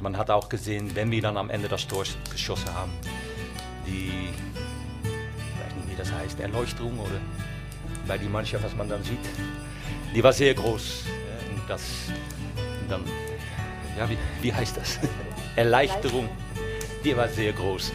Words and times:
Man 0.00 0.16
hat 0.16 0.30
auch 0.30 0.48
gesehen, 0.48 0.94
wenn 0.94 1.10
wir 1.10 1.20
dann 1.20 1.36
am 1.36 1.50
Ende 1.50 1.68
das 1.68 1.86
Tor 1.86 2.04
geschossen 2.30 2.72
haben, 2.72 2.92
die, 3.86 4.30
ich 5.04 5.64
weiß 5.64 5.76
nicht, 5.76 5.90
wie 5.90 5.96
das 5.96 6.10
heißt, 6.10 6.40
Erleuchtung 6.40 6.98
oder 6.98 7.20
bei 8.06 8.16
die 8.16 8.28
Mannschaft, 8.28 8.64
was 8.64 8.74
man 8.74 8.88
dann 8.88 9.02
sieht, 9.04 9.18
die 10.14 10.22
war 10.24 10.32
sehr 10.32 10.54
groß. 10.54 11.04
Und 11.54 11.68
das, 11.68 11.82
dann, 12.88 13.04
ja, 13.98 14.08
wie, 14.08 14.16
wie 14.40 14.52
heißt 14.52 14.76
das? 14.76 14.98
Erleichterung, 15.56 16.28
die 17.04 17.14
war 17.16 17.28
sehr 17.28 17.52
groß. 17.52 17.92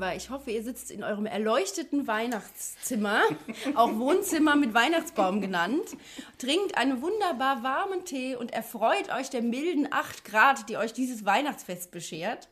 05er, 0.00 0.16
ich 0.16 0.30
hoffe, 0.30 0.50
ihr 0.50 0.62
sitzt 0.62 0.90
in 0.90 1.02
eurem 1.02 1.26
erleuchteten 1.26 2.06
Weihnachtszimmer, 2.06 3.22
auch 3.74 3.98
Wohnzimmer 3.98 4.56
mit 4.56 4.74
Weihnachtsbaum 4.74 5.40
genannt, 5.40 5.96
trinkt 6.38 6.76
einen 6.76 7.02
wunderbar 7.02 7.62
warmen 7.62 8.04
Tee 8.04 8.36
und 8.36 8.52
erfreut 8.52 9.10
euch 9.16 9.30
der 9.30 9.42
milden 9.42 9.88
8 9.90 10.24
Grad, 10.24 10.68
die 10.68 10.76
euch 10.76 10.92
dieses 10.92 11.24
Weihnachtsfest 11.24 11.90
beschert. 11.90 12.48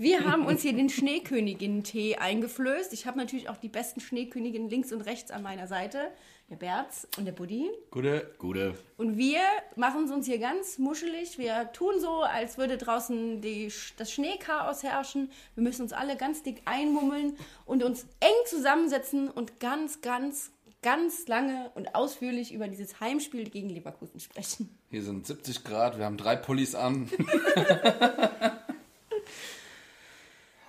Wir 0.00 0.24
haben 0.24 0.46
uns 0.46 0.62
hier 0.62 0.72
den 0.72 0.88
Schneekönigin-Tee 0.88 2.16
eingeflößt. 2.16 2.92
Ich 2.92 3.06
habe 3.06 3.18
natürlich 3.18 3.48
auch 3.48 3.56
die 3.56 3.68
besten 3.68 3.98
Schneeköniginnen 3.98 4.70
links 4.70 4.92
und 4.92 5.00
rechts 5.00 5.32
an 5.32 5.42
meiner 5.42 5.66
Seite. 5.66 6.12
Der 6.50 6.56
Berz 6.56 7.06
und 7.18 7.26
der 7.26 7.32
Buddy. 7.32 7.70
Gute. 7.90 8.34
Gute. 8.38 8.74
Und 8.96 9.18
wir 9.18 9.40
machen 9.76 10.04
es 10.04 10.10
uns 10.10 10.24
hier 10.24 10.38
ganz 10.38 10.78
muschelig. 10.78 11.36
Wir 11.36 11.70
tun 11.72 12.00
so, 12.00 12.22
als 12.22 12.56
würde 12.56 12.78
draußen 12.78 13.42
die, 13.42 13.70
das 13.98 14.10
Schneechaos 14.10 14.82
herrschen. 14.82 15.30
Wir 15.54 15.62
müssen 15.62 15.82
uns 15.82 15.92
alle 15.92 16.16
ganz 16.16 16.42
dick 16.42 16.62
einmummeln 16.64 17.36
und 17.66 17.84
uns 17.84 18.06
eng 18.20 18.46
zusammensetzen 18.46 19.28
und 19.28 19.60
ganz, 19.60 20.00
ganz, 20.00 20.50
ganz 20.80 21.28
lange 21.28 21.70
und 21.74 21.94
ausführlich 21.94 22.54
über 22.54 22.66
dieses 22.66 22.98
Heimspiel 22.98 23.50
gegen 23.50 23.68
Leverkusen 23.68 24.18
sprechen. 24.18 24.74
Hier 24.88 25.02
sind 25.02 25.26
70 25.26 25.64
Grad, 25.64 25.98
wir 25.98 26.06
haben 26.06 26.16
drei 26.16 26.36
Pullis 26.36 26.74
an. 26.74 27.10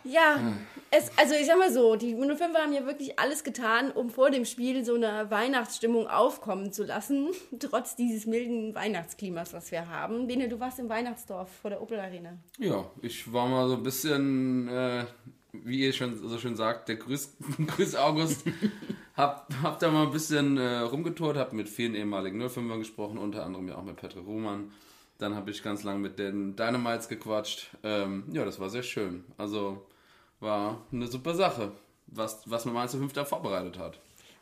Ja, 0.04 0.54
es, 0.92 1.12
also 1.18 1.36
ich 1.36 1.46
sag 1.46 1.58
mal 1.58 1.72
so, 1.72 1.96
die 1.96 2.16
05 2.16 2.56
haben 2.56 2.74
ja 2.74 2.86
wirklich 2.86 3.20
alles 3.20 3.44
getan, 3.44 3.92
um 3.92 4.10
vor 4.10 4.32
dem 4.32 4.46
Spiel 4.46 4.84
so 4.84 4.96
eine 4.96 5.30
Weihnachtsstimmung 5.30 6.08
aufkommen 6.08 6.72
zu 6.72 6.84
lassen, 6.84 7.30
trotz 7.60 7.96
dieses 7.96 8.26
milden 8.26 8.74
Weihnachtsklimas, 8.74 9.54
was 9.54 9.72
wir 9.72 9.88
haben. 9.88 10.28
Bene, 10.28 10.50
du 10.50 10.60
warst 10.60 10.80
im 10.80 10.90
Weihnachtsdorf 10.90 11.50
vor 11.62 11.70
der 11.70 11.82
Opel 11.82 12.00
Arena. 12.00 12.38
Ja, 12.58 12.90
ich 13.02 13.32
war 13.32 13.48
mal 13.48 13.68
so 13.68 13.76
ein 13.76 13.84
bisschen, 13.84 14.68
äh, 14.68 15.06
wie 15.54 15.82
ihr 15.82 15.94
schon 15.94 16.18
so 16.18 16.38
schön 16.38 16.56
sagt, 16.56 16.90
der 16.90 16.96
Grüß, 16.96 17.38
Grüß 17.68 17.96
August. 17.96 18.46
hab, 19.16 19.54
hab 19.62 19.80
da 19.80 19.92
mal 19.92 20.08
ein 20.08 20.12
bisschen 20.12 20.58
äh, 20.58 20.80
rumgetourt, 20.80 21.38
hab 21.38 21.54
mit 21.54 21.70
vielen 21.70 21.94
ehemaligen 21.94 22.42
05ern 22.42 22.80
gesprochen, 22.80 23.18
unter 23.18 23.46
anderem 23.46 23.68
ja 23.68 23.76
auch 23.76 23.84
mit 23.84 23.98
Patrick 23.98 24.26
Ruhmann. 24.26 24.72
Dann 25.20 25.36
habe 25.36 25.52
ich 25.52 25.62
ganz 25.62 25.84
lange 25.84 26.00
mit 26.00 26.18
den 26.18 26.56
Dynamites 26.56 27.10
gequatscht. 27.10 27.72
Ähm, 27.84 28.24
ja, 28.32 28.46
das 28.46 28.60
war 28.60 28.70
sehr 28.70 28.84
schön. 28.84 29.26
Also 29.38 29.86
war 30.40 30.82
eine 30.92 31.08
super 31.08 31.34
Sache, 31.34 31.72
was, 32.08 32.42
was 32.50 32.66
man 32.66 32.74
mal 32.74 32.90
zu 32.90 32.98
fünfter 32.98 33.26
vorbereitet 33.26 33.78
hat. 33.78 34.00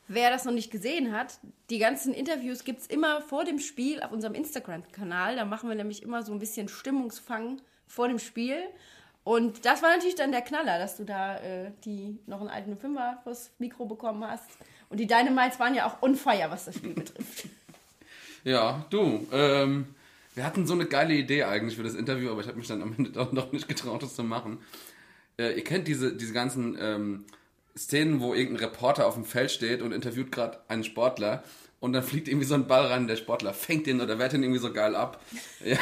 Wer 0.09 0.29
das 0.29 0.45
noch 0.45 0.53
nicht 0.53 0.71
gesehen 0.71 1.11
hat, 1.11 1.39
die 1.69 1.79
ganzen 1.79 2.13
Interviews 2.13 2.63
gibt 2.63 2.79
es 2.79 2.87
immer 2.87 3.21
vor 3.21 3.43
dem 3.43 3.59
Spiel 3.59 4.01
auf 4.01 4.11
unserem 4.11 4.35
Instagram-Kanal. 4.35 5.35
Da 5.35 5.43
machen 5.43 5.67
wir 5.67 5.75
nämlich 5.75 6.01
immer 6.01 6.23
so 6.23 6.31
ein 6.31 6.39
bisschen 6.39 6.69
Stimmungsfang 6.69 7.61
vor 7.87 8.07
dem 8.07 8.19
Spiel. 8.19 8.57
Und 9.25 9.65
das 9.65 9.81
war 9.81 9.89
natürlich 9.89 10.15
dann 10.15 10.31
der 10.31 10.41
Knaller, 10.41 10.79
dass 10.79 10.95
du 10.95 11.03
da 11.03 11.35
äh, 11.39 11.71
die 11.83 12.17
noch 12.25 12.39
einen 12.39 12.49
alten 12.49 12.77
Fünfer 12.77 13.19
fürs 13.23 13.51
Mikro 13.59 13.85
bekommen 13.85 14.25
hast. 14.25 14.49
Und 14.89 15.01
die 15.01 15.07
Dynamites 15.07 15.59
waren 15.59 15.75
ja 15.75 15.85
auch 15.85 16.01
on 16.01 16.15
fire, 16.15 16.49
was 16.49 16.65
das 16.65 16.75
Spiel 16.75 16.93
betrifft. 16.93 17.47
Ja, 18.43 18.85
du, 18.91 19.27
ähm, 19.33 19.87
wir 20.33 20.45
hatten 20.45 20.65
so 20.65 20.73
eine 20.73 20.85
geile 20.85 21.13
Idee 21.13 21.43
eigentlich 21.43 21.75
für 21.75 21.83
das 21.83 21.95
Interview, 21.95 22.31
aber 22.31 22.39
ich 22.39 22.47
habe 22.47 22.57
mich 22.57 22.67
dann 22.67 22.81
am 22.81 22.93
Ende 22.97 23.09
doch 23.09 23.33
noch 23.33 23.51
nicht 23.51 23.67
getraut, 23.67 24.03
das 24.03 24.15
zu 24.15 24.23
machen. 24.23 24.59
Äh, 25.37 25.53
ihr 25.53 25.63
kennt 25.63 25.87
diese, 25.87 26.15
diese 26.15 26.33
ganzen 26.33 26.77
ähm, 26.79 27.25
Szenen, 27.77 28.19
wo 28.21 28.33
irgendein 28.33 28.69
Reporter 28.69 29.05
auf 29.05 29.13
dem 29.13 29.25
Feld 29.25 29.51
steht 29.51 29.81
und 29.81 29.91
interviewt 29.91 30.31
gerade 30.31 30.59
einen 30.67 30.83
Sportler 30.83 31.43
und 31.79 31.93
dann 31.93 32.03
fliegt 32.03 32.27
irgendwie 32.27 32.47
so 32.47 32.55
ein 32.55 32.67
Ball 32.67 32.87
rein, 32.87 33.07
der 33.07 33.17
Sportler 33.17 33.53
fängt 33.53 33.85
den 33.85 34.01
oder 34.01 34.17
wehrt 34.17 34.33
ihn 34.33 34.41
irgendwie 34.41 34.59
so 34.59 34.73
geil 34.73 34.95
ab. 34.95 35.21
Ja, 35.63 35.77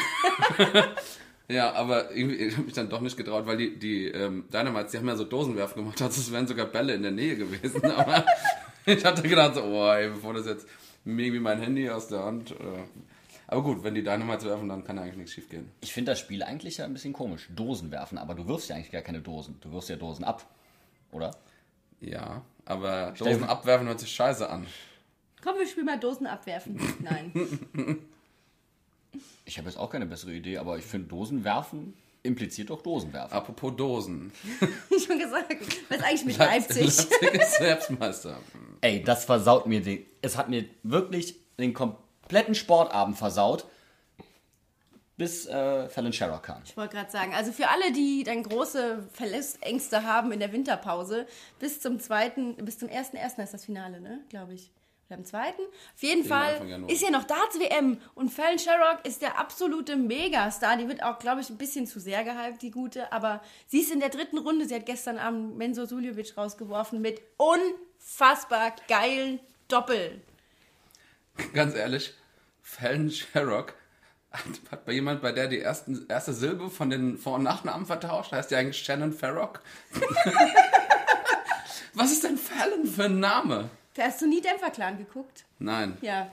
ja 1.48 1.74
aber 1.74 2.14
irgendwie 2.14 2.36
ich 2.36 2.54
habe 2.54 2.66
mich 2.66 2.74
dann 2.74 2.90
doch 2.90 3.00
nicht 3.00 3.16
getraut, 3.16 3.46
weil 3.48 3.58
die, 3.58 3.80
die 3.80 4.08
ähm, 4.08 4.44
Dynamites, 4.52 4.92
die 4.92 4.98
haben 4.98 5.08
ja 5.08 5.16
so 5.16 5.24
Dosenwerfen 5.24 5.84
gemacht, 5.84 6.02
also 6.02 6.20
es 6.20 6.32
wären 6.32 6.48
sogar 6.48 6.66
Bälle 6.66 6.94
in 6.94 7.02
der 7.02 7.12
Nähe 7.12 7.38
gewesen. 7.38 7.86
Aber 7.92 8.26
ich 8.86 9.06
hatte 9.06 9.22
gedacht, 9.22 9.56
so, 9.56 9.64
oh, 9.64 9.90
ey, 9.90 10.10
bevor 10.10 10.34
das 10.34 10.46
jetzt 10.46 10.68
mir 11.06 11.28
irgendwie 11.28 11.42
mein 11.42 11.60
Handy 11.60 11.90
aus 11.90 12.08
der 12.08 12.24
Hand... 12.24 12.52
Äh, 12.52 12.84
aber 13.48 13.64
gut, 13.64 13.84
wenn 13.84 13.96
die 13.96 14.04
Dynamites 14.04 14.46
werfen, 14.46 14.70
dann 14.70 14.84
kann 14.84 14.98
ja 14.98 15.04
eigentlich 15.04 15.18
nichts 15.18 15.34
schief 15.34 15.50
gehen. 15.50 15.72
Ich 15.82 15.94
finde 15.94 16.12
das 16.12 16.20
Spiel 16.20 16.42
eigentlich 16.44 16.78
ja 16.78 16.86
ein 16.86 16.94
bisschen 16.94 17.14
komisch. 17.14 17.48
Dosen 17.56 17.92
werfen, 17.92 18.18
aber 18.18 18.34
du 18.36 18.48
wirfst 18.48 18.70
ja 18.70 18.76
eigentlich 18.76 18.92
gar 18.92 19.02
keine 19.02 19.22
Dosen. 19.22 19.58
Du 19.62 19.72
wirfst 19.72 19.90
ja 19.90 19.96
Dosen 19.96 20.24
ab, 20.24 20.46
oder? 21.12 21.32
Ja, 22.02 22.44
aber 22.66 23.14
Stell- 23.16 23.34
Dosen 23.34 23.44
abwerfen 23.46 23.88
hört 23.88 24.00
sich 24.00 24.12
scheiße 24.12 24.50
an. 24.50 24.66
Komm, 25.44 25.58
wir 25.60 25.68
spielen 25.68 25.86
mal 25.86 26.00
Dosen 26.00 26.26
abwerfen. 26.28 26.80
Nein. 27.02 27.32
Ich 29.46 29.58
habe 29.58 29.70
jetzt 29.70 29.78
auch 29.78 29.90
keine 29.90 30.06
bessere 30.06 30.34
Idee, 30.34 30.58
aber 30.58 30.78
ich 30.78 30.86
finde 30.86 31.08
Dosen 31.08 31.44
werfen 31.44 31.94
impliziert 32.26 32.72
doch 32.72 32.82
Dosen 32.82 33.14
werfen. 33.14 33.34
Apropos 33.34 33.76
Dosen. 33.76 34.32
Schon 35.06 35.20
gesagt. 35.20 35.56
Was 35.90 35.98
ist 35.98 36.04
eigentlich 36.04 36.26
mit 36.26 36.38
Leipzig? 36.38 36.82
Leipzig 36.84 37.34
ist 37.34 37.54
Selbstmeister. 37.58 38.40
Ey, 38.82 39.04
das 39.04 39.26
versaut 39.26 39.68
mir 39.68 39.82
den. 39.82 40.06
Es 40.24 40.36
hat 40.36 40.50
mir 40.50 40.66
wirklich 40.84 41.36
den 41.60 41.74
kompletten 41.74 42.05
Sportabend 42.56 43.18
versaut, 43.18 43.66
bis 45.18 45.46
äh, 45.46 45.88
Fallon 45.90 46.14
Sherrock 46.14 46.44
kam. 46.44 46.62
Ich 46.66 46.76
wollte 46.76 46.96
gerade 46.96 47.12
sagen, 47.12 47.34
also 47.34 47.52
für 47.52 47.70
alle, 47.70 47.92
die 47.92 48.24
dann 48.24 48.44
große 48.44 49.08
Verlustängste 49.14 50.04
haben 50.04 50.32
in 50.32 50.40
der 50.40 50.52
Winterpause, 50.52 51.28
bis 51.60 51.80
zum 51.80 52.00
zweiten, 52.00 52.56
bis 52.58 52.80
zum 52.80 52.90
ersten 52.90 53.16
ersten 53.16 53.42
ist 53.42 53.54
das 53.54 53.66
Finale, 53.66 54.02
ne? 54.02 54.20
Glaube 54.30 54.54
ich. 54.54 54.72
Oder 55.08 55.18
am 55.18 55.26
zweiten. 55.26 55.62
Auf 55.94 56.02
jeden 56.02 56.24
Anfang 56.24 56.68
Fall 56.68 56.92
ist 56.92 57.02
ja 57.04 57.12
noch 57.12 57.26
Darts-WM 57.26 58.00
und 58.16 58.30
Fallon 58.30 58.58
Sherrock 58.58 59.06
ist 59.06 59.22
der 59.22 59.40
absolute 59.40 59.96
Megastar. 59.96 60.78
Die 60.78 60.88
wird 60.88 61.04
auch, 61.04 61.20
glaube 61.20 61.42
ich, 61.42 61.50
ein 61.52 61.58
bisschen 61.58 61.86
zu 61.86 62.00
sehr 62.00 62.24
gehypt, 62.24 62.64
die 62.64 62.72
gute. 62.72 63.12
Aber 63.14 63.42
sie 63.68 63.82
ist 63.82 63.92
in 63.92 64.00
der 64.00 64.10
dritten 64.10 64.40
Runde. 64.40 64.66
Sie 64.68 64.74
hat 64.74 64.88
gestern 64.88 65.20
Abend 65.20 65.58
Menzo 65.58 65.86
Suljovic 65.86 66.36
rausgeworfen 66.36 67.02
mit 67.02 67.22
unfassbar 67.38 68.74
geilen 68.88 69.40
Doppel. 69.68 70.22
Ganz 71.54 71.76
ehrlich, 71.76 72.14
Fallon 72.62 73.12
Sherrock 73.12 73.74
hat, 74.32 74.44
hat 74.72 74.86
bei 74.86 74.94
jemand, 74.94 75.22
bei 75.22 75.32
der 75.32 75.48
die 75.48 75.60
ersten, 75.60 76.06
erste 76.08 76.34
Silbe 76.34 76.70
von 76.70 76.90
den 76.90 77.18
Vor- 77.18 77.36
und 77.36 77.44
Nachnamen 77.44 77.86
vertauscht, 77.86 78.32
heißt 78.32 78.52
die 78.52 78.56
eigentlich 78.56 78.84
Shannon 78.84 79.14
Farrock? 79.14 79.62
Was 81.94 82.12
ist 82.12 82.24
denn 82.24 82.38
Fallon 82.38 82.86
für 82.86 83.06
ein 83.06 83.20
Name? 83.20 83.70
Hast 83.98 84.22
du 84.22 84.28
nie 84.28 84.42
Dämpfer 84.42 84.72
Clan 84.72 84.98
geguckt? 84.98 85.46
Nein. 85.60 85.98
Ja. 86.02 86.30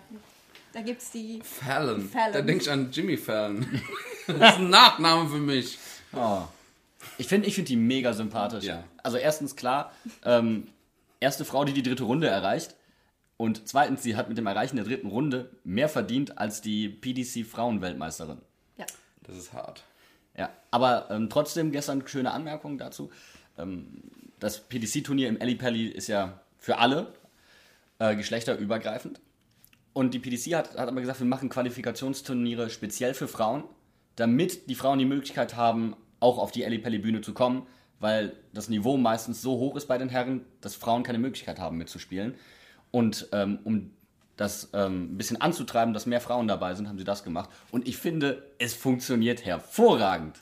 Da 0.72 0.80
gibt's 0.80 1.12
die. 1.12 1.40
Fallon. 1.42 2.08
Fallon. 2.08 2.32
Da 2.32 2.40
denke 2.40 2.62
ich 2.64 2.70
an 2.70 2.90
Jimmy 2.90 3.16
Fallon. 3.16 3.80
Das 4.28 4.52
ist 4.52 4.60
ein 4.60 4.70
Nachname 4.70 5.28
für 5.28 5.38
mich. 5.38 5.80
Oh. 6.12 6.42
Ich 7.18 7.26
finde 7.26 7.48
ich 7.48 7.56
find 7.56 7.68
die 7.68 7.74
mega 7.74 8.12
sympathisch. 8.12 8.62
Ja. 8.62 8.84
Also 9.02 9.16
erstens 9.16 9.56
klar, 9.56 9.92
ähm, 10.24 10.68
erste 11.18 11.44
Frau, 11.44 11.64
die 11.64 11.72
die 11.72 11.82
dritte 11.82 12.04
Runde 12.04 12.28
erreicht. 12.28 12.76
Und 13.42 13.66
zweitens, 13.66 14.04
sie 14.04 14.14
hat 14.14 14.28
mit 14.28 14.38
dem 14.38 14.46
Erreichen 14.46 14.76
der 14.76 14.84
dritten 14.84 15.08
Runde 15.08 15.50
mehr 15.64 15.88
verdient 15.88 16.38
als 16.38 16.60
die 16.60 16.88
PDC-Frauenweltmeisterin. 16.88 18.38
Ja. 18.76 18.86
Das 19.24 19.36
ist 19.36 19.52
hart. 19.52 19.82
Ja, 20.38 20.50
aber 20.70 21.08
ähm, 21.10 21.28
trotzdem 21.28 21.72
gestern 21.72 22.06
schöne 22.06 22.30
Anmerkung 22.30 22.78
dazu. 22.78 23.10
Ähm, 23.58 24.00
das 24.38 24.60
PDC-Turnier 24.60 25.28
im 25.28 25.40
Ali 25.40 25.56
Pally 25.56 25.88
ist 25.88 26.06
ja 26.06 26.40
für 26.56 26.78
alle 26.78 27.14
äh, 27.98 28.14
geschlechterübergreifend. 28.14 29.20
Und 29.92 30.14
die 30.14 30.20
PDC 30.20 30.54
hat, 30.54 30.78
hat 30.78 30.86
aber 30.86 31.00
gesagt, 31.00 31.18
wir 31.18 31.26
machen 31.26 31.48
Qualifikationsturniere 31.48 32.70
speziell 32.70 33.12
für 33.12 33.26
Frauen, 33.26 33.64
damit 34.14 34.70
die 34.70 34.76
Frauen 34.76 35.00
die 35.00 35.04
Möglichkeit 35.04 35.56
haben, 35.56 35.96
auch 36.20 36.38
auf 36.38 36.52
die 36.52 36.64
Ali 36.64 36.78
Pally 36.78 36.98
Bühne 37.00 37.22
zu 37.22 37.34
kommen, 37.34 37.66
weil 37.98 38.36
das 38.52 38.68
Niveau 38.68 38.96
meistens 38.96 39.42
so 39.42 39.58
hoch 39.58 39.74
ist 39.74 39.88
bei 39.88 39.98
den 39.98 40.10
Herren, 40.10 40.44
dass 40.60 40.76
Frauen 40.76 41.02
keine 41.02 41.18
Möglichkeit 41.18 41.58
haben 41.58 41.76
mitzuspielen. 41.76 42.36
Und 42.92 43.28
ähm, 43.32 43.58
um 43.64 43.90
das 44.36 44.68
ähm, 44.74 45.14
ein 45.14 45.16
bisschen 45.16 45.40
anzutreiben, 45.40 45.94
dass 45.94 46.06
mehr 46.06 46.20
Frauen 46.20 46.46
dabei 46.46 46.74
sind, 46.74 46.88
haben 46.88 46.98
sie 46.98 47.04
das 47.04 47.24
gemacht. 47.24 47.50
Und 47.70 47.88
ich 47.88 47.96
finde, 47.96 48.42
es 48.58 48.74
funktioniert 48.74 49.44
hervorragend. 49.44 50.38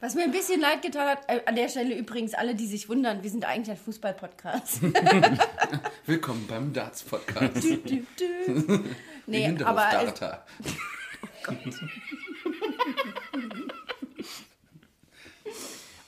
Was 0.00 0.14
mir 0.14 0.24
ein 0.24 0.32
bisschen 0.32 0.60
leid 0.60 0.82
getan 0.82 1.08
hat, 1.08 1.18
äh, 1.28 1.40
an 1.46 1.56
der 1.56 1.68
Stelle 1.68 1.96
übrigens 1.96 2.34
alle, 2.34 2.54
die 2.54 2.66
sich 2.66 2.88
wundern, 2.88 3.22
wir 3.22 3.30
sind 3.30 3.46
eigentlich 3.46 3.70
ein 3.70 3.76
Fußball-Podcast. 3.82 4.80
Willkommen 6.06 6.46
beim 6.46 6.72
Darts 6.72 7.02
Podcast. 7.02 7.62
du, 7.62 7.76
du, 7.78 7.96
du. 8.18 8.84
Wir 9.26 9.26
Nee, 9.26 9.46
sind 9.46 9.62
aber 9.62 9.80
auf 9.80 9.86
es, 9.86 9.92
Darta. 10.04 10.44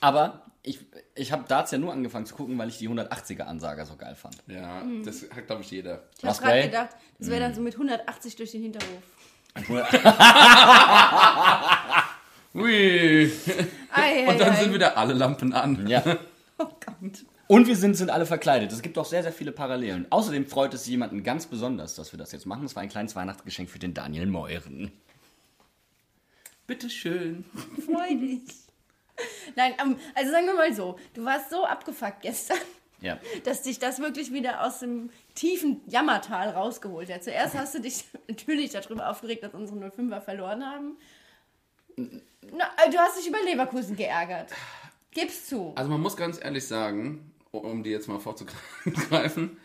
Aber 0.01 0.43
ich, 1.17 1.33
habe 1.33 1.45
Darts 1.49 1.71
ja 1.71 1.79
nur 1.79 1.93
angefangen 1.93 2.27
zu 2.27 2.35
gucken, 2.35 2.59
weil 2.59 2.69
ich 2.69 2.79
die 2.79 2.89
180er-Ansager 2.89 3.87
so 3.87 3.97
geil 3.97 4.15
fand. 4.15 4.37
Ja, 4.47 4.83
das 5.05 5.27
hat, 5.35 5.47
glaube 5.47 5.63
ich, 5.63 5.71
jeder. 5.71 6.05
Ich 6.19 6.25
habe 6.25 6.39
gerade 6.39 6.63
gedacht, 6.63 6.91
das 7.19 7.29
wäre 7.29 7.41
dann 7.41 7.55
so 7.55 7.61
mit 7.61 7.75
180 7.75 8.37
durch 8.37 8.53
den 8.53 8.63
Hinterhof. 8.63 8.89
Ui. 12.55 13.31
Ei, 13.93 14.29
Und 14.29 14.41
dann 14.41 14.49
ei, 14.49 14.53
ei. 14.53 14.63
sind 14.63 14.75
wieder 14.75 14.97
alle 14.97 15.15
Lampen 15.15 15.53
an. 15.53 15.87
Ja. 15.87 16.03
Oh 16.59 16.65
Gott. 16.65 17.27
Und 17.49 17.67
wir 17.67 17.77
sind, 17.77 17.99
sind 17.99 18.09
alle 18.09 18.25
verkleidet. 18.25 18.73
Es 18.73 18.81
gibt 18.81 18.97
auch 18.97 19.05
sehr, 19.05 19.23
sehr 19.23 19.33
viele 19.33 19.53
Parallelen. 19.53 20.07
Außerdem 20.09 20.47
freut 20.47 20.73
es 20.73 20.87
jemanden 20.87 21.23
ganz 21.23 21.45
besonders, 21.45 21.95
dass 21.95 22.15
wir 22.15 22.19
das 22.19 22.33
jetzt 22.33 22.47
machen. 22.47 22.65
Es 22.65 22.75
war 22.75 22.83
ein 22.83 22.89
kleines 22.89 23.15
Weihnachtsgeschenk 23.15 23.69
für 23.69 23.79
den 23.79 23.93
Daniel 23.93 24.25
Meuren. 24.25 24.91
Bitteschön. 26.67 27.45
Freu 27.85 28.09
dich. 28.09 28.66
Nein, 29.55 29.75
ähm, 29.83 29.99
also 30.15 30.31
sagen 30.31 30.47
wir 30.47 30.55
mal 30.55 30.73
so, 30.75 30.99
du 31.15 31.25
warst 31.25 31.51
so 31.51 31.65
abgefuckt 31.65 32.21
gestern, 32.23 32.59
Ja. 33.01 33.19
dass 33.45 33.63
dich 33.63 33.79
das 33.79 33.99
wirklich 34.01 34.33
wieder 34.33 34.65
aus 34.65 34.81
dem 34.81 35.11
tiefen 35.35 35.81
Jammertal 35.87 36.51
rausgeholt 36.51 37.11
hat. 37.13 37.25
Zuerst 37.25 37.55
hast 37.55 37.75
du 37.75 37.81
dich 37.81 38.05
natürlich 38.29 38.71
darüber 38.71 39.09
aufgeregt, 39.11 39.43
dass 39.43 39.55
unsere 39.55 39.79
05er 39.79 40.21
verloren 40.21 40.65
haben. 40.65 40.97
Na, 41.97 42.71
äh, 42.85 42.91
du 42.91 42.99
hast 42.99 43.19
dich 43.19 43.29
über 43.29 43.43
Leverkusen 43.43 43.97
geärgert. 43.97 44.51
Gib's 45.13 45.47
zu. 45.47 45.73
Also 45.77 45.91
man 45.91 46.01
muss 46.01 46.17
ganz 46.17 46.39
ehrlich 46.43 46.67
sagen, 46.67 47.33
um 47.53 47.83
die 47.83 47.91
jetzt 47.91 48.07
mal 48.09 48.21
vorzugreifen, 48.21 49.57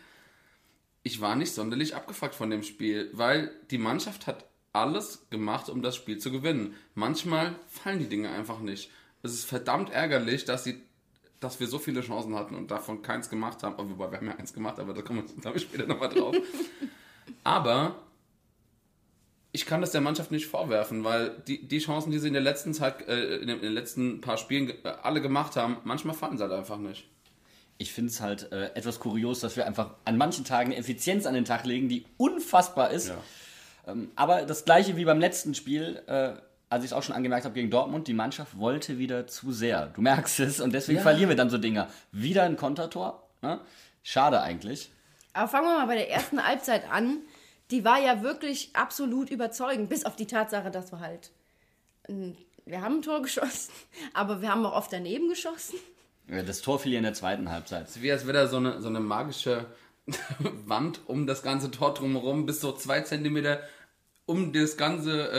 ich 1.02 1.20
war 1.20 1.36
nicht 1.36 1.52
sonderlich 1.52 1.94
abgefuckt 1.94 2.34
von 2.34 2.48
dem 2.48 2.62
Spiel, 2.62 3.10
weil 3.12 3.50
die 3.70 3.78
Mannschaft 3.78 4.26
hat 4.26 4.46
alles 4.72 5.26
gemacht, 5.28 5.68
um 5.68 5.82
das 5.82 5.96
Spiel 5.96 6.18
zu 6.18 6.30
gewinnen. 6.30 6.74
Manchmal 6.94 7.56
fallen 7.68 7.98
die 7.98 8.08
Dinge 8.08 8.30
einfach 8.30 8.60
nicht. 8.60 8.90
Es 9.22 9.32
ist 9.32 9.44
verdammt 9.44 9.90
ärgerlich, 9.90 10.44
dass 10.44 10.64
sie 10.64 10.82
dass 11.42 11.58
wir 11.60 11.66
so 11.66 11.78
viele 11.78 12.02
Chancen 12.02 12.34
hatten 12.36 12.54
und 12.54 12.70
davon 12.70 13.02
keins 13.02 13.28
gemacht 13.28 13.62
haben. 13.62 13.74
Oh, 13.78 13.90
wobei, 13.90 14.10
wir 14.10 14.18
haben 14.18 14.28
ja 14.28 14.36
eins 14.36 14.52
gemacht, 14.52 14.78
aber 14.78 14.94
da 14.94 15.02
kommen 15.02 15.24
wir, 15.26 15.42
glaube 15.42 15.58
ich, 15.58 15.64
später 15.64 15.86
nochmal 15.86 16.08
drauf. 16.08 16.36
aber 17.44 17.96
ich 19.50 19.66
kann 19.66 19.80
das 19.80 19.90
der 19.90 20.00
Mannschaft 20.00 20.30
nicht 20.30 20.46
vorwerfen, 20.46 21.04
weil 21.04 21.42
die, 21.46 21.66
die 21.66 21.78
Chancen, 21.78 22.10
die 22.10 22.18
sie 22.18 22.28
in 22.28 22.32
der 22.32 22.42
letzten 22.42 22.72
Zeit, 22.72 23.06
äh, 23.08 23.36
in, 23.36 23.48
den, 23.48 23.60
letzten 23.60 24.20
paar 24.20 24.38
Spielen 24.38 24.70
äh, 24.84 24.88
alle 25.02 25.20
gemacht 25.20 25.56
haben, 25.56 25.76
manchmal 25.84 26.14
fallen 26.14 26.38
sie 26.38 26.42
halt 26.42 26.52
einfach 26.52 26.78
nicht. 26.78 27.08
Ich 27.76 27.92
finde 27.92 28.10
es 28.10 28.20
halt 28.20 28.52
äh, 28.52 28.74
etwas 28.74 29.00
kurios, 29.00 29.40
dass 29.40 29.56
wir 29.56 29.66
einfach 29.66 29.96
an 30.04 30.16
manchen 30.16 30.44
Tagen 30.44 30.72
Effizienz 30.72 31.26
an 31.26 31.34
den 31.34 31.44
Tag 31.44 31.66
legen, 31.66 31.88
die 31.88 32.06
unfassbar 32.16 32.90
ist. 32.90 33.08
Ja. 33.08 33.18
Ähm, 33.88 34.12
aber 34.14 34.42
das 34.42 34.64
gleiche 34.64 34.96
wie 34.96 35.04
beim 35.04 35.18
letzten 35.18 35.54
Spiel, 35.54 36.00
äh, 36.06 36.34
als 36.72 36.84
ich 36.84 36.90
es 36.90 36.92
auch 36.92 37.02
schon 37.02 37.14
angemerkt 37.14 37.44
habe 37.44 37.54
gegen 37.54 37.70
Dortmund, 37.70 38.08
die 38.08 38.14
Mannschaft 38.14 38.58
wollte 38.58 38.98
wieder 38.98 39.26
zu 39.26 39.52
sehr. 39.52 39.86
Du 39.88 40.00
merkst 40.00 40.40
es 40.40 40.60
und 40.60 40.72
deswegen 40.72 40.98
Ja. 40.98 41.02
verlieren 41.02 41.28
wir 41.28 41.36
dann 41.36 41.50
so 41.50 41.58
Dinger. 41.58 41.88
Wieder 42.10 42.42
ein 42.44 42.56
Kontertor. 42.56 43.28
Ne? 43.42 43.60
Schade 44.02 44.40
eigentlich. 44.40 44.90
Aber 45.34 45.48
fangen 45.48 45.66
wir 45.68 45.78
mal 45.78 45.86
bei 45.86 45.94
der 45.96 46.10
ersten 46.10 46.42
Halbzeit 46.44 46.90
an. 46.90 47.18
Die 47.70 47.84
war 47.84 47.98
ja 48.00 48.22
wirklich 48.22 48.70
absolut 48.74 49.30
überzeugend, 49.30 49.88
bis 49.88 50.04
auf 50.04 50.16
die 50.16 50.26
Tatsache, 50.26 50.70
dass 50.70 50.92
wir 50.92 51.00
halt. 51.00 51.30
ähm, 52.08 52.36
Wir 52.64 52.80
haben 52.80 52.96
ein 52.96 53.02
Tor 53.02 53.22
geschossen, 53.22 53.72
aber 54.14 54.40
wir 54.42 54.50
haben 54.50 54.64
auch 54.66 54.74
oft 54.74 54.92
daneben 54.92 55.28
geschossen. 55.28 55.76
Ja, 56.28 56.42
Das 56.42 56.62
Tor 56.62 56.78
fiel 56.78 56.92
ja 56.92 56.98
in 56.98 57.04
der 57.04 57.14
zweiten 57.14 57.50
Halbzeit. 57.50 57.88
Es 57.88 57.96
ist 57.96 58.02
wie 58.02 58.12
als 58.12 58.26
wäre 58.26 58.34
da 58.34 58.46
so 58.46 58.56
eine, 58.58 58.80
so 58.80 58.88
eine 58.88 59.00
magische 59.00 59.66
Wand 60.66 61.00
um 61.06 61.26
das 61.26 61.42
ganze 61.42 61.70
Tor 61.70 61.94
drumherum, 61.94 62.46
bis 62.46 62.60
so 62.60 62.72
zwei 62.72 63.00
Zentimeter 63.02 63.60
um 64.26 64.52
das 64.52 64.76
ganze 64.76 65.30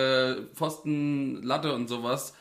äh, 0.52 0.56
Pfosten, 0.56 1.42
Latte 1.44 1.74
und 1.74 1.88
sowas. 1.88 2.34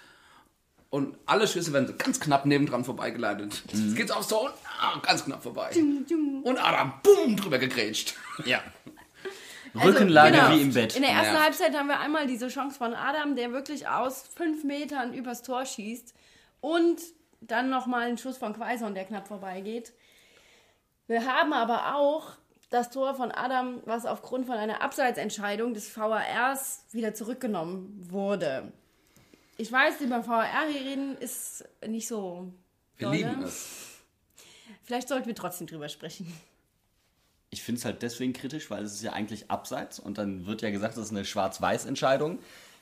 Und 0.91 1.17
alle 1.25 1.49
Schüsse 1.49 1.73
werden 1.73 1.87
so 1.87 1.95
ganz 1.97 2.21
knapp 2.21 2.45
nebendran 2.45 2.85
vorbeigeleitet. 2.85 3.63
Jetzt 3.73 3.97
geht's 3.97 4.11
aufs 4.11 4.29
Tor 4.29 4.43
und 4.45 4.53
ah, 4.79 4.99
ganz 5.01 5.25
knapp 5.25 5.43
vorbei. 5.43 5.71
Und 6.45 6.59
Adam, 6.59 6.93
boom, 7.03 7.37
drüber 7.37 7.59
gegrätscht. 7.59 8.15
Ja. 8.45 8.61
Also, 9.75 9.89
Rückenlage 9.89 10.37
genau. 10.37 10.51
wie 10.51 10.61
im 10.61 10.75
Bett. 10.75 10.97
In 10.97 11.01
der 11.01 11.13
ersten 11.13 11.33
Nervt. 11.33 11.45
Halbzeit 11.45 11.75
haben 11.75 11.87
wir 11.87 11.99
einmal 11.99 12.27
diese 12.27 12.49
Chance 12.49 12.77
von 12.77 12.93
Adam, 12.93 13.37
der 13.37 13.53
wirklich 13.53 13.89
aus 13.89 14.29
fünf 14.37 14.65
Metern 14.65 15.15
übers 15.15 15.43
Tor 15.43 15.65
schießt. 15.65 16.13
Und 16.61 17.01
dann 17.41 17.71
nochmal 17.71 18.09
einen 18.09 18.19
Schuss 18.19 18.37
von 18.37 18.53
Quaison, 18.53 18.95
der 18.95 19.05
knapp 19.05 19.29
vorbeigeht. 19.29 19.95
Wir 21.07 21.25
haben 21.25 21.55
aber 21.55 21.97
auch 21.97 22.33
das 22.73 22.91
Tor 22.91 23.15
von 23.15 23.31
Adam, 23.31 23.81
was 23.85 24.07
aufgrund 24.07 24.47
von 24.47 24.57
einer 24.57 24.83
Abseitsentscheidung 24.83 25.75
des 25.75 25.95
VARs 25.97 26.85
wieder 26.91 27.15
zurückgenommen 27.15 28.07
wurde. 28.11 28.73
Ich 29.59 29.71
weiß, 29.71 30.01
über 30.01 30.27
VAR 30.27 30.67
reden 30.67 31.17
ist 31.19 31.65
nicht 31.87 32.09
so. 32.09 32.53
Wir 32.97 33.09
dolle. 33.09 33.19
lieben 33.19 33.43
es. 33.43 34.01
Vielleicht 34.83 35.09
sollten 35.09 35.27
wir 35.27 35.35
trotzdem 35.35 35.67
drüber 35.67 35.89
sprechen. 35.89 36.33
Ich 37.51 37.63
finde 37.63 37.79
es 37.79 37.85
halt 37.85 38.03
deswegen 38.03 38.33
kritisch, 38.33 38.71
weil 38.71 38.83
es 38.83 38.95
ist 38.95 39.03
ja 39.03 39.13
eigentlich 39.13 39.51
abseits 39.51 40.01
und 40.01 40.17
dann 40.17 40.47
wird 40.47 40.63
ja 40.63 40.71
gesagt, 40.71 40.97
das 40.97 41.05
ist 41.05 41.11
eine 41.11 41.27
Schwarz-Weiß-Entscheidung. 41.27 42.39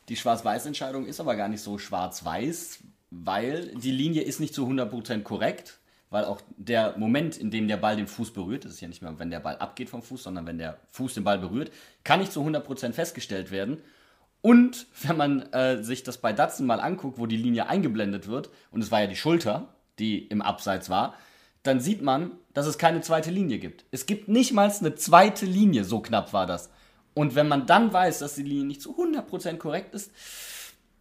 Die 0.09 0.17
Schwarz-Weiß-Entscheidung 0.17 1.07
ist 1.07 1.19
aber 1.19 1.35
gar 1.35 1.49
nicht 1.49 1.61
so 1.61 1.79
schwarz-weiß, 1.79 2.79
weil 3.11 3.75
die 3.75 3.91
Linie 3.91 4.23
ist 4.23 4.39
nicht 4.39 4.55
zu 4.55 4.65
100% 4.67 5.23
korrekt, 5.23 5.81
weil 6.11 6.25
auch 6.25 6.41
der 6.57 6.99
Moment, 6.99 7.37
in 7.37 7.51
dem 7.51 7.69
der 7.69 7.77
Ball 7.77 7.97
den 7.97 8.09
Fuß 8.09 8.33
berührt, 8.33 8.65
das 8.65 8.73
ist 8.73 8.81
ja 8.81 8.89
nicht 8.89 9.01
mehr, 9.01 9.19
wenn 9.19 9.31
der 9.31 9.41
Ball 9.41 9.57
abgeht 9.57 9.89
vom 9.89 10.03
Fuß, 10.03 10.25
sondern 10.25 10.47
wenn 10.47 10.59
der 10.59 10.79
Fuß 10.91 11.15
den 11.15 11.25
Ball 11.25 11.39
berührt, 11.39 11.71
kann 12.05 12.21
nicht 12.21 12.33
zu 12.33 12.43
100% 12.43 12.93
festgestellt 12.93 13.51
werden. 13.51 13.81
Und 14.43 14.87
wenn 15.03 15.17
man 15.17 15.43
äh, 15.53 15.83
sich 15.83 16.03
das 16.03 16.19
bei 16.19 16.33
Datsen 16.33 16.67
mal 16.67 16.81
anguckt, 16.81 17.19
wo 17.19 17.27
die 17.27 17.37
Linie 17.37 17.69
eingeblendet 17.69 18.27
wird, 18.27 18.51
und 18.71 18.83
es 18.83 18.91
war 18.91 19.01
ja 19.01 19.07
die 19.07 19.17
Schulter, 19.17 19.69
die 19.99 20.27
im 20.27 20.43
Abseits 20.43 20.91
war, 20.91 21.15
dann 21.63 21.81
sieht 21.81 22.03
man, 22.03 22.33
dass 22.55 22.67
es 22.67 22.79
keine 22.79 23.03
zweite 23.03 23.31
Linie 23.31 23.59
gibt. 23.59 23.85
Es 23.91 24.07
gibt 24.07 24.29
nicht 24.29 24.53
mal 24.53 24.73
eine 24.81 24.95
zweite 24.95 25.47
Linie, 25.47 25.85
so 25.85 26.01
knapp 26.01 26.33
war 26.33 26.47
das. 26.47 26.71
Und 27.15 27.35
wenn 27.35 27.49
man 27.49 27.67
dann 27.67 27.93
weiß, 27.93 28.21
dass 28.21 28.35
die 28.35 28.43
Linie 28.43 28.65
nicht 28.65 28.83
zu 28.83 28.97
100% 28.99 29.59
korrekt 29.59 29.95
ist, 29.95 30.11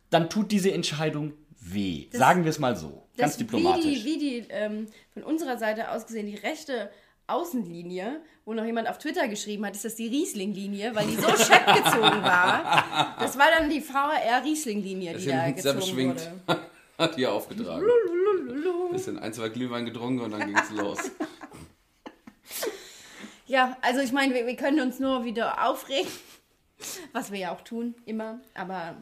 dann 0.09 0.29
tut 0.29 0.51
diese 0.51 0.71
Entscheidung 0.71 1.33
weh. 1.59 2.07
Sagen 2.11 2.43
wir 2.43 2.49
es 2.49 2.59
mal 2.59 2.75
so. 2.75 3.07
Ganz 3.17 3.33
das, 3.33 3.37
diplomatisch. 3.37 3.85
Wie 3.85 3.95
die, 3.95 4.05
wie 4.05 4.17
die 4.17 4.45
ähm, 4.49 4.87
von 5.13 5.23
unserer 5.23 5.57
Seite 5.57 5.91
aus 5.91 6.05
gesehen, 6.05 6.27
die 6.27 6.35
rechte 6.35 6.89
Außenlinie, 7.27 8.21
wo 8.45 8.53
noch 8.53 8.65
jemand 8.65 8.89
auf 8.89 8.97
Twitter 8.97 9.27
geschrieben 9.27 9.65
hat, 9.65 9.75
ist 9.75 9.85
das 9.85 9.95
die 9.95 10.07
Riesling-Linie, 10.07 10.95
weil 10.95 11.05
die 11.07 11.15
so 11.15 11.27
schepp 11.29 11.65
gezogen 11.75 12.23
war. 12.23 13.15
Das 13.19 13.37
war 13.37 13.47
dann 13.55 13.69
die 13.69 13.81
VAR-Riesling-Linie, 13.87 15.17
die 15.17 15.27
da 15.27 15.51
gezogen 15.51 15.79
beschwingt. 15.79 16.29
wurde. 16.47 16.59
Hat 16.97 17.15
hier 17.15 17.31
aufgetragen. 17.31 17.85
Bisschen 18.91 19.19
ein, 19.19 19.31
zwei 19.31 19.47
Glühwein 19.49 19.85
getrunken 19.85 20.19
und 20.21 20.31
dann 20.31 20.45
ging's 20.47 20.69
los. 20.75 20.97
Ja, 23.47 23.77
also 23.81 24.01
ich 24.01 24.11
meine, 24.11 24.33
wir, 24.33 24.45
wir 24.45 24.55
können 24.55 24.81
uns 24.81 24.99
nur 24.99 25.23
wieder 25.23 25.65
aufregen, 25.65 26.11
was 27.13 27.31
wir 27.31 27.39
ja 27.39 27.53
auch 27.53 27.61
tun, 27.61 27.95
immer, 28.05 28.41
aber 28.53 28.97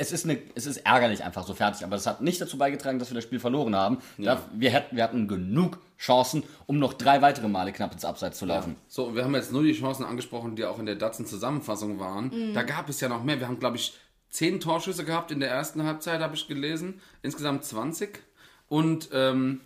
es 0.00 0.12
ist, 0.12 0.24
eine, 0.24 0.38
es 0.54 0.66
ist 0.66 0.78
ärgerlich 0.78 1.24
einfach 1.24 1.44
so 1.44 1.54
fertig, 1.54 1.84
aber 1.84 1.96
es 1.96 2.06
hat 2.06 2.20
nicht 2.20 2.40
dazu 2.40 2.56
beigetragen, 2.56 3.00
dass 3.00 3.10
wir 3.10 3.16
das 3.16 3.24
Spiel 3.24 3.40
verloren 3.40 3.74
haben. 3.74 3.98
Da, 4.16 4.40
wir, 4.52 4.70
hätten, 4.70 4.96
wir 4.96 5.02
hatten 5.02 5.26
genug 5.26 5.80
Chancen, 5.98 6.44
um 6.66 6.78
noch 6.78 6.92
drei 6.94 7.20
weitere 7.20 7.48
Male 7.48 7.72
knapp 7.72 7.92
ins 7.92 8.04
Abseits 8.04 8.38
zu 8.38 8.46
laufen. 8.46 8.76
So, 8.86 9.06
und 9.06 9.16
wir 9.16 9.24
haben 9.24 9.34
jetzt 9.34 9.50
nur 9.50 9.64
die 9.64 9.72
Chancen 9.72 10.04
angesprochen, 10.04 10.54
die 10.54 10.64
auch 10.64 10.78
in 10.78 10.86
der 10.86 10.94
Datsen-Zusammenfassung 10.94 11.98
waren. 11.98 12.54
Da 12.54 12.62
gab 12.62 12.88
es 12.88 13.00
ja 13.00 13.08
noch 13.08 13.24
mehr. 13.24 13.40
Wir 13.40 13.48
haben, 13.48 13.58
glaube 13.58 13.76
ich, 13.76 13.94
zehn 14.30 14.60
Torschüsse 14.60 15.04
gehabt 15.04 15.32
in 15.32 15.40
der 15.40 15.50
ersten 15.50 15.82
Halbzeit, 15.82 16.20
habe 16.20 16.36
ich 16.36 16.46
gelesen. 16.46 17.00
Insgesamt 17.22 17.64
20. 17.64 18.20
Und 18.68 19.08
ähm, 19.12 19.62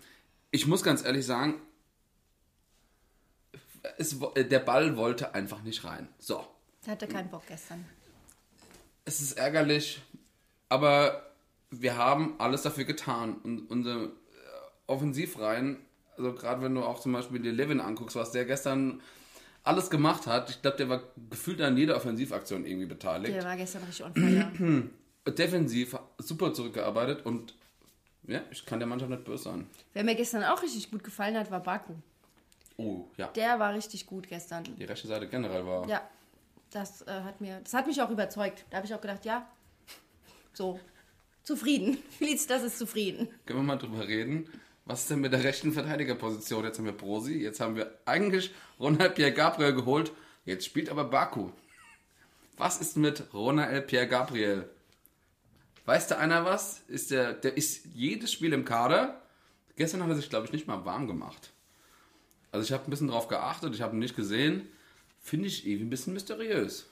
ich 0.50 0.66
muss 0.66 0.82
ganz 0.82 1.04
ehrlich 1.04 1.26
sagen, 1.26 1.56
es, 3.98 4.16
der 4.36 4.60
Ball 4.60 4.96
wollte 4.96 5.34
einfach 5.34 5.62
nicht 5.62 5.84
rein. 5.84 6.08
So, 6.18 6.46
hatte 6.86 7.06
keinen 7.06 7.28
Bock 7.28 7.42
gestern. 7.46 7.84
es 9.04 9.20
ist 9.20 9.32
ärgerlich, 9.32 10.00
aber 10.72 11.26
wir 11.70 11.98
haben 11.98 12.34
alles 12.38 12.62
dafür 12.62 12.84
getan. 12.84 13.34
Und 13.44 13.70
unsere 13.70 14.04
äh, 14.04 14.08
Offensivreihen, 14.86 15.76
also 16.16 16.32
gerade 16.32 16.62
wenn 16.62 16.74
du 16.74 16.82
auch 16.82 16.98
zum 16.98 17.12
Beispiel 17.12 17.40
dir 17.40 17.52
Levin 17.52 17.78
anguckst, 17.78 18.16
was 18.16 18.32
der 18.32 18.46
gestern 18.46 19.02
alles 19.64 19.90
gemacht 19.90 20.26
hat, 20.26 20.48
ich 20.48 20.62
glaube, 20.62 20.78
der 20.78 20.88
war 20.88 21.02
gefühlt 21.28 21.60
an 21.60 21.76
jeder 21.76 21.94
Offensivaktion 21.96 22.64
irgendwie 22.64 22.86
beteiligt. 22.86 23.34
Der 23.34 23.44
war 23.44 23.56
gestern 23.56 23.82
richtig 23.84 24.06
on 24.06 24.14
fire. 24.14 24.90
Defensiv 25.34 25.96
super 26.16 26.54
zurückgearbeitet 26.54 27.26
und 27.26 27.54
ja, 28.26 28.40
ich 28.50 28.64
kann 28.64 28.78
der 28.78 28.88
Mannschaft 28.88 29.10
nicht 29.10 29.24
böse 29.24 29.44
sein. 29.44 29.66
Wer 29.92 30.04
mir 30.04 30.14
gestern 30.14 30.42
auch 30.42 30.62
richtig 30.62 30.90
gut 30.90 31.04
gefallen 31.04 31.36
hat, 31.36 31.50
war 31.50 31.60
Baku. 31.60 31.92
Oh, 32.78 33.04
ja. 33.18 33.26
Der 33.28 33.58
war 33.58 33.74
richtig 33.74 34.06
gut 34.06 34.26
gestern. 34.26 34.64
Die 34.64 34.84
rechte 34.84 35.06
Seite 35.06 35.28
generell 35.28 35.66
war. 35.66 35.86
Ja, 35.86 36.00
das 36.70 37.02
äh, 37.02 37.10
hat 37.10 37.42
mir, 37.42 37.60
das 37.62 37.74
hat 37.74 37.86
mich 37.86 38.00
auch 38.00 38.10
überzeugt. 38.10 38.64
Da 38.70 38.78
habe 38.78 38.86
ich 38.86 38.94
auch 38.94 39.00
gedacht, 39.00 39.24
ja, 39.26 39.46
so, 40.52 40.80
zufrieden. 41.42 41.98
Felicitas 42.18 42.62
ist 42.62 42.78
zufrieden. 42.78 43.28
Können 43.46 43.60
wir 43.60 43.64
mal 43.64 43.76
drüber 43.76 44.06
reden? 44.06 44.48
Was 44.84 45.02
ist 45.02 45.10
denn 45.10 45.20
mit 45.20 45.32
der 45.32 45.44
rechten 45.44 45.72
Verteidigerposition? 45.72 46.64
Jetzt 46.64 46.78
haben 46.78 46.86
wir 46.86 46.92
Brosi, 46.92 47.34
jetzt 47.34 47.60
haben 47.60 47.76
wir 47.76 47.98
eigentlich 48.04 48.52
Ronald 48.80 49.14
Pierre 49.14 49.32
Gabriel 49.32 49.74
geholt, 49.74 50.12
jetzt 50.44 50.64
spielt 50.64 50.88
aber 50.88 51.04
Baku. 51.04 51.50
Was 52.56 52.80
ist 52.80 52.96
mit 52.96 53.32
Ronald 53.32 53.86
Pierre 53.86 54.08
Gabriel? 54.08 54.68
Weißt 55.84 56.10
du 56.10 56.18
einer 56.18 56.44
was? 56.44 56.82
Ist 56.88 57.10
der, 57.10 57.32
der 57.32 57.56
ist 57.56 57.86
jedes 57.94 58.32
Spiel 58.32 58.52
im 58.52 58.64
Kader. 58.64 59.22
Gestern 59.76 60.02
hat 60.02 60.10
er 60.10 60.16
sich, 60.16 60.30
glaube 60.30 60.46
ich, 60.46 60.52
nicht 60.52 60.66
mal 60.66 60.84
warm 60.84 61.06
gemacht. 61.06 61.50
Also 62.50 62.64
ich 62.64 62.72
habe 62.72 62.84
ein 62.84 62.90
bisschen 62.90 63.08
drauf 63.08 63.28
geachtet, 63.28 63.74
ich 63.74 63.82
habe 63.82 63.96
ihn 63.96 64.00
nicht 64.00 64.16
gesehen. 64.16 64.68
Finde 65.20 65.46
ich 65.46 65.66
irgendwie 65.66 65.86
ein 65.86 65.90
bisschen 65.90 66.12
mysteriös. 66.12 66.86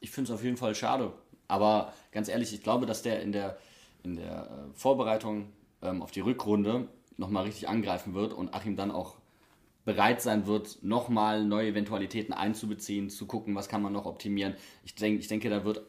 Ich 0.00 0.10
finde 0.10 0.30
es 0.30 0.38
auf 0.38 0.44
jeden 0.44 0.56
Fall 0.56 0.74
schade. 0.74 1.12
Aber 1.48 1.92
ganz 2.12 2.28
ehrlich, 2.28 2.52
ich 2.52 2.62
glaube, 2.62 2.86
dass 2.86 3.02
der 3.02 3.22
in 3.22 3.32
der, 3.32 3.58
in 4.02 4.16
der 4.16 4.46
äh, 4.50 4.74
Vorbereitung 4.74 5.52
ähm, 5.82 6.02
auf 6.02 6.10
die 6.10 6.20
Rückrunde 6.20 6.88
nochmal 7.16 7.44
richtig 7.44 7.68
angreifen 7.68 8.14
wird 8.14 8.32
und 8.32 8.54
Achim 8.54 8.76
dann 8.76 8.90
auch 8.90 9.16
bereit 9.84 10.20
sein 10.20 10.46
wird, 10.46 10.82
nochmal 10.82 11.44
neue 11.44 11.68
Eventualitäten 11.68 12.34
einzubeziehen, 12.34 13.08
zu 13.08 13.26
gucken, 13.26 13.54
was 13.54 13.68
kann 13.68 13.82
man 13.82 13.92
noch 13.92 14.04
optimieren. 14.04 14.54
Ich, 14.84 14.94
denk, 14.96 15.20
ich 15.20 15.28
denke, 15.28 15.48
da 15.48 15.64
wird 15.64 15.82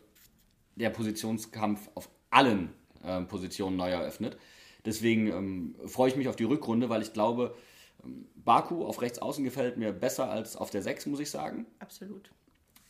der 0.75 0.91
Positionskampf 0.91 1.89
auf 1.95 2.07
allen 2.29 2.69
äh, 3.03 3.21
Positionen 3.21 3.75
neu 3.75 3.89
eröffnet. 3.89 4.37
Deswegen 4.85 5.27
ähm, 5.27 5.75
freue 5.85 6.09
ich 6.09 6.15
mich 6.15 6.27
auf 6.27 6.35
die 6.35 6.43
Rückrunde, 6.43 6.89
weil 6.89 7.01
ich 7.01 7.11
glaube, 7.11 7.55
ähm, 8.03 8.27
Baku 8.35 8.85
auf 8.85 9.01
rechts 9.01 9.19
außen 9.19 9.43
gefällt 9.43 9.77
mir 9.77 9.91
besser 9.91 10.29
als 10.29 10.55
auf 10.55 10.69
der 10.69 10.83
6, 10.83 11.07
muss 11.07 11.19
ich 11.19 11.31
sagen. 11.31 11.65
Absolut. 11.79 12.29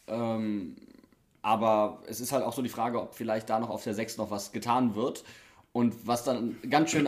Ähm, 0.07 0.75
aber 1.41 2.01
es 2.07 2.19
ist 2.19 2.31
halt 2.31 2.43
auch 2.43 2.53
so 2.53 2.61
die 2.61 2.69
Frage, 2.69 3.01
ob 3.01 3.13
vielleicht 3.13 3.49
da 3.49 3.59
noch 3.59 3.69
auf 3.69 3.83
der 3.83 3.93
6 3.93 4.17
noch 4.17 4.31
was 4.31 4.51
getan 4.51 4.95
wird. 4.95 5.23
Und 5.71 6.07
was 6.07 6.23
dann 6.23 6.57
ganz 6.69 6.91
schön. 6.91 7.07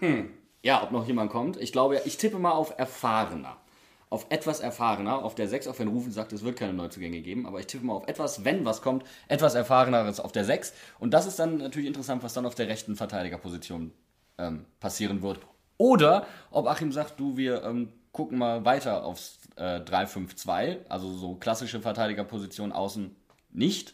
ja, 0.62 0.82
ob 0.82 0.90
noch 0.90 1.06
jemand 1.06 1.30
kommt. 1.30 1.56
Ich 1.56 1.72
glaube, 1.72 2.00
ich 2.04 2.16
tippe 2.16 2.38
mal 2.38 2.50
auf 2.50 2.74
erfahrener. 2.78 3.56
Auf 4.10 4.26
etwas 4.30 4.60
erfahrener. 4.60 5.24
Auf 5.24 5.34
der 5.34 5.48
6, 5.48 5.68
auch 5.68 5.78
wenn 5.78 5.88
Rufen 5.88 6.10
sagt, 6.10 6.32
es 6.32 6.42
wird 6.42 6.58
keine 6.58 6.72
Neuzugänge 6.72 7.20
geben. 7.20 7.46
Aber 7.46 7.60
ich 7.60 7.66
tippe 7.66 7.86
mal 7.86 7.94
auf 7.94 8.08
etwas, 8.08 8.44
wenn 8.44 8.64
was 8.64 8.82
kommt, 8.82 9.04
etwas 9.28 9.54
erfahreneres 9.54 10.20
auf 10.20 10.32
der 10.32 10.44
6. 10.44 10.72
Und 10.98 11.14
das 11.14 11.26
ist 11.26 11.38
dann 11.38 11.58
natürlich 11.58 11.86
interessant, 11.86 12.22
was 12.22 12.34
dann 12.34 12.46
auf 12.46 12.54
der 12.54 12.68
rechten 12.68 12.96
Verteidigerposition 12.96 13.92
ähm, 14.38 14.64
passieren 14.80 15.22
wird. 15.22 15.38
Oder 15.76 16.26
ob 16.50 16.66
Achim 16.66 16.90
sagt, 16.90 17.20
du, 17.20 17.36
wir 17.36 17.62
ähm, 17.62 17.92
gucken 18.12 18.38
mal 18.38 18.64
weiter 18.64 19.04
aufs 19.04 19.38
äh, 19.56 19.78
3-5-2. 19.78 20.78
Also 20.88 21.12
so 21.12 21.36
klassische 21.36 21.80
Verteidigerposition 21.80 22.72
außen 22.72 23.14
nicht. 23.50 23.92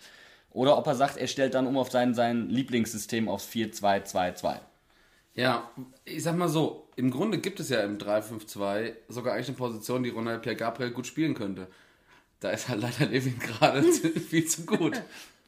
Oder 0.50 0.78
ob 0.78 0.86
er 0.86 0.94
sagt, 0.94 1.16
er 1.16 1.26
stellt 1.26 1.54
dann 1.54 1.66
um 1.66 1.76
auf 1.76 1.90
sein, 1.90 2.14
sein 2.14 2.48
Lieblingssystem 2.48 3.28
aufs 3.28 3.48
4-2-2-2. 3.48 4.60
Ja, 5.34 5.68
ich 6.04 6.22
sag 6.22 6.36
mal 6.36 6.48
so, 6.48 6.88
im 6.94 7.10
Grunde 7.10 7.38
gibt 7.38 7.58
es 7.58 7.68
ja 7.68 7.80
im 7.80 7.98
3-5-2 7.98 8.94
sogar 9.08 9.34
eigentlich 9.34 9.48
eine 9.48 9.56
Position, 9.56 10.04
die 10.04 10.10
Ronald 10.10 10.42
Pierre 10.42 10.56
Gabriel 10.56 10.92
gut 10.92 11.08
spielen 11.08 11.34
könnte. 11.34 11.66
Da 12.38 12.50
ist 12.50 12.68
halt 12.68 12.82
leider 12.82 13.06
Levin 13.06 13.38
gerade 13.38 13.82
viel 14.28 14.46
zu 14.46 14.64
gut 14.64 15.02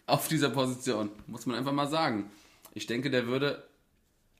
auf 0.06 0.26
dieser 0.26 0.50
Position, 0.50 1.10
muss 1.26 1.46
man 1.46 1.56
einfach 1.56 1.72
mal 1.72 1.88
sagen. 1.88 2.30
Ich 2.75 2.86
denke, 2.86 3.10
der 3.10 3.26
würde 3.26 3.64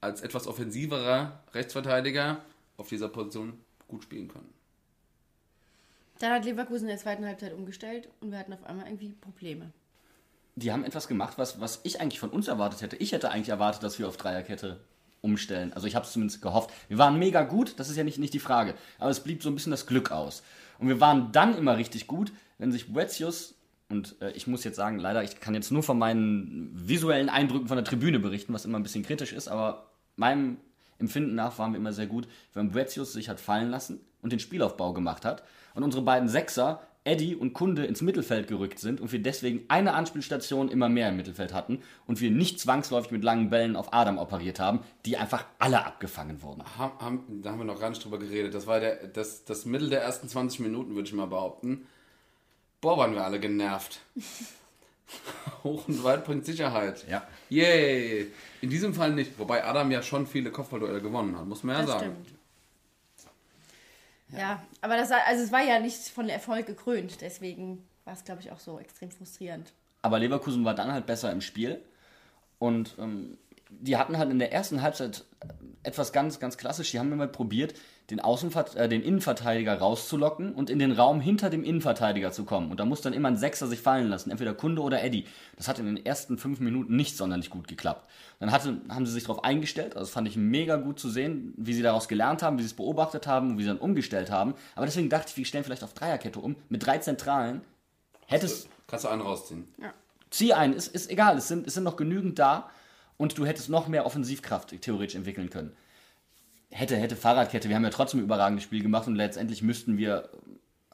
als 0.01 0.21
etwas 0.21 0.47
offensiverer 0.47 1.45
Rechtsverteidiger 1.55 2.45
auf 2.77 2.89
dieser 2.89 3.09
Position 3.09 3.53
gut 3.89 4.03
spielen 4.03 4.29
können. 4.29 4.56
Dann 6.19 6.33
hat 6.33 6.45
Leverkusen 6.45 6.85
in 6.85 6.89
der 6.89 6.99
zweiten 6.99 7.27
Halbzeit 7.27 7.53
umgestellt 7.53 8.09
und 8.21 8.31
wir 8.31 8.39
hatten 8.39 8.53
auf 8.53 8.65
einmal 8.65 8.87
irgendwie 8.87 9.11
Probleme. 9.11 9.73
Die 10.55 10.73
haben 10.73 10.85
etwas 10.85 11.09
gemacht, 11.09 11.35
was, 11.37 11.61
was 11.61 11.81
ich 11.83 12.01
eigentlich 12.01 12.19
von 12.19 12.31
uns 12.31 12.49
erwartet 12.49 12.81
hätte. 12.81 12.97
Ich 12.97 13.13
hätte 13.13 13.31
eigentlich 13.31 13.51
erwartet, 13.51 13.83
dass 13.83 13.99
wir 13.99 14.09
auf 14.09 14.17
Dreierkette 14.17 14.81
umstellen. 15.21 15.73
Also 15.75 15.87
ich 15.87 15.95
habe 15.95 16.07
es 16.07 16.13
zumindest 16.13 16.41
gehofft. 16.41 16.71
Wir 16.89 16.97
waren 16.99 17.19
mega 17.19 17.43
gut, 17.43 17.75
das 17.79 17.91
ist 17.91 17.97
ja 17.97 18.05
nicht, 18.05 18.19
nicht 18.19 18.33
die 18.33 18.39
Frage. 18.39 18.75
Aber 18.99 19.11
es 19.11 19.21
blieb 19.21 19.43
so 19.43 19.51
ein 19.51 19.55
bisschen 19.55 19.73
das 19.73 19.87
Glück 19.87 20.11
aus. 20.11 20.43
Und 20.79 20.89
wir 20.89 21.01
waren 21.01 21.33
dann 21.33 21.57
immer 21.59 21.77
richtig 21.77 22.07
gut, 22.07 22.33
wenn 22.59 22.73
sich 22.73 22.93
Boetius, 22.93 23.55
und 23.89 24.17
äh, 24.21 24.31
ich 24.33 24.47
muss 24.47 24.65
jetzt 24.65 24.77
sagen, 24.77 24.99
leider, 24.99 25.23
ich 25.23 25.41
kann 25.41 25.55
jetzt 25.55 25.71
nur 25.71 25.83
von 25.83 25.99
meinen 25.99 26.71
visuellen 26.75 27.29
Eindrücken 27.29 27.69
von 27.69 27.77
der 27.77 27.85
Tribüne 27.85 28.19
berichten, 28.19 28.55
was 28.55 28.65
immer 28.65 28.79
ein 28.79 28.83
bisschen 28.83 29.05
kritisch 29.05 29.33
ist, 29.33 29.49
aber 29.49 29.91
meinem 30.17 30.57
Empfinden 30.99 31.35
nach 31.35 31.59
waren 31.59 31.73
wir 31.73 31.79
immer 31.79 31.93
sehr 31.93 32.07
gut, 32.07 32.27
wenn 32.55 32.73
Boetius 32.73 33.13
sich 33.13 33.29
hat 33.29 33.41
fallen 33.41 33.71
lassen 33.71 34.01
und 34.23 34.33
den 34.33 34.41
Spielaufbau 34.41 34.95
gemacht 34.95 35.27
hat 35.27 35.43
und 35.77 35.85
unsere 35.85 36.03
beiden 36.03 36.29
Sechser, 36.29 36.81
Eddie 37.05 37.37
und 37.37 37.53
Kunde, 37.53 37.87
ins 37.87 38.03
Mittelfeld 38.03 38.49
gerückt 38.49 38.81
sind 38.81 39.01
und 39.01 39.13
wir 39.13 39.23
deswegen 39.23 39.65
eine 39.69 39.95
Anspielstation 39.95 40.69
immer 40.69 40.89
mehr 40.89 41.11
im 41.11 41.17
Mittelfeld 41.17 41.55
hatten 41.55 41.81
und 42.09 42.21
wir 42.21 42.33
nicht 42.33 42.59
zwangsläufig 42.59 43.13
mit 43.13 43.23
langen 43.23 43.49
Bällen 43.49 43.77
auf 43.77 43.93
Adam 43.93 44.19
operiert 44.19 44.59
haben, 44.59 44.81
die 45.05 45.17
einfach 45.17 45.45
alle 45.61 45.87
abgefangen 45.87 46.43
wurden. 46.43 46.65
Ha, 46.79 46.93
haben, 46.99 47.43
da 47.43 47.53
haben 47.53 47.59
wir 47.59 47.65
noch 47.65 47.79
gar 47.79 47.91
nicht 47.91 48.05
drüber 48.05 48.19
geredet. 48.19 48.55
Das 48.55 48.67
war 48.67 48.81
der, 48.81 49.07
das, 49.07 49.45
das 49.45 49.67
Mittel 49.67 49.89
der 49.89 50.03
ersten 50.03 50.29
20 50.29 50.59
Minuten, 50.61 50.97
würde 50.97 51.07
ich 51.07 51.15
mal 51.15 51.27
behaupten. 51.29 51.87
Boah, 52.81 52.99
waren 52.99 53.15
wir 53.15 53.25
alle 53.25 53.39
genervt. 53.39 54.01
Hoch 55.63 55.87
und 55.87 56.03
weit 56.03 56.25
bringt 56.25 56.45
Sicherheit. 56.45 57.07
Ja. 57.09 57.23
Yay! 57.49 58.33
In 58.61 58.71
diesem 58.71 58.93
Fall 58.95 59.13
nicht. 59.13 59.39
Wobei 59.39 59.65
Adam 59.65 59.91
ja 59.93 60.03
schon 60.03 60.27
viele 60.27 60.51
Kopfballduelle 60.51 61.01
gewonnen 61.01 61.39
hat, 61.39 61.47
muss 61.47 61.63
man 61.63 61.77
ja 61.77 61.83
Das 61.83 61.91
sagen. 61.93 62.17
stimmt. 62.25 62.36
Ja, 64.37 64.63
aber 64.81 64.97
das, 64.97 65.11
war- 65.11 65.25
also 65.27 65.43
es 65.43 65.53
war 65.53 65.63
ja 65.63 65.79
nicht 65.79 66.09
von 66.09 66.29
Erfolg 66.29 66.67
gekrönt, 66.67 67.21
deswegen 67.21 67.87
war 68.05 68.15
es, 68.15 68.25
glaube 68.25 68.41
ich, 68.41 68.51
auch 68.53 68.59
so 68.59 68.79
extrem 68.79 69.11
frustrierend. 69.11 69.73
Aber 70.03 70.19
Leverkusen 70.19 70.65
war 70.65 70.75
dann 70.75 70.93
halt 70.93 71.07
besser 71.07 71.31
im 71.33 71.41
Spiel. 71.41 71.81
Und 72.59 72.95
ähm, 72.99 73.37
die 73.71 73.97
hatten 73.97 74.17
halt 74.19 74.31
in 74.31 74.39
der 74.39 74.53
ersten 74.53 74.83
Halbzeit 74.83 75.25
etwas 75.83 76.13
ganz, 76.13 76.39
ganz 76.39 76.57
klassisch. 76.57 76.91
Die 76.93 76.99
haben 76.99 77.13
immer 77.13 77.27
probiert, 77.27 77.75
den, 78.11 78.21
Außenvert 78.21 78.77
äh, 78.77 78.89
den 78.89 79.03
Innenverteidiger 79.03 79.79
rauszulocken 79.79 80.55
und 80.55 80.71
in 80.71 80.79
den 80.79 80.93
Raum 80.93 81.21
hinter 81.21 81.51
dem 81.51 81.65
Innenverteidiger 81.65 82.33
zu 82.33 82.45
kommen. 82.45 82.71
Und 82.71 82.79
da 82.79 82.85
muss 82.85 83.01
dann 83.01 83.13
immer 83.13 83.29
ein 83.29 83.37
Sechser 83.37 83.67
sich 83.67 83.81
fallen 83.81 84.09
lassen, 84.09 84.31
entweder 84.31 84.55
Kunde 84.55 84.83
oder 84.83 85.03
Eddie. 85.03 85.27
Das 85.57 85.67
hat 85.69 85.79
in 85.79 85.87
den 85.87 86.07
ersten 86.07 86.39
fünf 86.39 86.61
Minuten 86.61 86.95
nicht 86.95 87.17
sonderlich 87.17 87.51
gut 87.51 87.67
geklappt. 87.67 88.09
Dann 88.39 88.53
hatte, 88.53 88.81
haben 88.89 89.07
sie 89.07 89.13
sich 89.13 89.25
darauf 89.25 89.43
eingestellt. 89.45 89.97
Also 89.97 90.07
das 90.07 90.11
fand 90.11 90.29
ich 90.29 90.37
mega 90.37 90.77
gut 90.77 91.01
zu 91.01 91.09
sehen, 91.09 91.53
wie 91.57 91.75
sie 91.75 91.83
daraus 91.83 92.07
gelernt 92.07 92.43
haben, 92.43 92.59
wie 92.59 92.63
sie 92.63 92.69
es 92.69 92.75
beobachtet 92.75 93.27
haben 93.27 93.51
und 93.51 93.59
wie 93.59 93.63
sie 93.63 93.69
dann 93.69 93.79
umgestellt 93.79 94.31
haben. 94.31 94.55
Aber 94.75 94.87
deswegen 94.87 95.09
dachte 95.09 95.31
ich, 95.31 95.37
wir 95.37 95.45
stellen 95.45 95.65
vielleicht 95.65 95.85
auf 95.85 95.95
Dreierkette 95.95 96.39
um. 96.39 96.57
Mit 96.69 96.87
drei 96.87 96.99
Zentralen 96.99 97.63
hätte 98.27 98.47
es 98.47 98.69
Kannst 98.87 99.05
du 99.05 99.09
einen 99.09 99.23
rausziehen. 99.23 99.67
zieh 100.31 100.53
ein, 100.53 100.73
ist, 100.73 100.95
ist 100.95 101.11
egal, 101.11 101.39
es 101.39 101.49
sind, 101.49 101.67
es 101.67 101.75
sind 101.75 101.85
noch 101.85 101.97
genügend 101.97 102.39
da 102.39 102.71
und 103.17 103.37
du 103.39 103.47
hättest 103.47 103.69
noch 103.69 103.89
mehr 103.89 104.07
Offensivkraft 104.07 104.81
theoretisch 104.81 105.17
entwickeln 105.17 105.51
können. 105.51 105.73
Hätte, 106.71 106.97
hätte 106.97 107.17
Fahrradkette, 107.17 107.69
wir 107.69 107.77
haben 107.77 107.85
ja 107.85 107.91
trotzdem 107.91 108.21
ein 108.21 108.25
überragendes 108.25 108.65
Spiel 108.65 108.83
gemacht 108.83 109.07
und 109.07 109.15
letztendlich 109.15 109.63
müssten 109.63 109.99
wir, 109.99 110.29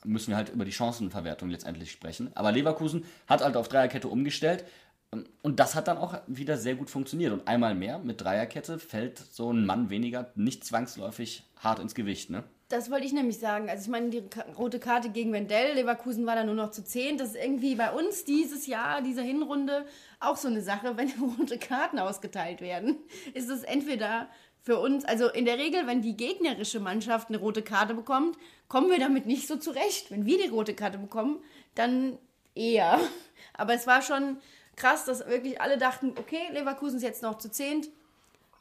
müssen 0.05 0.29
wir 0.29 0.37
halt 0.37 0.50
über 0.50 0.64
die 0.64 0.73
Chancenverwertung 0.73 1.49
letztendlich 1.50 1.91
sprechen. 1.91 2.31
Aber 2.35 2.52
Leverkusen 2.52 3.05
hat 3.26 3.43
halt 3.43 3.57
auf 3.57 3.69
Dreierkette 3.69 4.09
umgestellt 4.09 4.64
ähm, 5.12 5.25
und 5.43 5.61
das 5.61 5.75
hat 5.75 5.88
dann 5.88 5.99
auch 5.99 6.21
wieder 6.26 6.59
sehr 6.59 6.75
gut 6.75 6.91
funktioniert. 6.91 7.33
Und 7.33 7.49
einmal 7.49 7.75
mehr 7.75 7.99
mit 7.99 8.21
Dreierkette 8.21 8.79
fällt 8.79 9.19
so 9.19 9.52
ein 9.52 9.64
Mann 9.64 9.91
weniger 9.91 10.31
nicht 10.35 10.64
zwangsläufig 10.64 11.45
hart 11.57 11.79
ins 11.79 11.95
Gewicht, 11.95 12.31
ne? 12.31 12.45
Das 12.73 12.91
wollte 12.91 13.05
ich 13.05 13.12
nämlich 13.12 13.38
sagen. 13.38 13.69
Also 13.69 13.83
ich 13.83 13.91
meine, 13.91 14.09
die 14.09 14.23
rote 14.57 14.79
Karte 14.79 15.11
gegen 15.11 15.31
Wendell, 15.35 15.75
Leverkusen 15.75 16.25
war 16.25 16.37
da 16.37 16.43
nur 16.43 16.55
noch 16.55 16.71
zu 16.71 16.83
10. 16.83 17.19
Das 17.19 17.29
ist 17.29 17.37
irgendwie 17.37 17.75
bei 17.75 17.91
uns 17.93 18.25
dieses 18.25 18.67
Jahr, 18.67 19.02
diese 19.02 19.21
Hinrunde, 19.21 19.85
auch 20.21 20.38
so 20.38 20.49
eine 20.49 20.62
Sache, 20.62 20.97
wenn 20.97 21.11
rote 21.38 21.59
Karten 21.59 21.99
ausgeteilt 21.99 22.62
werden. 22.62 22.97
Ist 23.35 23.50
es 23.50 23.62
entweder 23.62 24.26
für 24.62 24.78
uns, 24.78 25.04
also 25.04 25.28
in 25.28 25.45
der 25.45 25.59
Regel, 25.59 25.87
wenn 25.87 26.02
die 26.02 26.16
gegnerische 26.16 26.81
Mannschaft 26.81 27.28
eine 27.28 27.38
rote 27.38 27.62
Karte 27.62 27.95
bekommt, 27.95 28.37
kommen 28.69 28.90
wir 28.90 28.99
damit 28.99 29.26
nicht 29.26 29.49
so 29.49 29.57
zurecht. 29.57 30.11
Wenn 30.11 30.25
wir 30.25 30.38
die 30.38 30.49
rote 30.49 30.75
Karte 30.75 30.99
bekommen, 30.99 31.42
dann 31.75 32.19
eher. 32.54 33.00
Aber 33.54 33.75
es 33.75 33.87
war 33.87 34.02
schon 34.02 34.38
krass, 34.76 35.04
dass 35.04 35.26
wirklich 35.26 35.61
alle 35.61 35.78
dachten, 35.78 36.14
okay, 36.19 36.49
Leverkusen 36.52 36.97
ist 36.97 37.02
jetzt 37.02 37.23
noch 37.23 37.38
zu 37.38 37.50
10 37.50 37.88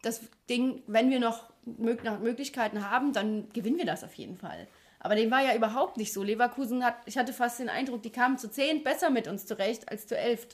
das 0.02 0.22
Ding, 0.50 0.82
wenn 0.88 1.12
wir 1.12 1.20
noch 1.20 1.52
Möglichkeiten 1.64 2.90
haben, 2.90 3.14
dann 3.14 3.50
gewinnen 3.54 3.78
wir 3.78 3.86
das 3.86 4.04
auf 4.04 4.16
jeden 4.16 4.38
Fall. 4.38 4.68
Aber 5.00 5.16
dem 5.16 5.32
war 5.32 5.42
ja 5.42 5.56
überhaupt 5.56 5.98
nicht 5.98 6.14
so. 6.14 6.24
Leverkusen 6.24 6.84
hat, 6.84 6.96
ich 7.06 7.18
hatte 7.18 7.34
fast 7.34 7.60
den 7.60 7.70
Eindruck, 7.70 8.02
die 8.02 8.12
kamen 8.12 8.38
zu 8.38 8.50
10 8.50 8.84
besser 8.84 9.10
mit 9.10 9.28
uns 9.28 9.46
zurecht 9.46 9.90
als 9.90 10.08
zu 10.08 10.18
11. 10.18 10.48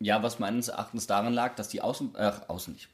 Ja, 0.00 0.22
was 0.22 0.38
meines 0.38 0.68
Erachtens 0.68 1.06
daran 1.06 1.32
lag, 1.32 1.54
dass 1.54 1.68
die 1.68 1.80
Außen, 1.80 2.14
äh, 2.14 2.32
Außen 2.48 2.72
nicht. 2.72 2.88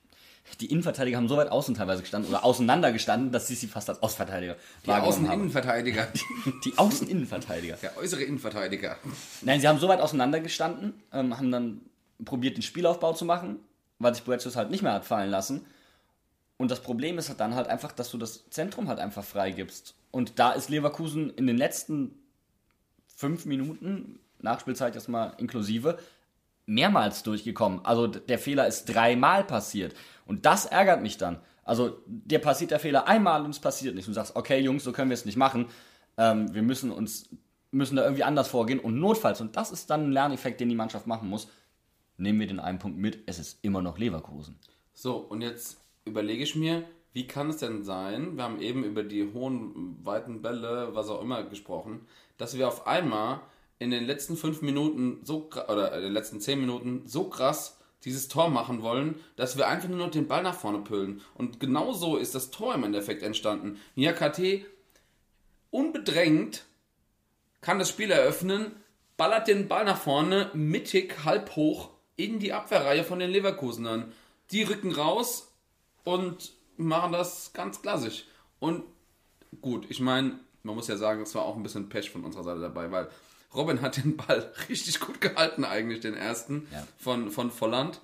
Die 0.61 0.67
Innenverteidiger 0.67 1.17
haben 1.17 1.29
so 1.29 1.37
weit 1.37 1.51
außen 1.51 1.75
teilweise 1.75 2.03
gestanden 2.03 2.31
oder 2.31 2.45
auseinander 2.45 2.93
gestanden, 2.93 3.33
dass 3.33 3.47
sie 3.47 3.55
sie 3.55 3.67
fast 3.67 3.89
als 3.89 4.03
Außenverteidiger 4.03 4.57
Die. 4.85 4.91
Außeninnenverteidiger. 4.91 6.09
Die 6.65 6.77
Außeninnenverteidiger. 6.77 7.77
Der 7.77 7.97
äußere 7.97 8.23
Innenverteidiger. 8.23 8.97
Nein, 9.43 9.61
sie 9.61 9.69
haben 9.69 9.79
so 9.79 9.89
weit 9.89 10.01
auseinander 10.01 10.41
gestanden, 10.41 10.95
ähm, 11.13 11.37
haben 11.37 11.51
dann 11.51 11.81
probiert, 12.25 12.57
den 12.57 12.63
Spielaufbau 12.63 13.13
zu 13.13 13.25
machen, 13.25 13.61
weil 13.99 14.15
sich 14.15 14.25
Boetius 14.25 14.57
halt 14.57 14.71
nicht 14.71 14.83
mehr 14.83 14.93
hat 14.93 15.05
fallen 15.05 15.31
lassen. 15.31 15.67
Und 16.57 16.71
das 16.71 16.81
Problem 16.81 17.17
ist 17.17 17.29
halt 17.29 17.41
dann 17.41 17.55
halt 17.55 17.69
einfach, 17.69 17.93
dass 17.93 18.11
du 18.11 18.19
das 18.19 18.51
Zentrum 18.51 18.89
halt 18.89 18.99
einfach 18.99 19.25
freigibst. 19.25 19.95
Und 20.11 20.39
da 20.39 20.53
ist 20.53 20.69
Leverkusen 20.69 21.31
in 21.31 21.47
den 21.47 21.57
letzten 21.57 22.15
fünf 23.17 23.47
Minuten, 23.47 24.19
Nachspielzeit 24.41 24.95
jetzt 24.95 25.09
mal 25.09 25.35
inklusive, 25.39 25.99
mehrmals 26.67 27.23
durchgekommen. 27.23 27.85
Also 27.85 28.07
der 28.07 28.39
Fehler 28.39 28.67
ist 28.67 28.85
dreimal 28.87 29.45
passiert. 29.45 29.95
Und 30.31 30.47
das 30.47 30.65
ärgert 30.65 31.03
mich 31.03 31.19
dann. 31.19 31.41
Also 31.65 31.99
dir 32.07 32.39
passiert 32.39 32.71
der 32.71 32.79
Fehler 32.79 33.09
einmal 33.09 33.45
und 33.45 33.51
es 33.51 33.59
passiert 33.59 33.97
nicht. 33.97 34.07
Du 34.07 34.13
sagst, 34.13 34.37
okay 34.37 34.61
Jungs, 34.61 34.85
so 34.85 34.93
können 34.93 35.11
wir 35.11 35.15
es 35.15 35.25
nicht 35.25 35.37
machen. 35.37 35.67
Ähm, 36.17 36.55
wir 36.55 36.63
müssen 36.63 36.93
uns 36.93 37.29
müssen 37.73 37.97
da 37.97 38.05
irgendwie 38.05 38.23
anders 38.23 38.47
vorgehen 38.47 38.79
und 38.79 39.01
notfalls, 39.01 39.41
und 39.41 39.57
das 39.57 39.73
ist 39.73 39.91
dann 39.91 40.05
ein 40.05 40.13
Lerneffekt, 40.13 40.61
den 40.61 40.69
die 40.69 40.77
Mannschaft 40.77 41.09
machen 41.09 41.29
muss, 41.29 41.49
nehmen 42.17 42.39
wir 42.39 42.47
den 42.47 42.61
einen 42.61 42.79
Punkt 42.79 42.97
mit, 42.97 43.25
es 43.27 43.41
ist 43.41 43.65
immer 43.65 43.83
noch 43.83 43.99
Leverkusen. 43.99 44.57
So, 44.95 45.17
und 45.17 45.41
jetzt 45.41 45.81
überlege 46.05 46.45
ich 46.45 46.55
mir, 46.55 46.85
wie 47.13 47.27
kann 47.27 47.51
es 47.51 47.57
denn 47.57 47.83
sein, 47.83 48.37
wir 48.37 48.45
haben 48.45 48.61
eben 48.61 48.85
über 48.85 49.03
die 49.03 49.33
hohen, 49.33 49.99
weiten 50.05 50.43
Bälle, 50.43 50.91
was 50.93 51.09
auch 51.09 51.23
immer 51.23 51.43
gesprochen, 51.43 52.07
dass 52.39 52.57
wir 52.57 52.69
auf 52.69 52.87
einmal 52.87 53.41
in 53.81 53.91
den 53.91 54.05
letzten 54.05 54.37
fünf 54.37 54.63
Minuten 54.63 55.25
so 55.25 55.51
oder 55.69 55.93
in 55.97 56.03
den 56.03 56.13
letzten 56.13 56.41
zehn 56.41 56.61
Minuten 56.61 57.03
so 57.07 57.25
krass 57.25 57.80
dieses 58.05 58.29
Tor 58.29 58.49
machen 58.49 58.83
wollen, 58.83 59.21
dass 59.37 59.57
wir 59.57 59.69
einfach 59.69 59.89
nur 59.89 59.99
noch 59.99 60.11
den 60.11 60.29
Ball 60.29 60.43
nach 60.43 60.55
vorne 60.55 60.79
püllen. 60.79 61.21
Und 61.35 61.61
genau 61.61 61.93
so 61.93 62.17
ist 62.17 62.35
das 62.35 62.51
Tor 62.51 62.75
im 62.75 62.85
Endeffekt 62.85 63.23
entstanden. 63.23 63.79
Niakate 63.95 64.65
unbedrängt 65.71 66.65
kann 67.61 67.79
das 67.79 67.91
Spiel 67.91 68.11
eröffnen, 68.11 68.75
ballert 69.17 69.49
den 69.49 69.69
Ball 69.69 69.85
nach 69.85 69.99
vorne, 69.99 70.51
mittig, 70.55 71.25
halb 71.25 71.55
hoch 71.57 71.91
in 72.17 72.39
die 72.39 72.53
Abwehrreihe 72.53 73.05
von 73.05 73.19
den 73.19 73.31
Leverkusenern. 73.31 74.13
Die 74.51 74.63
rücken 74.63 74.93
raus 74.93 75.53
und 76.05 76.53
machen 76.77 77.13
das 77.13 77.53
ganz 77.53 77.83
klassisch. 77.83 78.25
Und 78.59 78.85
gut, 79.61 79.87
ich 79.91 80.01
meine, 80.01 80.39
man 80.63 80.75
muss 80.75 80.89
ja 80.89 80.97
sagen, 80.97 81.23
es 81.23 81.35
war 81.35 81.43
auch 81.45 81.57
ein 81.57 81.63
bisschen 81.63 81.89
Pech 81.89 82.11
von 82.11 82.25
unserer 82.25 82.45
Seite 82.45 82.61
dabei, 82.61 82.91
weil 82.91 83.09
Robin 83.55 83.81
hat 83.83 83.97
den 83.97 84.17
Ball 84.17 84.53
richtig 84.69 85.01
gut 85.01 85.21
gehalten, 85.21 85.65
eigentlich 85.65 86.01
den 86.01 86.15
ersten 86.15 86.67
Ja. 86.73 86.87
von, 86.99 87.31
von 87.31 87.51
Volland. 87.51 88.01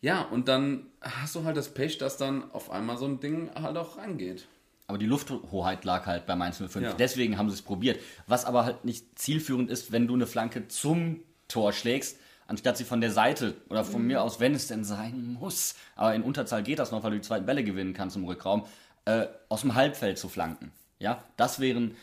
Ja, 0.00 0.22
und 0.22 0.48
dann 0.48 0.86
hast 1.00 1.34
du 1.34 1.44
halt 1.44 1.56
das 1.56 1.74
Pech, 1.74 1.98
dass 1.98 2.16
dann 2.16 2.50
auf 2.52 2.70
einmal 2.70 2.96
so 2.98 3.04
ein 3.06 3.20
Ding 3.20 3.50
halt 3.54 3.76
auch 3.76 3.98
reingeht. 3.98 4.46
Aber 4.86 4.96
die 4.96 5.06
Lufthoheit 5.06 5.84
lag 5.84 6.06
halt 6.06 6.24
bei 6.26 6.34
Mainz 6.36 6.56
05. 6.58 6.76
Ja. 6.76 6.92
Deswegen 6.94 7.36
haben 7.36 7.50
sie 7.50 7.54
es 7.54 7.62
probiert. 7.62 8.00
Was 8.26 8.44
aber 8.44 8.64
halt 8.64 8.84
nicht 8.84 9.18
zielführend 9.18 9.70
ist, 9.70 9.92
wenn 9.92 10.06
du 10.06 10.14
eine 10.14 10.26
Flanke 10.26 10.68
zum 10.68 11.20
Tor 11.48 11.72
schlägst, 11.72 12.18
anstatt 12.46 12.78
sie 12.78 12.84
von 12.84 13.00
der 13.02 13.10
Seite 13.10 13.54
oder 13.68 13.84
von 13.84 14.06
mir 14.06 14.22
aus, 14.22 14.40
wenn 14.40 14.54
es 14.54 14.66
denn 14.68 14.84
sein 14.84 15.36
muss. 15.38 15.74
Aber 15.96 16.14
in 16.14 16.22
Unterzahl 16.22 16.62
geht 16.62 16.78
das 16.78 16.90
noch, 16.90 17.02
weil 17.02 17.10
du 17.10 17.16
die 17.18 17.22
zweiten 17.26 17.44
Bälle 17.44 17.64
gewinnen 17.64 17.92
kannst 17.92 18.16
im 18.16 18.24
Rückraum, 18.24 18.64
äh, 19.04 19.26
aus 19.50 19.60
dem 19.62 19.74
Halbfeld 19.74 20.16
zu 20.16 20.28
flanken. 20.30 20.72
Ja, 20.98 21.22
das 21.36 21.60
wären. 21.60 21.96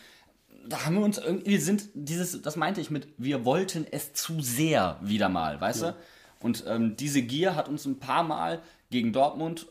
Da 0.68 0.86
haben 0.86 0.96
wir 0.96 1.04
uns 1.04 1.18
irgendwie, 1.18 1.52
wir 1.52 1.62
sind 1.62 1.90
dieses, 1.94 2.42
das 2.42 2.56
meinte 2.56 2.82
ich 2.82 2.90
mit, 2.90 3.08
wir 3.18 3.46
wollten 3.46 3.86
es 3.90 4.14
zu 4.14 4.42
sehr 4.42 4.98
wieder 5.02 5.30
mal, 5.30 5.62
weißt 5.62 5.84
du? 5.84 5.96
Und 6.40 6.64
ähm, 6.68 6.96
diese 6.96 7.22
Gier 7.22 7.56
hat 7.56 7.70
uns 7.70 7.86
ein 7.86 8.00
paar 8.00 8.24
Mal 8.24 8.62
gegen 8.90 9.14
Dortmund 9.14 9.68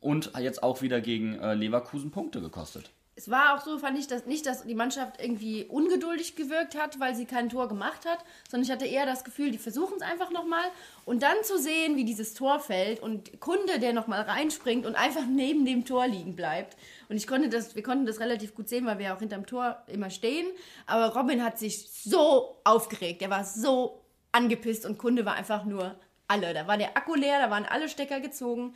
und 0.00 0.32
jetzt 0.38 0.62
auch 0.62 0.82
wieder 0.82 1.00
gegen 1.00 1.38
äh, 1.38 1.54
Leverkusen 1.54 2.10
Punkte 2.10 2.40
gekostet. 2.40 2.90
Es 3.16 3.30
war 3.30 3.54
auch 3.54 3.64
so, 3.64 3.78
fand 3.78 3.96
ich, 3.96 4.08
dass 4.08 4.26
nicht, 4.26 4.44
dass 4.44 4.64
die 4.64 4.74
Mannschaft 4.74 5.22
irgendwie 5.22 5.64
ungeduldig 5.66 6.34
gewirkt 6.34 6.76
hat, 6.76 6.98
weil 6.98 7.14
sie 7.14 7.26
kein 7.26 7.48
Tor 7.48 7.68
gemacht 7.68 8.06
hat, 8.06 8.18
sondern 8.50 8.64
ich 8.64 8.72
hatte 8.72 8.86
eher 8.86 9.06
das 9.06 9.22
Gefühl, 9.22 9.52
die 9.52 9.58
versuchen 9.58 9.94
es 9.96 10.02
einfach 10.02 10.32
nochmal. 10.32 10.64
Und 11.04 11.22
dann 11.22 11.36
zu 11.44 11.56
sehen, 11.58 11.96
wie 11.96 12.04
dieses 12.04 12.34
Tor 12.34 12.58
fällt 12.58 13.00
und 13.00 13.40
Kunde, 13.40 13.78
der 13.78 13.92
nochmal 13.92 14.22
reinspringt 14.22 14.84
und 14.84 14.96
einfach 14.96 15.26
neben 15.30 15.64
dem 15.64 15.84
Tor 15.84 16.08
liegen 16.08 16.34
bleibt. 16.34 16.76
Und 17.08 17.16
ich 17.16 17.28
konnte 17.28 17.48
das, 17.48 17.76
wir 17.76 17.84
konnten 17.84 18.04
das 18.04 18.18
relativ 18.18 18.54
gut 18.54 18.68
sehen, 18.68 18.84
weil 18.84 18.98
wir 18.98 19.06
ja 19.06 19.14
auch 19.14 19.20
hinterm 19.20 19.46
Tor 19.46 19.82
immer 19.86 20.10
stehen. 20.10 20.46
Aber 20.86 21.14
Robin 21.14 21.44
hat 21.44 21.58
sich 21.58 21.88
so 21.88 22.56
aufgeregt, 22.64 23.22
er 23.22 23.30
war 23.30 23.44
so 23.44 24.02
angepisst 24.32 24.84
und 24.84 24.98
Kunde 24.98 25.24
war 25.24 25.34
einfach 25.34 25.64
nur 25.64 25.94
alle. 26.26 26.52
Da 26.52 26.66
war 26.66 26.76
der 26.78 26.96
Akku 26.96 27.14
leer, 27.14 27.38
da 27.38 27.50
waren 27.50 27.64
alle 27.64 27.88
Stecker 27.88 28.18
gezogen. 28.18 28.74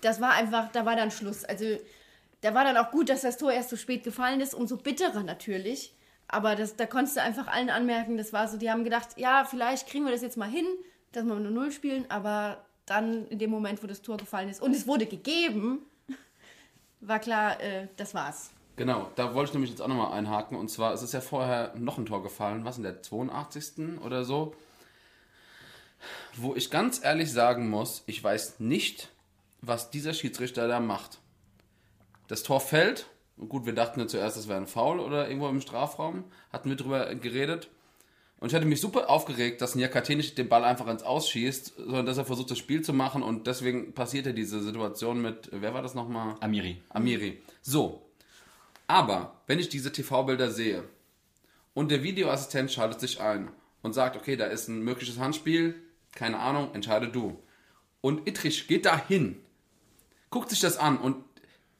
Das 0.00 0.20
war 0.20 0.32
einfach, 0.32 0.72
da 0.72 0.86
war 0.86 0.96
dann 0.96 1.10
Schluss. 1.10 1.44
Also 1.44 1.78
da 2.40 2.54
war 2.54 2.64
dann 2.64 2.76
auch 2.76 2.90
gut, 2.90 3.08
dass 3.08 3.22
das 3.22 3.38
Tor 3.38 3.52
erst 3.52 3.70
so 3.70 3.76
spät 3.76 4.04
gefallen 4.04 4.40
ist, 4.40 4.54
umso 4.54 4.76
bitterer 4.76 5.22
natürlich. 5.22 5.94
Aber 6.28 6.56
das, 6.56 6.76
da 6.76 6.86
konntest 6.86 7.16
du 7.16 7.22
einfach 7.22 7.46
allen 7.46 7.70
anmerken, 7.70 8.16
das 8.16 8.32
war 8.32 8.48
so, 8.48 8.56
die 8.56 8.70
haben 8.70 8.84
gedacht, 8.84 9.10
ja, 9.16 9.44
vielleicht 9.44 9.88
kriegen 9.88 10.04
wir 10.04 10.12
das 10.12 10.22
jetzt 10.22 10.36
mal 10.36 10.48
hin, 10.48 10.66
dass 11.12 11.24
wir 11.24 11.34
nur 11.34 11.50
Null 11.50 11.72
spielen, 11.72 12.04
aber 12.08 12.64
dann 12.84 13.26
in 13.28 13.38
dem 13.38 13.50
Moment, 13.50 13.82
wo 13.82 13.86
das 13.86 14.02
Tor 14.02 14.16
gefallen 14.16 14.48
ist 14.48 14.60
und 14.60 14.74
es 14.74 14.86
wurde 14.86 15.06
gegeben, 15.06 15.80
war 17.00 17.18
klar, 17.20 17.60
äh, 17.60 17.88
das 17.96 18.14
war's. 18.14 18.50
Genau, 18.76 19.10
da 19.14 19.34
wollte 19.34 19.50
ich 19.50 19.54
nämlich 19.54 19.70
jetzt 19.70 19.80
auch 19.80 19.88
nochmal 19.88 20.12
einhaken. 20.12 20.58
Und 20.58 20.68
zwar, 20.68 20.92
es 20.92 21.02
ist 21.02 21.14
ja 21.14 21.22
vorher 21.22 21.72
noch 21.76 21.96
ein 21.96 22.04
Tor 22.04 22.22
gefallen, 22.22 22.64
was 22.64 22.76
in 22.76 22.82
der 22.82 23.02
82. 23.02 24.00
oder 24.04 24.24
so. 24.24 24.54
Wo 26.36 26.54
ich 26.54 26.70
ganz 26.70 27.02
ehrlich 27.02 27.32
sagen 27.32 27.70
muss, 27.70 28.02
ich 28.06 28.22
weiß 28.22 28.60
nicht, 28.60 29.08
was 29.62 29.90
dieser 29.90 30.12
Schiedsrichter 30.12 30.68
da 30.68 30.78
macht. 30.80 31.18
Das 32.28 32.42
Tor 32.42 32.60
fällt. 32.60 33.06
Gut, 33.48 33.66
wir 33.66 33.74
dachten 33.74 34.00
ja 34.00 34.06
zuerst, 34.06 34.36
es 34.36 34.48
wäre 34.48 34.58
ein 34.58 34.66
Foul 34.66 34.98
oder 34.98 35.28
irgendwo 35.28 35.48
im 35.48 35.60
Strafraum. 35.60 36.24
Hatten 36.52 36.70
wir 36.70 36.76
drüber 36.76 37.14
geredet. 37.14 37.68
Und 38.38 38.48
ich 38.48 38.54
hatte 38.54 38.66
mich 38.66 38.80
super 38.80 39.08
aufgeregt, 39.08 39.62
dass 39.62 39.74
Niakate 39.74 40.14
nicht 40.14 40.36
den 40.36 40.48
Ball 40.48 40.64
einfach 40.64 40.86
ins 40.88 41.02
Ausschießt, 41.02 41.74
sondern 41.76 42.06
dass 42.06 42.18
er 42.18 42.26
versucht, 42.26 42.50
das 42.50 42.58
Spiel 42.58 42.82
zu 42.82 42.92
machen. 42.92 43.22
Und 43.22 43.46
deswegen 43.46 43.94
passierte 43.94 44.34
diese 44.34 44.60
Situation 44.60 45.22
mit, 45.22 45.48
wer 45.52 45.72
war 45.72 45.82
das 45.82 45.94
nochmal? 45.94 46.34
Amiri. 46.40 46.82
Amiri. 46.90 47.42
So. 47.62 48.02
Aber, 48.86 49.40
wenn 49.46 49.58
ich 49.58 49.68
diese 49.68 49.90
TV-Bilder 49.90 50.50
sehe 50.50 50.84
und 51.74 51.90
der 51.90 52.02
Videoassistent 52.02 52.70
schaltet 52.70 53.00
sich 53.00 53.20
ein 53.20 53.50
und 53.82 53.94
sagt, 53.94 54.16
okay, 54.16 54.36
da 54.36 54.46
ist 54.46 54.68
ein 54.68 54.82
mögliches 54.82 55.18
Handspiel, 55.18 55.74
keine 56.14 56.38
Ahnung, 56.38 56.70
entscheide 56.74 57.08
du. 57.08 57.38
Und 58.00 58.28
Ittrich 58.28 58.68
geht 58.68 58.86
da 58.86 58.96
hin, 59.08 59.40
guckt 60.30 60.50
sich 60.50 60.60
das 60.60 60.76
an 60.76 60.98
und 60.98 61.16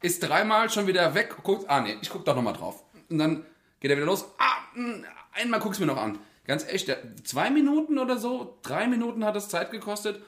ist 0.03 0.23
dreimal 0.23 0.71
schon 0.71 0.87
wieder 0.87 1.15
weg, 1.15 1.35
guckt, 1.43 1.69
ah 1.69 1.81
nee, 1.81 1.97
ich 2.01 2.11
guck 2.11 2.25
doch 2.25 2.35
nochmal 2.37 2.55
drauf. 2.55 2.83
Und 3.09 3.19
dann 3.19 3.45
geht 3.81 3.91
er 3.91 3.97
wieder 3.97 4.07
los, 4.07 4.25
ah, 4.39 4.57
mh, 4.75 5.07
einmal 5.33 5.61
guck's 5.61 5.79
mir 5.79 5.87
noch 5.87 5.97
an. 5.97 6.19
Ganz 6.47 6.65
echt, 6.67 6.95
zwei 7.25 7.51
Minuten 7.51 7.99
oder 7.99 8.19
so, 8.19 8.59
drei 8.63 8.87
Minuten 8.87 9.25
hat 9.25 9.35
es 9.37 9.49
Zeit 9.49 9.71
gekostet. 9.71 10.21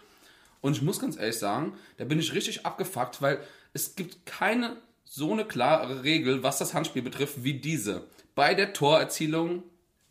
Und 0.61 0.73
ich 0.73 0.83
muss 0.83 0.99
ganz 0.99 1.17
ehrlich 1.17 1.39
sagen, 1.39 1.75
da 1.99 2.05
bin 2.05 2.19
ich 2.19 2.33
richtig 2.35 2.67
abgefuckt, 2.67 3.23
weil 3.23 3.39
es 3.73 3.95
gibt 3.95 4.27
keine 4.27 4.77
so 5.05 5.33
eine 5.33 5.45
klare 5.45 6.03
Regel, 6.03 6.43
was 6.43 6.59
das 6.59 6.75
Handspiel 6.75 7.03
betrifft, 7.03 7.45
wie 7.45 7.55
diese. 7.55 8.05
Bei 8.35 8.55
der 8.55 8.73
Torerzielung 8.73 9.63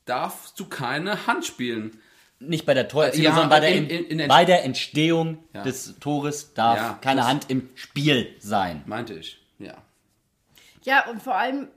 darfst 0.05 0.59
du 0.59 0.65
keine 0.67 1.27
Hand 1.27 1.45
spielen. 1.45 1.99
Nicht 2.39 2.65
bei 2.65 2.73
der 2.73 2.87
Torerzielung, 2.87 3.25
Ja, 3.25 3.31
sondern 3.33 3.49
bei 3.49 3.59
der, 3.59 3.75
in- 3.75 3.89
in, 3.89 4.19
in- 4.21 4.27
bei 4.29 4.45
der 4.45 4.63
Entstehung 4.63 5.43
Ja. 5.53 5.63
des 5.63 5.95
Tores 5.99 6.53
darf 6.53 6.77
Ja, 6.77 6.99
keine 7.01 7.21
das- 7.21 7.29
Hand 7.29 7.49
im 7.49 7.69
Spiel 7.75 8.33
sein. 8.39 8.83
Meinte 8.85 9.13
ich, 9.15 9.39
ja. 9.59 9.75
Ja, 10.83 11.09
und 11.09 11.21
vor 11.21 11.35
allem, 11.35 11.67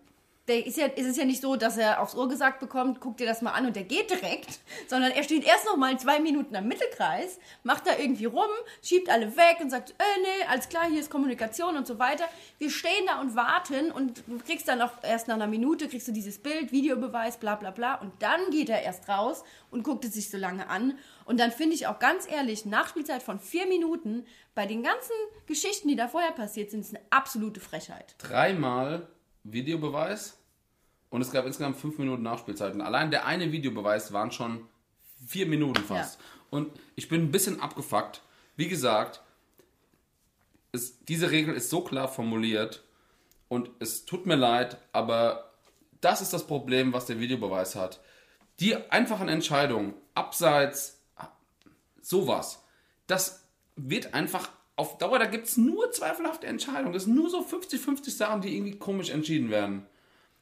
der 0.51 0.67
ist, 0.67 0.77
ja, 0.77 0.87
ist 0.87 1.07
es 1.07 1.17
ja 1.17 1.25
nicht 1.25 1.41
so, 1.41 1.55
dass 1.57 1.77
er 1.77 2.01
aufs 2.01 2.15
Ohr 2.15 2.29
gesagt 2.29 2.59
bekommt, 2.61 3.01
guck 3.01 3.17
dir 3.17 3.27
das 3.27 3.41
mal 3.41 3.53
an 3.53 3.67
und 3.67 3.77
der 3.77 3.85
geht 3.85 4.11
direkt, 4.11 4.59
sondern 4.89 5.13
er 5.13 5.23
steht 5.23 5.45
erst 5.45 5.65
noch 5.65 5.77
mal 5.77 5.99
zwei 5.99 6.19
Minuten 6.19 6.57
am 6.57 6.67
Mittelkreis, 6.67 7.39
macht 7.63 7.87
da 7.87 7.97
irgendwie 7.97 8.25
rum, 8.25 8.51
schiebt 8.83 9.09
alle 9.09 9.37
weg 9.37 9.59
und 9.61 9.71
sagt, 9.71 9.91
äh, 9.91 10.21
nee, 10.23 10.47
alles 10.49 10.69
klar, 10.69 10.87
hier 10.89 11.01
ist 11.01 11.11
Kommunikation 11.11 11.77
und 11.77 11.87
so 11.87 11.99
weiter. 11.99 12.25
Wir 12.59 12.71
stehen 12.71 13.07
da 13.07 13.21
und 13.21 13.37
warten 13.37 13.93
und 13.93 14.25
du 14.27 14.39
kriegst 14.39 14.67
dann 14.67 14.83
auch 14.83 14.93
erst 15.03 15.29
nach 15.29 15.37
einer 15.37 15.47
Minute, 15.47 15.89
kriegst 15.89 16.09
du 16.09 16.13
dieses 16.13 16.39
Bild, 16.39 16.73
Videobeweis, 16.73 17.37
bla 17.37 17.55
bla 17.55 17.71
bla 17.71 17.95
und 17.97 18.13
dann 18.21 18.51
geht 18.51 18.71
er 18.71 18.83
erst 18.83 19.09
raus 19.09 19.45
und 19.71 19.85
guckt 19.85 20.05
es 20.05 20.15
sich 20.15 20.31
so 20.31 20.37
lange 20.37 20.69
an. 20.69 20.99
Und 21.27 21.39
dann 21.39 21.53
finde 21.53 21.77
ich 21.77 21.87
auch 21.87 22.01
ganz 22.01 22.29
ehrlich, 22.29 22.65
Nachspielzeit 22.65 23.23
von 23.23 23.39
vier 23.39 23.67
Minuten, 23.67 24.27
bei 24.55 24.67
den 24.67 24.83
ganzen 24.83 25.15
Geschichten, 25.47 25.89
die 25.89 25.97
da 25.97 26.09
vorher 26.09 26.33
passiert 26.33 26.71
sind, 26.71 26.81
ist 26.81 26.95
eine 26.95 27.05
absolute 27.11 27.61
Frechheit. 27.61 28.15
Dreimal 28.19 29.09
Videobeweis 29.45 30.39
und 31.09 31.23
es 31.23 31.33
gab 31.33 31.47
insgesamt 31.47 31.77
fünf 31.77 31.99
Minuten 31.99 32.23
Nachspielzeiten. 32.23 32.81
Allein 32.81 33.11
der 33.11 33.27
eine 33.27 33.53
Videobeweis 33.53 34.13
waren 34.13 34.31
schon 34.33 34.67
vier 35.27 35.47
Minuten 35.47 35.83
fast. 35.83 36.21
Ja. 36.21 36.27
Und 36.51 36.73
ich 36.97 37.09
bin 37.09 37.23
ein 37.23 37.31
bisschen 37.31 37.61
abgefuckt. 37.61 38.23
Wie 38.57 38.69
gesagt, 38.69 39.23
es, 40.73 41.05
diese 41.05 41.31
Regel 41.31 41.55
ist 41.55 41.71
so 41.71 41.83
klar 41.83 42.09
formuliert 42.09 42.83
und 43.49 43.71
es 43.79 44.05
tut 44.05 44.27
mir 44.27 44.37
leid, 44.37 44.79
aber 44.93 45.53
das 46.01 46.23
ist 46.23 46.33
das 46.33 46.47
Problem, 46.47 46.93
was 46.93 47.07
der 47.07 47.19
Videobeweis 47.19 47.75
hat. 47.75 48.01
Die 48.61 48.77
einfachen 48.91 49.29
Entscheidungen, 49.29 49.95
abseits, 50.15 51.01
sowas, 52.01 52.63
das 53.07 53.45
wird 53.89 54.15
einfach 54.15 54.51
auf 54.77 54.99
Dauer, 54.99 55.19
da 55.19 55.27
gibt 55.27 55.47
es 55.47 55.57
nur 55.57 55.93
zweifelhafte 55.93 56.47
Entscheidungen. 56.47 56.95
Es 56.95 57.05
sind 57.05 57.15
nur 57.15 57.29
so 57.29 57.41
50-50 57.45 58.11
Sachen, 58.11 58.41
die 58.41 58.57
irgendwie 58.57 58.79
komisch 58.79 59.11
entschieden 59.11 59.51
werden. 59.51 59.87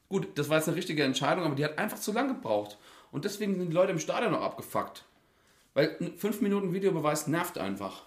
Gut, 0.07 0.27
das 0.37 0.49
war 0.49 0.57
jetzt 0.57 0.67
eine 0.67 0.77
richtige 0.77 1.03
Entscheidung, 1.03 1.43
aber 1.43 1.55
die 1.55 1.65
hat 1.65 1.77
einfach 1.77 1.99
zu 1.99 2.11
lang 2.11 2.27
gebraucht. 2.29 2.77
Und 3.11 3.25
deswegen 3.25 3.57
sind 3.57 3.69
die 3.69 3.75
Leute 3.75 3.91
im 3.91 3.99
Stadion 3.99 4.31
noch 4.31 4.41
abgefuckt. 4.41 5.05
Weil 5.73 5.97
ein 5.99 6.17
5 6.17 6.41
Minuten 6.41 6.73
Videobeweis 6.73 7.27
nervt 7.27 7.57
einfach. 7.57 8.03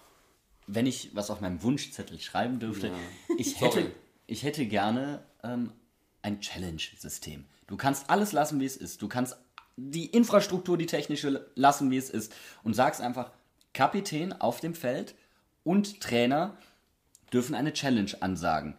Wenn 0.67 0.85
ich 0.85 1.15
was 1.15 1.29
auf 1.29 1.41
meinem 1.41 1.61
Wunschzettel 1.61 2.19
schreiben 2.19 2.59
dürfte, 2.59 2.91
ich, 3.37 3.55
Sorry. 3.55 3.83
hätte, 3.83 3.91
ich 4.27 4.43
hätte 4.43 4.65
gerne 4.65 5.23
ähm, 5.43 5.71
ein 6.21 6.41
Challenge-System. 6.41 7.45
Du 7.67 7.77
kannst 7.77 8.09
alles 8.09 8.31
lassen, 8.31 8.59
wie 8.59 8.65
es 8.65 8.77
ist. 8.77 9.01
Du 9.01 9.07
kannst 9.07 9.37
die 9.75 10.07
Infrastruktur, 10.07 10.77
die 10.77 10.85
technische, 10.85 11.47
lassen, 11.55 11.91
wie 11.91 11.97
es 11.97 12.09
ist. 12.09 12.33
Und 12.63 12.73
sagst 12.73 13.01
einfach, 13.01 13.31
Kapitän 13.73 14.33
auf 14.33 14.59
dem 14.59 14.75
Feld 14.75 15.15
und 15.63 16.01
Trainer 16.01 16.57
dürfen 17.31 17.55
eine 17.55 17.73
Challenge 17.73 18.11
ansagen. 18.19 18.75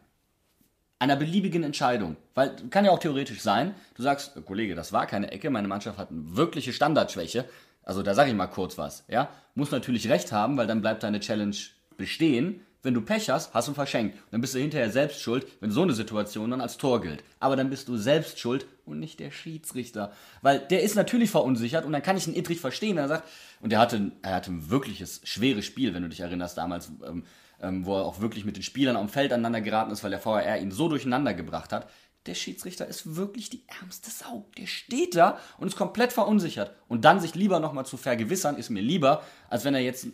Einer 0.99 1.17
beliebigen 1.17 1.65
Entscheidung. 1.65 2.17
Weil 2.35 2.55
kann 2.71 2.85
ja 2.85 2.91
auch 2.91 2.99
theoretisch 2.99 3.41
sein, 3.41 3.75
du 3.95 4.03
sagst, 4.03 4.33
Kollege, 4.47 4.75
das 4.75 4.93
war 4.93 5.07
keine 5.07 5.33
Ecke, 5.33 5.51
meine 5.51 5.69
Mannschaft 5.69 5.99
hat 5.99 6.11
eine 6.11 6.37
wirkliche 6.37 6.73
Standardschwäche. 6.73 7.49
Also 7.83 8.03
da 8.03 8.15
sage 8.15 8.31
ich 8.31 8.37
mal 8.37 8.47
kurz 8.47 8.79
was, 8.79 9.05
ja. 9.09 9.29
Muss 9.55 9.71
natürlich 9.71 10.09
recht 10.09 10.33
haben, 10.33 10.57
weil 10.57 10.67
dann 10.67 10.81
bleibt 10.81 11.03
deine 11.03 11.21
Challenge 11.21 11.57
bestehen. 11.97 12.61
Wenn 12.85 12.93
du 12.95 13.01
Pech 13.01 13.31
hast, 13.31 13.55
hast 13.55 13.67
du 13.67 13.73
verschenkt. 13.73 14.19
Dann 14.31 14.43
bist 14.43 14.55
du 14.55 14.59
hinterher 14.59 14.91
selbst 14.91 15.21
schuld, 15.21 15.47
wenn 15.61 15.71
so 15.71 15.83
eine 15.83 15.95
Situation 15.95 16.51
dann 16.51 16.61
als 16.61 16.77
Tor 16.77 17.01
gilt. 17.01 17.25
Aber 17.41 17.57
dann 17.57 17.71
bist 17.71 17.89
du 17.89 17.97
selbst 17.97 18.39
schuld 18.39 18.67
und 18.85 19.01
nicht 19.01 19.21
der 19.21 19.31
Schiedsrichter. 19.31 20.13
Weil 20.43 20.59
der 20.59 20.83
ist 20.83 20.95
natürlich 20.95 21.31
verunsichert 21.31 21.87
und 21.87 21.93
dann 21.93 22.03
kann 22.03 22.19
ich 22.19 22.27
einen 22.27 22.37
Ittrich 22.37 22.61
verstehen, 22.61 22.97
wenn 22.97 23.05
er 23.05 23.09
sagt, 23.09 23.29
und 23.61 23.73
der 23.73 23.79
hatte, 23.79 24.13
er 24.21 24.35
hatte 24.35 24.53
ein 24.53 24.69
wirkliches, 24.69 25.23
schweres 25.25 25.65
Spiel, 25.65 25.95
wenn 25.95 26.03
du 26.03 26.11
dich 26.11 26.21
erinnerst 26.21 26.59
damals, 26.59 26.91
ähm, 27.07 27.25
ähm, 27.63 27.87
wo 27.87 27.97
er 27.97 28.05
auch 28.05 28.21
wirklich 28.21 28.45
mit 28.45 28.57
den 28.57 28.63
Spielern 28.63 28.97
am 28.97 29.09
Feld 29.09 29.33
aneinander 29.33 29.63
geraten 29.63 29.91
ist, 29.91 30.05
weil 30.05 30.11
der 30.11 30.21
VRR 30.21 30.61
ihn 30.61 30.71
so 30.71 30.89
durcheinander 30.89 31.33
gebracht 31.33 31.73
hat. 31.73 31.89
Der 32.27 32.35
Schiedsrichter 32.35 32.87
ist 32.87 33.17
wirklich 33.17 33.49
die 33.49 33.65
ärmste 33.81 34.11
Sau. 34.11 34.47
Der 34.59 34.67
steht 34.67 35.15
da 35.15 35.39
und 35.57 35.69
ist 35.69 35.77
komplett 35.77 36.13
verunsichert. 36.13 36.73
Und 36.89 37.07
dann 37.07 37.21
sich 37.21 37.35
lieber 37.35 37.61
nochmal 37.61 37.87
zu 37.87 37.97
vergewissern, 37.97 38.57
ist 38.57 38.69
mir 38.69 38.83
lieber, 38.83 39.23
als 39.49 39.65
wenn 39.65 39.75
er 39.75 39.81
jetzt 39.81 40.07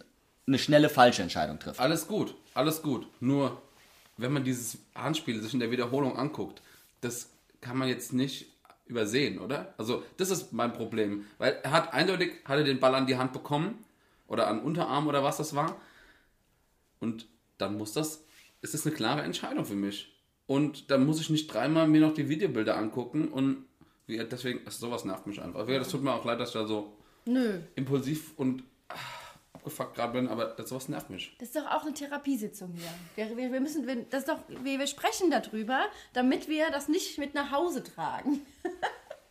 eine 0.50 0.58
schnelle 0.58 0.88
falsche 0.88 1.22
Entscheidung 1.22 1.60
trifft. 1.60 1.78
Alles 1.78 2.08
gut, 2.08 2.34
alles 2.54 2.82
gut. 2.82 3.06
Nur, 3.20 3.62
wenn 4.16 4.32
man 4.32 4.42
dieses 4.42 4.78
Handspiel 4.96 5.40
sich 5.40 5.54
in 5.54 5.60
der 5.60 5.70
Wiederholung 5.70 6.16
anguckt, 6.16 6.60
das 7.00 7.30
kann 7.60 7.78
man 7.78 7.88
jetzt 7.88 8.12
nicht 8.12 8.46
übersehen, 8.86 9.38
oder? 9.38 9.72
Also, 9.78 10.02
das 10.16 10.30
ist 10.30 10.52
mein 10.52 10.72
Problem. 10.72 11.24
Weil 11.38 11.60
er 11.62 11.70
hat 11.70 11.94
eindeutig, 11.94 12.32
hat 12.44 12.58
er 12.58 12.64
den 12.64 12.80
Ball 12.80 12.96
an 12.96 13.06
die 13.06 13.16
Hand 13.16 13.32
bekommen 13.32 13.84
oder 14.26 14.48
an 14.48 14.60
Unterarm 14.60 15.06
oder 15.06 15.22
was 15.22 15.36
das 15.36 15.54
war. 15.54 15.80
Und 16.98 17.26
dann 17.56 17.78
muss 17.78 17.92
das, 17.92 18.24
ist 18.60 18.74
das 18.74 18.84
eine 18.84 18.94
klare 18.94 19.22
Entscheidung 19.22 19.64
für 19.64 19.76
mich. 19.76 20.12
Und 20.48 20.90
dann 20.90 21.06
muss 21.06 21.20
ich 21.20 21.30
nicht 21.30 21.46
dreimal 21.46 21.86
mir 21.86 22.00
noch 22.00 22.12
die 22.14 22.28
Videobilder 22.28 22.76
angucken 22.76 23.28
und 23.28 23.66
wie, 24.08 24.18
deswegen, 24.18 24.66
also 24.66 24.84
sowas 24.86 25.04
nervt 25.04 25.28
mich 25.28 25.40
einfach. 25.40 25.64
Das 25.64 25.88
tut 25.88 26.02
mir 26.02 26.12
auch 26.12 26.24
leid, 26.24 26.40
dass 26.40 26.48
ich 26.48 26.54
da 26.54 26.66
so 26.66 26.92
Nö. 27.24 27.60
impulsiv 27.76 28.32
und 28.36 28.64
ah, 28.88 28.96
abgefuckt 29.61 29.94
gerade 29.94 30.12
bin, 30.14 30.29
aber 30.29 30.46
das 30.46 30.68
sowas 30.70 30.88
nervt 30.88 31.11
mich. 31.11 31.35
Das 31.38 31.49
ist 31.49 31.57
doch 31.57 31.66
auch 31.70 31.83
eine 31.83 31.92
Therapiesitzung 31.94 32.73
hier. 32.75 33.27
Wir, 33.29 33.37
wir, 33.37 33.53
wir 33.53 33.61
müssen, 33.61 33.87
wir, 33.87 33.96
das 34.09 34.20
ist 34.20 34.29
doch, 34.29 34.38
wir, 34.49 34.79
wir 34.79 34.87
sprechen 34.87 35.31
darüber, 35.31 35.85
damit 36.12 36.49
wir 36.49 36.70
das 36.70 36.88
nicht 36.88 37.18
mit 37.18 37.35
nach 37.35 37.51
Hause 37.53 37.83
tragen. 37.85 38.44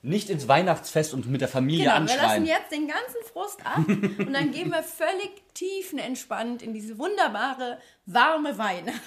Nicht 0.02 0.30
ins 0.30 0.48
Weihnachtsfest 0.48 1.14
und 1.14 1.28
mit 1.28 1.42
der 1.42 1.50
Familie 1.50 1.84
Genau, 1.86 1.96
wir 1.96 2.02
lassen 2.02 2.20
anschreien. 2.22 2.46
jetzt 2.46 2.72
den 2.72 2.88
ganzen 2.88 3.22
Frust 3.34 3.66
ab 3.66 3.80
und 3.86 4.32
dann 4.34 4.52
gehen 4.52 4.70
wir 4.70 4.82
völlig 4.82 5.32
tiefenentspannt 5.56 6.62
in 6.62 6.74
diese 6.74 6.98
wunderbare, 6.98 7.80
warme 8.06 8.58
Weihnacht. 8.58 9.02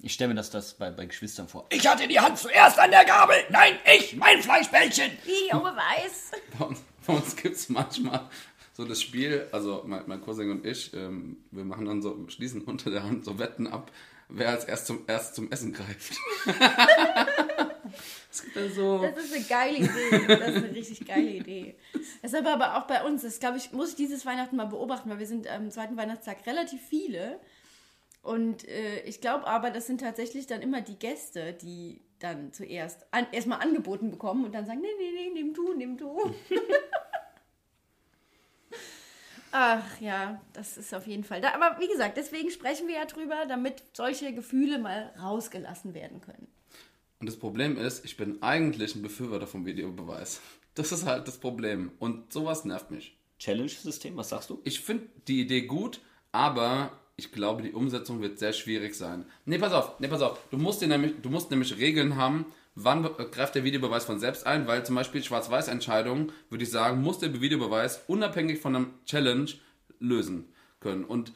Ich 0.00 0.12
stelle 0.14 0.28
mir 0.30 0.34
das, 0.34 0.50
das 0.50 0.74
bei, 0.74 0.90
bei 0.90 1.06
Geschwistern 1.06 1.46
vor. 1.48 1.66
Ich 1.70 1.86
hatte 1.86 2.08
die 2.08 2.18
Hand 2.18 2.36
zuerst 2.36 2.78
an 2.80 2.90
der 2.90 3.04
Gabel. 3.04 3.36
Nein, 3.50 3.74
ich, 3.96 4.16
mein 4.16 4.42
Fleischbällchen. 4.42 5.12
Videobeweis. 5.24 6.32
Bei 6.58 6.64
uns, 6.66 6.80
bei 7.06 7.12
uns 7.14 7.36
gibt 7.36 7.54
es 7.56 7.68
manchmal 7.68 8.28
so 8.74 8.84
das 8.84 9.00
Spiel, 9.00 9.46
also 9.52 9.82
mein, 9.86 10.02
mein 10.06 10.20
Cousin 10.20 10.50
und 10.50 10.66
ich, 10.66 10.92
ähm, 10.94 11.38
wir 11.50 11.64
machen 11.64 11.86
dann 11.86 12.02
so, 12.02 12.26
schließen 12.28 12.62
unter 12.62 12.90
der 12.90 13.04
Hand 13.04 13.24
so 13.24 13.38
Wetten 13.38 13.66
ab, 13.68 13.90
wer 14.28 14.50
als 14.50 14.64
erst 14.64 14.86
zum, 14.86 15.04
erst 15.06 15.36
zum 15.36 15.50
Essen 15.50 15.72
greift. 15.72 16.14
Dann 18.54 18.72
so. 18.72 18.98
Das 18.98 19.24
ist 19.24 19.34
eine 19.34 19.44
geile 19.44 19.76
Idee. 19.76 20.26
Das 20.26 20.48
ist 20.48 20.64
eine 20.64 20.74
richtig 20.74 21.06
geile 21.06 21.30
Idee. 21.30 21.76
Das 22.20 22.32
ist 22.32 22.34
aber, 22.34 22.54
aber 22.54 22.76
auch 22.76 22.88
bei 22.88 23.04
uns. 23.04 23.22
Das 23.22 23.38
glaube 23.38 23.58
ich, 23.58 23.70
muss 23.70 23.90
ich 23.90 23.94
dieses 23.94 24.26
Weihnachten 24.26 24.56
mal 24.56 24.64
beobachten, 24.64 25.08
weil 25.08 25.20
wir 25.20 25.26
sind 25.26 25.46
am 25.46 25.70
zweiten 25.70 25.96
Weihnachtstag 25.96 26.44
relativ 26.46 26.80
viele. 26.82 27.38
Und 28.22 28.66
äh, 28.66 29.02
ich 29.02 29.20
glaube 29.20 29.46
aber, 29.46 29.70
das 29.70 29.86
sind 29.86 30.00
tatsächlich 30.00 30.48
dann 30.48 30.62
immer 30.62 30.80
die 30.80 30.98
Gäste, 30.98 31.52
die 31.52 32.00
dann 32.18 32.52
zuerst 32.52 33.06
an, 33.12 33.26
erstmal 33.30 33.60
angeboten 33.60 34.10
bekommen 34.10 34.44
und 34.44 34.52
dann 34.52 34.66
sagen, 34.66 34.80
nee, 34.80 34.88
nee, 34.98 35.12
nee, 35.12 35.30
nimm 35.32 35.54
du, 35.54 35.74
nimm 35.74 35.96
du. 35.96 36.18
Ach 39.56 40.00
ja, 40.00 40.40
das 40.52 40.76
ist 40.76 40.92
auf 40.92 41.06
jeden 41.06 41.22
Fall. 41.22 41.40
Da, 41.40 41.54
aber 41.54 41.78
wie 41.78 41.86
gesagt, 41.86 42.16
deswegen 42.16 42.50
sprechen 42.50 42.88
wir 42.88 42.96
ja 42.96 43.04
drüber, 43.04 43.46
damit 43.48 43.84
solche 43.92 44.34
Gefühle 44.34 44.80
mal 44.80 45.14
rausgelassen 45.16 45.94
werden 45.94 46.20
können. 46.20 46.48
Und 47.20 47.28
das 47.28 47.38
Problem 47.38 47.78
ist, 47.78 48.04
ich 48.04 48.16
bin 48.16 48.42
eigentlich 48.42 48.96
ein 48.96 49.02
Befürworter 49.02 49.46
vom 49.46 49.64
Videobeweis. 49.64 50.40
Das 50.74 50.90
ist 50.90 51.06
halt 51.06 51.28
das 51.28 51.38
Problem. 51.38 51.92
Und 52.00 52.32
sowas 52.32 52.64
nervt 52.64 52.90
mich. 52.90 53.16
Challenge-System, 53.38 54.16
was 54.16 54.30
sagst 54.30 54.50
du? 54.50 54.60
Ich 54.64 54.80
finde 54.80 55.06
die 55.28 55.42
Idee 55.42 55.62
gut, 55.62 56.00
aber 56.32 56.90
ich 57.14 57.30
glaube, 57.30 57.62
die 57.62 57.74
Umsetzung 57.74 58.20
wird 58.20 58.40
sehr 58.40 58.54
schwierig 58.54 58.96
sein. 58.96 59.24
Nee, 59.44 59.58
pass 59.58 59.72
auf, 59.72 60.00
nee, 60.00 60.08
pass 60.08 60.22
auf. 60.22 60.36
Du 60.50 60.56
musst, 60.56 60.82
dir 60.82 60.88
nämlich, 60.88 61.22
du 61.22 61.30
musst 61.30 61.52
nämlich 61.52 61.78
Regeln 61.78 62.16
haben, 62.16 62.46
wann 62.74 63.02
greift 63.02 63.54
der 63.54 63.64
Videobeweis 63.64 64.04
von 64.04 64.18
selbst 64.18 64.46
ein, 64.46 64.66
weil 64.66 64.84
zum 64.84 64.94
Beispiel 64.94 65.22
Schwarz-Weiß-Entscheidungen, 65.22 66.32
würde 66.50 66.64
ich 66.64 66.70
sagen, 66.70 67.02
muss 67.02 67.18
der 67.18 67.40
Videobeweis 67.40 68.02
unabhängig 68.06 68.60
von 68.60 68.74
einem 68.74 68.94
Challenge 69.06 69.50
lösen 70.00 70.52
können. 70.80 71.04
Und 71.04 71.32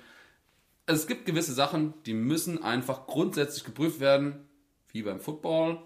es 0.86 1.06
gibt 1.06 1.26
gewisse 1.26 1.52
Sachen, 1.52 1.94
die 2.06 2.14
müssen 2.14 2.62
einfach 2.62 3.06
grundsätzlich 3.06 3.64
geprüft 3.64 4.00
werden, 4.00 4.48
wie 4.92 5.02
beim 5.02 5.20
Football. 5.20 5.78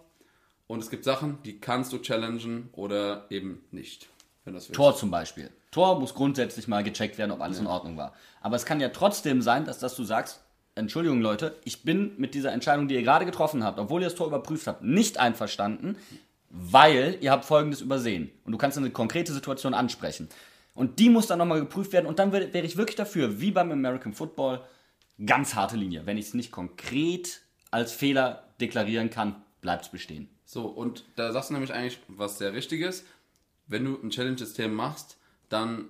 Und 0.67 0.79
es 0.79 0.91
gibt 0.91 1.05
Sachen, 1.05 1.39
die 1.45 1.61
kannst 1.61 1.93
du 1.93 1.99
challengen 1.99 2.71
oder 2.73 3.27
eben 3.31 3.65
nicht, 3.73 4.09
das. 4.45 4.69
Tor 4.69 4.97
zum 4.97 5.11
Beispiel. 5.11 5.51
Tor 5.71 5.99
muss 5.99 6.15
grundsätzlich 6.15 6.69
mal 6.69 6.83
gecheckt 6.83 7.19
werden, 7.19 7.31
ob 7.31 7.41
alles 7.41 7.59
in 7.59 7.67
Ordnung 7.67 7.97
war. 7.97 8.15
Aber 8.41 8.57
es 8.57 8.65
kann 8.65 8.81
ja 8.81 8.89
trotzdem 8.89 9.43
sein, 9.43 9.65
dass, 9.65 9.79
dass 9.79 9.97
du 9.97 10.05
sagst, 10.05 10.43
Entschuldigung 10.75 11.21
Leute, 11.21 11.57
ich 11.65 11.83
bin 11.83 12.13
mit 12.17 12.35
dieser 12.35 12.53
Entscheidung, 12.53 12.89
die 12.89 12.95
ihr 12.95 13.03
gerade 13.03 13.27
getroffen 13.27 13.63
habt, 13.63 13.79
obwohl 13.79 14.01
ihr 14.01 14.07
das 14.07 14.15
Tor 14.15 14.27
überprüft 14.27 14.67
habt, 14.67 14.83
nicht 14.83 15.19
einverstanden, 15.19 15.97
weil 16.49 17.19
ihr 17.21 17.31
habt 17.31 17.45
Folgendes 17.45 17.81
übersehen. 17.81 18.31
Und 18.45 18.53
du 18.53 18.59
kannst 18.59 18.79
eine 18.79 18.91
konkrete 18.91 19.33
Situation 19.33 19.75
ansprechen. 19.75 20.29
Und 20.75 20.99
die 20.99 21.11
muss 21.11 21.27
dann 21.27 21.39
nochmal 21.39 21.61
geprüft 21.61 21.93
werden. 21.93 22.07
Und 22.07 22.19
dann 22.19 22.33
wär- 22.33 22.53
wäre 22.55 22.65
ich 22.67 22.77
wirklich 22.77 22.97
dafür, 22.97 23.41
wie 23.41 23.51
beim 23.51 23.71
American 23.71 24.15
Football, 24.15 24.61
ganz 25.25 25.55
harte 25.55 25.77
Linie. 25.77 26.07
Wenn 26.07 26.17
ich 26.17 26.27
es 26.27 26.35
nicht 26.35 26.51
konkret 26.51 27.43
als 27.71 27.93
Fehler 27.93 28.45
deklarieren 28.61 29.11
kann, 29.11 29.37
bleibt 29.61 29.85
es 29.85 29.91
bestehen. 29.91 30.29
So, 30.47 30.67
und 30.67 31.05
da 31.17 31.33
sagst 31.33 31.51
du 31.51 31.55
nämlich 31.55 31.73
eigentlich 31.73 31.99
was 32.09 32.39
sehr 32.39 32.53
Richtiges. 32.55 33.05
Wenn 33.67 33.85
du 33.85 33.99
ein 34.03 34.11
Challenge-System 34.11 34.75
machst, 34.75 35.19
dann 35.49 35.87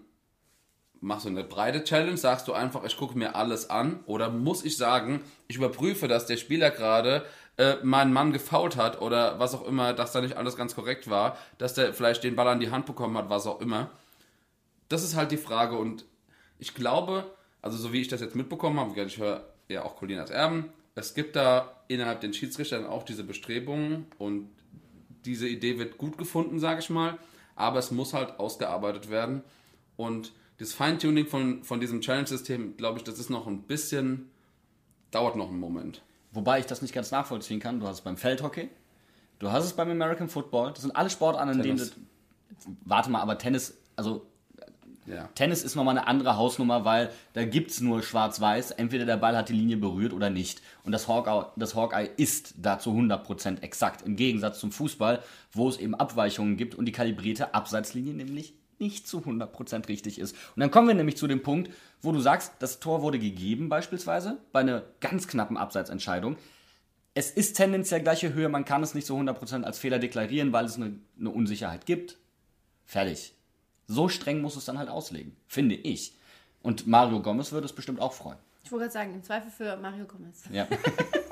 machst 1.03 1.27
du 1.27 1.31
eine 1.31 1.45
breite 1.45 1.85
Challenge, 1.85 2.17
sagst 2.17 2.49
du 2.49 2.53
einfach, 2.53 2.85
ich 2.85 2.97
gucke 2.97 3.19
mir 3.19 3.35
alles 3.35 3.69
an. 3.69 4.01
Oder 4.07 4.31
muss 4.31 4.65
ich 4.65 4.77
sagen, 4.77 5.21
ich 5.49 5.57
überprüfe, 5.57 6.09
dass 6.09 6.27
der 6.27 6.37
Spieler 6.37 6.71
gerade 6.71 7.27
äh, 7.59 7.77
meinen 7.83 8.13
Mann 8.13 8.33
gefault 8.33 8.77
hat 8.77 9.01
oder 9.01 9.39
was 9.39 9.55
auch 9.55 9.67
immer, 9.67 9.93
dass 9.93 10.13
da 10.13 10.21
nicht 10.21 10.37
alles 10.37 10.57
ganz 10.57 10.75
korrekt 10.75 11.11
war, 11.11 11.37
dass 11.59 11.75
der 11.75 11.93
vielleicht 11.93 12.25
den 12.25 12.37
Ball 12.37 12.49
an 12.49 12.61
die 12.61 12.71
Hand 12.71 12.87
bekommen 12.87 13.19
hat, 13.19 13.29
was 13.29 13.47
auch 13.47 13.61
immer. 13.61 13.91
Das 14.89 15.03
ist 15.03 15.17
halt 15.17 15.33
die 15.33 15.37
Frage 15.37 15.77
und 15.77 16.05
ich 16.59 16.75
glaube, 16.75 17.31
also 17.61 17.77
so 17.77 17.93
wie 17.93 18.01
ich 18.01 18.09
das 18.09 18.21
jetzt 18.21 18.37
mitbekommen 18.37 18.79
habe, 18.79 18.99
ich 19.03 19.19
höre 19.19 19.45
ja 19.69 19.85
auch 19.85 19.97
Colinas 19.97 20.31
Erben, 20.31 20.73
es 20.95 21.15
gibt 21.15 21.35
da 21.37 21.83
innerhalb 21.89 22.21
den 22.21 22.33
Schiedsrichtern 22.33 22.87
auch 22.87 23.03
diese 23.03 23.25
Bestrebungen 23.25 24.07
und 24.19 24.49
diese 25.25 25.49
Idee 25.49 25.79
wird 25.79 25.99
gut 25.99 26.17
gefunden, 26.17 26.59
sage 26.59 26.81
ich 26.81 26.91
mal, 26.91 27.19
aber 27.57 27.79
es 27.81 27.91
muss 27.91 28.15
halt 28.15 28.39
ausgearbeitet 28.39 29.11
werden 29.11 29.43
und 29.97 30.33
das 30.63 30.73
Feintuning 30.75 31.27
von, 31.27 31.65
von 31.65 31.81
diesem 31.81 32.01
Challenge-System, 32.01 32.77
glaube 32.77 32.99
ich, 32.99 33.05
das 33.05 33.19
ist 33.19 33.31
noch 33.31 33.47
ein 33.49 33.63
bisschen, 33.63 34.31
dauert 35.11 35.35
noch 35.37 35.49
einen 35.49 35.59
Moment. 35.59 36.03
Wobei 36.31 36.61
ich 36.61 36.67
das 36.67 36.83
nicht 36.83 36.95
ganz 36.95 37.11
nachvollziehen 37.11 37.59
kann. 37.59 37.81
Du 37.81 37.87
hast 37.87 37.97
es 37.97 38.01
beim 38.03 38.17
Feldhockey, 38.17 38.71
du 39.41 39.51
hast 39.51 39.65
es 39.65 39.73
beim 39.73 39.91
American 39.91 40.29
Football. 40.29 40.71
Das 40.73 40.83
sind 40.83 40.95
alle 40.95 41.11
Sportarten, 41.11 41.53
in 41.53 41.63
denen 41.63 41.79
du, 41.79 41.85
Warte 42.85 43.11
mal, 43.11 43.21
aber 43.21 43.39
Tennis, 43.39 43.77
also 43.97 44.25
Ja. 45.07 45.29
Tennis 45.35 45.65
ist 45.65 45.75
nochmal 45.75 45.99
eine 45.99 46.07
andere 46.07 46.37
Hausnummer, 46.37 46.85
weil 46.85 47.11
da 47.33 47.45
gibt 47.45 47.73
es 47.73 47.81
nur 47.81 48.01
schwarz-weiß. 48.05 48.71
Entweder 48.71 49.05
der 49.05 49.17
Ball 49.17 49.37
hat 49.37 49.49
die 49.49 49.55
Linie 49.55 49.79
berührt 49.79 50.13
oder 50.13 50.31
nicht. 50.31 50.63
Und 50.85 50.93
das 50.93 51.09
Hawkeye, 51.09 51.47
das 51.57 51.75
Hawkeye 51.75 52.09
ist 52.17 52.55
da 52.57 52.79
zu 52.79 52.91
100% 52.91 53.63
exakt. 53.63 54.03
Im 54.03 54.15
Gegensatz 54.15 54.61
zum 54.61 54.71
Fußball, 54.71 55.25
wo 55.51 55.69
es 55.69 55.79
eben 55.79 55.97
Abweichungen 55.97 56.57
gibt 56.57 56.77
und 56.77 56.85
die 56.85 56.93
kalibrierte 56.93 57.53
Abseitslinie 57.53 58.15
nämlich 58.15 58.55
nicht 58.83 59.09
zu 59.09 59.21
100% 59.21 59.89
richtig 59.89 60.19
ist. 60.19 60.37
Und 60.55 60.61
dann 60.61 60.71
kommen 60.71 60.89
wir 60.89 60.95
nämlich 60.95 61.17
zu 61.17 61.27
dem 61.27 61.43
Punkt, 61.43 61.71
wo 62.03 62.13
du 62.13 62.21
sagst, 62.21 62.53
das 62.59 62.81
Tor 62.81 63.01
wurde 63.01 63.19
gegeben 63.19 63.71
beispielsweise 63.71 64.39
bei 64.53 64.61
einer 64.61 64.83
ganz 65.01 65.29
knappen 65.29 65.57
Abseitsentscheidung. 65.57 66.37
Es 67.15 67.31
ist 67.31 67.55
tendenziell 67.55 68.03
gleiche 68.03 68.35
Höhe, 68.35 68.49
man 68.49 68.65
kann 68.65 68.83
es 68.83 68.95
nicht 68.95 69.07
so 69.07 69.17
100% 69.17 69.63
als 69.63 69.79
Fehler 69.79 69.99
deklarieren, 69.99 70.53
weil 70.53 70.65
es 70.65 70.77
eine, 70.77 70.99
eine 71.19 71.31
Unsicherheit 71.31 71.87
gibt. 71.87 72.19
Fertig. 72.85 73.35
So 73.87 74.09
streng 74.09 74.41
muss 74.41 74.57
es 74.57 74.65
dann 74.65 74.79
halt 74.79 74.89
auslegen, 74.89 75.37
finde 75.47 75.75
ich. 75.75 76.17
Und 76.63 76.87
Mario 76.87 77.21
Gomez 77.23 77.53
würde 77.53 77.67
es 77.67 77.73
bestimmt 77.73 78.01
auch 78.01 78.13
freuen. 78.13 78.39
Ich 78.65 78.73
wollte 78.73 78.85
gerade 78.85 78.93
sagen, 78.93 79.15
im 79.15 79.23
Zweifel 79.23 79.51
für 79.51 79.77
Mario 79.77 80.07
Gomez. 80.07 80.45
Ja. 80.51 80.67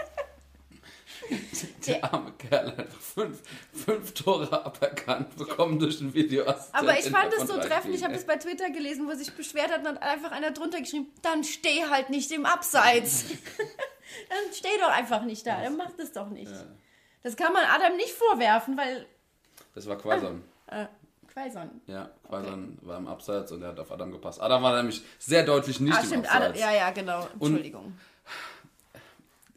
Der 1.87 2.05
arme 2.13 2.33
Kerl 2.33 2.77
hat 2.77 2.93
fünf, 2.93 3.41
fünf 3.73 4.15
Tore 4.15 4.65
aberkannt 4.65 5.37
bekommen 5.37 5.79
durch 5.79 6.01
ein 6.01 6.15
Video. 6.15 6.45
Aber 6.73 6.99
ich 6.99 7.11
fand 7.11 7.33
es 7.35 7.47
so 7.49 7.59
treffend, 7.59 7.95
ich 7.95 8.03
habe 8.05 8.15
es 8.15 8.25
bei 8.27 8.37
Twitter 8.37 8.71
gelesen, 8.71 9.07
wo 9.09 9.15
sich 9.15 9.33
beschwert 9.33 9.71
hat 9.71 9.81
und 9.81 9.89
hat 9.89 10.03
einfach 10.03 10.33
einer 10.33 10.51
drunter 10.51 10.81
geschrieben, 10.81 11.09
dann 11.23 11.45
steh 11.45 11.85
halt 11.91 12.11
nicht 12.11 12.31
im 12.33 12.47
Abseits. 12.47 13.25
dann 14.29 14.55
steh 14.55 14.69
doch 14.81 14.91
einfach 14.91 15.23
nicht 15.25 15.47
da, 15.47 15.63
dann 15.63 15.77
mach 15.77 15.91
das 15.93 16.13
doch 16.13 16.29
nicht. 16.31 16.53
Das 17.23 17.37
kann 17.37 17.53
man 17.53 17.65
Adam 17.65 17.97
nicht 17.97 18.13
vorwerfen, 18.13 18.77
weil 18.77 19.07
Das 19.75 19.87
war 19.87 19.99
Quasam. 19.99 20.43
äh, 20.69 20.87
Quaison. 21.33 21.71
Ja, 21.87 22.11
Quaison 22.29 22.79
war 22.83 22.99
im 22.99 23.07
Abseits 23.07 23.53
und 23.53 23.63
er 23.63 23.69
hat 23.69 23.79
auf 23.79 23.93
Adam 23.93 24.11
gepasst. 24.11 24.41
Adam 24.41 24.63
war 24.63 24.77
nämlich 24.77 25.03
sehr 25.19 25.45
deutlich 25.45 25.79
nicht 25.81 25.95
Ah, 25.95 26.01
im 26.01 26.07
stimmt. 26.07 26.27
Abseits. 26.27 26.45
Adam, 26.45 26.57
ja, 26.59 26.73
ja, 26.73 26.91
genau. 26.91 27.29
Entschuldigung. 27.35 27.97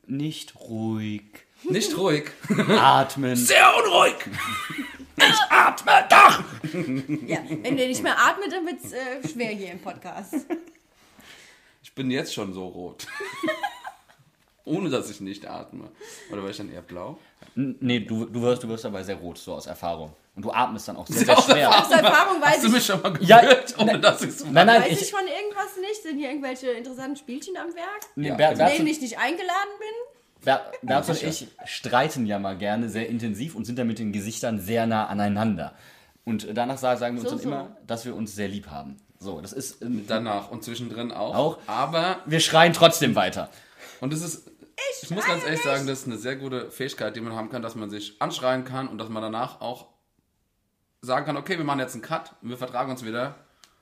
Nicht 0.06 0.56
ruhig. 0.60 1.43
Nicht 1.64 1.98
ruhig. 1.98 2.32
Atmen. 2.78 3.36
Sehr 3.36 3.68
unruhig. 3.78 4.16
Ich 5.18 5.40
atme 5.52 5.92
doch. 6.10 6.44
Ja, 7.28 7.38
wenn 7.62 7.78
der 7.78 7.88
nicht 7.88 8.04
mehr 8.04 8.18
atmet, 8.20 8.52
dann 8.52 8.66
wird 8.66 8.84
es 8.84 8.92
äh, 8.94 9.28
schwer 9.28 9.50
hier 9.50 9.72
im 9.72 9.80
Podcast. 9.80 10.34
Ich 11.84 11.94
bin 11.94 12.10
jetzt 12.12 12.34
schon 12.34 12.54
so 12.54 12.66
rot. 12.68 13.06
Ohne 14.66 14.90
dass 14.90 15.10
ich 15.10 15.20
nicht 15.22 15.46
atme. 15.46 15.90
Oder 16.32 16.42
war 16.44 16.50
ich 16.50 16.58
dann 16.58 16.72
eher 16.72 16.82
blau? 16.82 17.18
N- 17.56 17.76
Nee, 17.82 18.00
du, 18.00 18.26
du, 18.26 18.42
wirst, 18.42 18.64
du 18.64 18.70
wirst 18.70 18.86
dabei 18.86 19.04
sehr 19.04 19.16
rot, 19.18 19.38
so 19.38 19.54
aus 19.54 19.66
Erfahrung. 19.68 20.14
Und 20.36 20.44
du 20.46 20.52
atmest 20.52 20.88
dann 20.88 20.98
auch 20.98 21.06
sehr, 21.06 21.26
sehr 21.26 21.38
Aus 21.38 21.46
schwer. 21.46 21.70
Aus 21.70 21.92
Erfahrung 21.92 22.42
weiß 22.42 22.50
Hast 22.56 22.64
du 22.64 22.68
ich, 22.68 22.74
mich 22.74 22.86
schon 22.86 23.02
mal 23.02 23.14
Ja, 23.22 23.42
gehört, 23.42 23.78
ohne 23.78 24.00
dass 24.00 24.22
ich 24.24 24.30
es 24.30 24.44
Nein, 24.46 24.66
nein, 24.66 24.82
weiß 24.82 24.92
ich 24.94 25.02
ich, 25.04 25.12
von 25.12 25.20
irgendwas 25.28 25.78
nicht. 25.80 26.02
Sind 26.02 26.18
hier 26.18 26.30
irgendwelche 26.30 26.72
interessanten 26.72 27.18
Spielchen 27.18 27.56
am 27.58 27.68
Werk, 27.76 28.02
nee, 28.16 28.30
Ja, 28.30 28.36
Bert, 28.36 28.54
genau. 28.54 28.64
zu 28.64 28.70
Bert, 28.70 28.80
denen 28.80 28.88
ich 28.88 29.02
nicht 29.02 29.18
eingeladen 29.20 29.70
bin? 29.78 30.13
Bert 30.44 31.08
und 31.10 31.24
ich 31.24 31.48
streiten 31.66 32.26
ja 32.26 32.40
mal 32.40 32.58
gerne 32.58 32.90
sehr 32.90 33.08
intensiv 33.10 33.56
und 33.56 33.66
sind 33.66 33.80
dann 33.80 33.88
mit 33.88 34.00
den 34.00 34.12
Gesichtern 34.12 34.60
sehr 34.60 34.86
nah 34.86 35.08
aneinander. 35.08 35.74
Und 36.26 36.48
danach 36.54 36.78
sa- 36.78 36.96
sagen 36.98 37.16
wir 37.16 37.22
uns 37.22 37.30
So, 37.30 37.36
dann 37.38 37.44
so. 37.44 37.50
immer, 37.50 37.78
dass 37.88 38.06
wir 38.06 38.16
uns 38.16 38.36
sehr 38.36 38.48
lieb 38.48 38.68
haben. 38.68 38.98
So, 39.20 39.40
das 39.42 39.54
ist. 39.54 39.82
ähm, 39.82 40.06
Danach 40.08 40.52
und 40.52 40.64
zwischendrin 40.64 41.12
auch. 41.12 41.36
Auch. 41.36 41.58
Aber, 41.68 42.18
Wir 42.26 42.40
schreien 42.42 42.74
trotzdem 42.74 43.16
weiter. 43.16 43.50
und 44.02 44.12
es 44.14 44.22
ist, 44.22 44.50
ich, 45.02 45.10
muss 45.12 45.26
ganz 45.26 45.44
ehrlich 45.46 45.62
sagen, 45.62 45.88
das 45.88 46.00
ist 46.02 46.08
eine 46.08 46.18
sehr 46.18 46.36
gute 46.36 46.72
Fähigkeit, 46.72 47.16
die 47.16 47.22
man 47.22 47.34
haben 47.34 47.50
kann, 47.50 47.62
dass 47.62 47.76
man 47.76 47.90
sich 47.90 48.22
anschreien 48.22 48.66
kann 48.66 48.88
und 48.88 48.98
dass 48.98 49.08
man 49.10 49.22
danach 49.22 49.62
auch 49.62 49.88
sagen 51.02 51.26
kann, 51.26 51.38
okay, 51.38 51.58
wir 51.58 51.66
machen 51.66 51.80
jetzt 51.80 51.94
einen 51.94 52.02
Cut, 52.02 52.34
wir 52.42 52.58
vertragen 52.58 52.92
uns 52.92 53.04
wieder. 53.06 53.36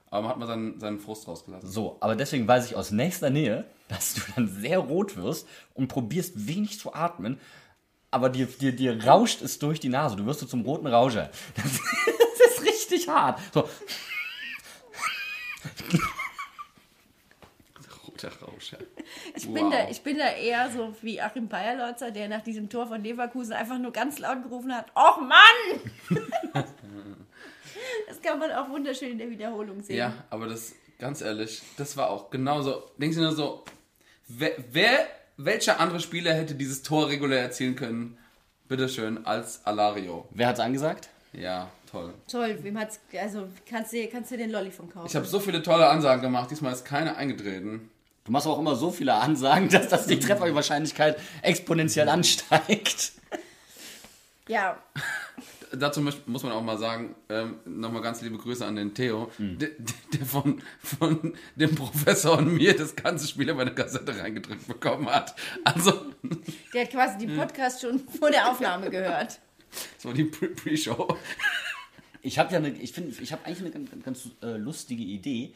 Aber 0.09 0.23
man 0.23 0.31
hat 0.31 0.37
mal 0.39 0.47
seinen, 0.47 0.79
seinen 0.79 0.99
Frust 0.99 1.25
rausgelassen. 1.27 1.69
So, 1.69 1.97
aber 2.01 2.15
deswegen 2.17 2.45
weiß 2.47 2.65
ich 2.65 2.75
aus 2.75 2.91
nächster 2.91 3.29
Nähe, 3.29 3.63
dass 3.91 4.13
du 4.15 4.21
dann 4.35 4.47
sehr 4.47 4.79
rot 4.79 5.15
wirst 5.17 5.47
und 5.73 5.87
probierst 5.87 6.47
wenig 6.47 6.79
zu 6.79 6.93
atmen, 6.93 7.39
aber 8.09 8.29
dir, 8.29 8.45
dir, 8.45 8.75
dir 8.75 9.05
rauscht 9.05 9.41
es 9.41 9.59
durch 9.59 9.79
die 9.79 9.89
Nase. 9.89 10.15
Du 10.15 10.25
wirst 10.25 10.39
so 10.41 10.45
zum 10.45 10.61
roten 10.63 10.87
Rauscher. 10.87 11.29
Das, 11.55 11.63
das 12.05 12.51
ist 12.57 12.61
richtig 12.65 13.07
hart. 13.07 13.39
So, 13.53 13.67
Roter 18.07 18.31
Rausch, 18.41 18.73
ja. 18.73 18.77
Ich, 19.35 19.47
Wow. 19.47 19.53
bin 19.53 19.71
da, 19.71 19.89
ich 19.89 20.01
bin 20.01 20.17
da 20.17 20.29
eher 20.31 20.69
so 20.71 20.93
wie 21.01 21.19
Achim 21.21 21.47
Bayerlotzer, 21.47 22.11
der 22.11 22.27
nach 22.27 22.41
diesem 22.41 22.69
Tor 22.69 22.87
von 22.87 23.03
Leverkusen 23.03 23.53
einfach 23.53 23.77
nur 23.79 23.91
ganz 23.91 24.19
laut 24.19 24.43
gerufen 24.43 24.73
hat: 24.75 24.91
Och 24.95 25.19
Mann! 25.21 25.91
das 28.07 28.21
kann 28.21 28.39
man 28.39 28.51
auch 28.51 28.69
wunderschön 28.69 29.11
in 29.11 29.17
der 29.17 29.29
Wiederholung 29.29 29.81
sehen. 29.81 29.97
Ja, 29.97 30.13
aber 30.29 30.47
das, 30.47 30.73
ganz 30.99 31.21
ehrlich, 31.21 31.61
das 31.77 31.97
war 31.97 32.09
auch 32.09 32.29
genauso. 32.29 32.83
Denkst 32.97 33.17
du 33.17 33.23
nur 33.23 33.35
so, 33.35 33.63
wer, 34.37 34.51
wer, 34.71 35.07
welcher 35.37 35.79
andere 35.79 35.99
Spieler 35.99 36.33
hätte 36.33 36.55
dieses 36.55 36.83
Tor 36.83 37.09
regulär 37.09 37.41
erzielen 37.41 37.75
können? 37.75 38.17
Bitteschön, 38.67 39.25
als 39.25 39.65
Alario. 39.65 40.27
wer 40.31 40.47
hat's 40.47 40.59
angesagt? 40.59 41.09
Ja, 41.33 41.69
toll. 41.89 42.13
Toll, 42.29 42.57
wem 42.61 42.79
hat's. 42.79 42.99
Also 43.19 43.47
kannst 43.69 43.93
du, 43.93 44.07
kannst 44.07 44.31
du 44.31 44.37
den 44.37 44.49
Lolli 44.51 44.71
von 44.71 44.89
kaufen. 44.89 45.07
Ich 45.07 45.15
habe 45.15 45.25
so 45.25 45.39
viele 45.39 45.61
tolle 45.61 45.87
Ansagen 45.87 46.21
gemacht, 46.21 46.51
diesmal 46.51 46.73
ist 46.73 46.85
keine 46.85 47.15
eingetreten. 47.15 47.89
Du 48.25 48.31
machst 48.31 48.47
auch 48.47 48.59
immer 48.59 48.75
so 48.75 48.91
viele 48.91 49.13
Ansagen, 49.13 49.69
dass, 49.71 49.87
dass 49.89 50.07
die 50.07 50.19
Trefferwahrscheinlichkeit 50.19 51.17
exponentiell 51.41 52.07
ansteigt. 52.07 53.13
ja, 54.47 54.77
Dazu 55.73 56.01
muss 56.01 56.43
man 56.43 56.51
auch 56.51 56.61
mal 56.61 56.77
sagen, 56.77 57.15
ähm, 57.29 57.55
nochmal 57.65 58.01
ganz 58.01 58.21
liebe 58.21 58.37
Grüße 58.37 58.65
an 58.65 58.75
den 58.75 58.93
Theo, 58.93 59.31
der, 59.37 59.69
der 60.13 60.25
von, 60.25 60.61
von 60.83 61.33
dem 61.55 61.75
Professor 61.75 62.37
und 62.37 62.53
mir 62.55 62.75
das 62.75 62.95
ganze 62.95 63.27
Spiel 63.27 63.47
in 63.49 63.55
meine 63.55 63.73
Kassette 63.73 64.17
reingedrückt 64.19 64.67
bekommen 64.67 65.07
hat. 65.09 65.33
Also, 65.63 65.93
der 66.73 66.83
hat 66.83 66.91
quasi 66.91 67.25
den 67.25 67.37
Podcast 67.37 67.81
schon 67.81 67.99
vor 68.07 68.29
der 68.31 68.49
Aufnahme 68.51 68.89
gehört. 68.89 69.39
das 69.95 70.05
war 70.05 70.13
die 70.13 70.25
Pre- 70.25 70.49
Pre-Show. 70.49 71.15
Ich 72.21 72.37
habe 72.37 72.51
ja 72.51 72.57
eine, 72.59 72.69
ich 72.69 72.91
finde, 72.91 73.15
ich 73.21 73.31
habe 73.31 73.45
eigentlich 73.45 73.61
eine 73.61 73.71
ganz, 73.71 74.03
ganz 74.03 74.29
äh, 74.43 74.57
lustige 74.57 75.03
Idee, 75.03 75.53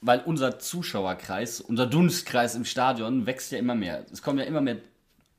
weil 0.00 0.20
unser 0.24 0.58
Zuschauerkreis, 0.58 1.60
unser 1.60 1.86
Dunstkreis 1.86 2.54
im 2.54 2.64
Stadion 2.64 3.26
wächst 3.26 3.52
ja 3.52 3.58
immer 3.58 3.74
mehr. 3.74 4.04
Es 4.10 4.22
kommen 4.22 4.38
ja 4.38 4.44
immer 4.44 4.60
mehr 4.60 4.78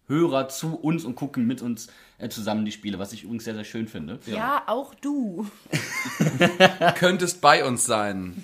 Hörer 0.08 0.50
zu 0.50 0.76
uns 0.76 1.06
und 1.06 1.16
gucken 1.16 1.48
mit 1.48 1.62
uns 1.62 1.88
äh, 2.18 2.30
zusammen 2.30 2.66
die 2.66 2.72
Spiele, 2.72 3.00
was 3.00 3.14
ich 3.14 3.24
übrigens 3.24 3.46
sehr, 3.46 3.56
sehr 3.56 3.64
schön 3.64 3.88
finde. 3.88 4.20
Ja, 4.26 4.64
auch 4.68 4.94
du. 4.96 5.48
Könntest 6.96 7.42
bei 7.42 7.66
uns 7.66 7.86
sein. 7.86 8.44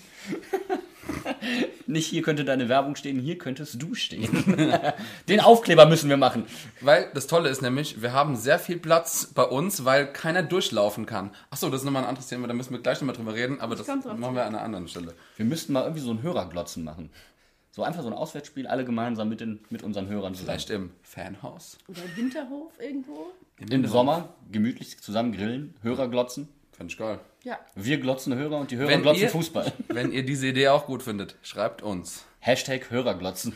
Nicht 1.87 2.07
hier 2.07 2.21
könnte 2.21 2.45
deine 2.45 2.69
Werbung 2.69 2.95
stehen, 2.95 3.19
hier 3.19 3.37
könntest 3.37 3.81
du 3.81 3.95
stehen. 3.95 4.83
Den 5.27 5.39
Aufkleber 5.39 5.85
müssen 5.85 6.09
wir 6.09 6.17
machen. 6.17 6.45
Weil 6.81 7.09
das 7.13 7.27
Tolle 7.27 7.49
ist 7.49 7.61
nämlich, 7.61 8.01
wir 8.01 8.13
haben 8.13 8.35
sehr 8.35 8.59
viel 8.59 8.77
Platz 8.77 9.27
bei 9.33 9.43
uns, 9.43 9.85
weil 9.85 10.11
keiner 10.11 10.43
durchlaufen 10.43 11.05
kann. 11.05 11.31
Achso, 11.49 11.69
das 11.69 11.81
ist 11.81 11.85
nochmal 11.85 12.03
ein 12.03 12.09
anderes 12.09 12.27
Thema, 12.27 12.47
da 12.47 12.53
müssen 12.53 12.71
wir 12.73 12.81
gleich 12.81 13.01
nochmal 13.01 13.15
drüber 13.15 13.33
reden, 13.33 13.59
aber 13.59 13.75
das 13.75 13.87
komm 13.87 14.01
drauf 14.01 14.17
machen 14.17 14.35
wir 14.35 14.43
an 14.43 14.55
einer 14.55 14.63
anderen 14.63 14.87
Stelle. 14.87 15.15
Wir 15.35 15.45
müssten 15.45 15.73
mal 15.73 15.83
irgendwie 15.83 16.01
so 16.01 16.11
ein 16.11 16.21
Hörerglotzen 16.21 16.83
machen. 16.83 17.09
So 17.71 17.83
einfach 17.83 18.01
so 18.01 18.07
ein 18.07 18.13
Auswärtsspiel, 18.13 18.67
alle 18.67 18.83
gemeinsam 18.83 19.29
mit, 19.29 19.41
den, 19.41 19.59
mit 19.69 19.83
unseren 19.83 20.07
Hörern 20.07 20.33
zusammen. 20.33 20.47
Vielleicht 20.57 20.69
im 20.71 20.91
Fanhaus. 21.03 21.77
Oder 21.87 22.03
im 22.03 22.09
Hinterhof 22.15 22.71
irgendwo. 22.79 23.27
Im 23.57 23.85
Sommer 23.85 24.33
gemütlich 24.51 24.99
zusammen 24.99 25.31
grillen, 25.33 25.75
Hörer 25.83 26.07
glotzen. 26.07 26.47
Fände 26.71 26.91
ich 26.91 26.97
geil. 26.97 27.19
Ja. 27.43 27.59
Wir 27.75 27.99
glotzen 27.99 28.33
Hörer 28.35 28.57
und 28.57 28.71
die 28.71 28.77
Hörer 28.77 28.89
Wenn 28.89 29.01
glotzen 29.01 29.23
ihr- 29.23 29.29
Fußball. 29.29 29.71
Wenn 29.89 30.11
ihr 30.11 30.25
diese 30.25 30.47
Idee 30.47 30.69
auch 30.69 30.85
gut 30.87 31.03
findet, 31.03 31.35
schreibt 31.41 31.81
uns. 31.81 32.23
Hashtag 32.39 32.89
Hörerglotzen. 32.89 33.53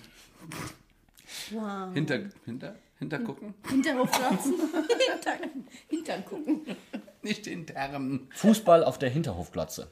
Wow. 1.52 1.94
Hinter, 1.94 2.20
hinter, 2.46 2.76
hinter 3.00 3.20
gucken? 3.20 3.54
Hinterhof 3.70 4.12
glotzen. 4.12 4.54
Hintern, 4.60 5.68
Hintern 5.88 6.26
gucken. 6.26 6.62
Nicht 7.22 7.48
intern. 7.48 8.28
Fußball 8.36 8.84
auf 8.84 9.00
der 9.00 9.10
Hinterhofglotze. 9.10 9.88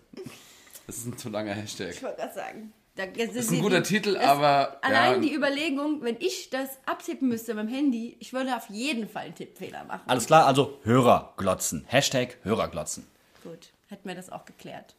Das 0.88 0.97
ist 0.97 1.05
ein 1.07 1.17
zu 1.17 1.29
langer 1.29 1.53
Hashtag. 1.53 1.91
Ich 1.91 2.03
wollte 2.03 2.17
gerade 2.17 2.34
sagen. 2.34 2.73
Da, 2.95 3.06
das 3.06 3.36
ist 3.36 3.51
ein 3.51 3.62
guter 3.62 3.84
Titel, 3.84 4.17
aber, 4.17 4.77
Allein 4.82 5.13
ja. 5.23 5.30
die 5.30 5.34
Überlegung, 5.34 6.01
wenn 6.04 6.17
ich 6.19 6.49
das 6.49 6.69
abtippen 6.86 7.30
müsste 7.30 7.56
beim 7.56 7.69
Handy, 7.69 8.17
ich 8.19 8.34
würde 8.34 8.56
auf 8.56 8.69
jeden 8.69 9.08
Fall 9.08 9.25
einen 9.25 9.36
Tippfehler 9.36 9.86
machen. 9.86 10.04
Alles 10.08 10.25
klar, 10.25 10.45
also 10.45 10.77
Hörerglotzen. 10.84 11.86
Hashtag 11.88 12.38
Hörerglotzen. 12.43 13.08
Gut, 13.43 13.69
hätten 13.88 14.08
wir 14.08 14.15
das 14.15 14.30
auch 14.30 14.43
geklärt. 14.43 14.95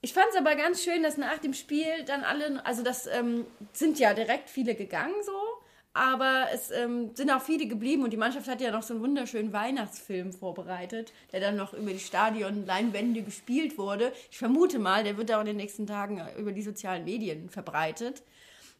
Ich 0.00 0.14
fand 0.14 0.26
es 0.30 0.36
aber 0.36 0.56
ganz 0.56 0.82
schön, 0.82 1.02
dass 1.02 1.18
nach 1.18 1.38
dem 1.38 1.52
Spiel 1.54 2.04
dann 2.06 2.24
alle, 2.24 2.64
also 2.66 2.82
das 2.82 3.06
ähm, 3.06 3.46
sind 3.72 3.98
ja 3.98 4.14
direkt 4.14 4.48
viele 4.48 4.74
gegangen 4.74 5.14
so, 5.24 5.32
aber 5.94 6.46
es 6.52 6.70
ähm, 6.70 7.10
sind 7.14 7.30
auch 7.30 7.42
viele 7.42 7.66
geblieben 7.66 8.02
und 8.02 8.10
die 8.10 8.16
Mannschaft 8.16 8.48
hat 8.48 8.60
ja 8.60 8.70
noch 8.70 8.82
so 8.82 8.94
einen 8.94 9.02
wunderschönen 9.02 9.52
Weihnachtsfilm 9.52 10.32
vorbereitet, 10.32 11.12
der 11.32 11.40
dann 11.40 11.56
noch 11.56 11.74
über 11.74 11.92
die 11.92 11.98
Stadionleinwände 11.98 13.22
gespielt 13.22 13.76
wurde. 13.76 14.12
Ich 14.30 14.38
vermute 14.38 14.78
mal, 14.78 15.04
der 15.04 15.18
wird 15.18 15.30
auch 15.32 15.40
in 15.40 15.46
den 15.46 15.56
nächsten 15.56 15.86
Tagen 15.86 16.18
äh, 16.18 16.38
über 16.38 16.52
die 16.52 16.62
sozialen 16.62 17.04
Medien 17.04 17.50
verbreitet. 17.50 18.22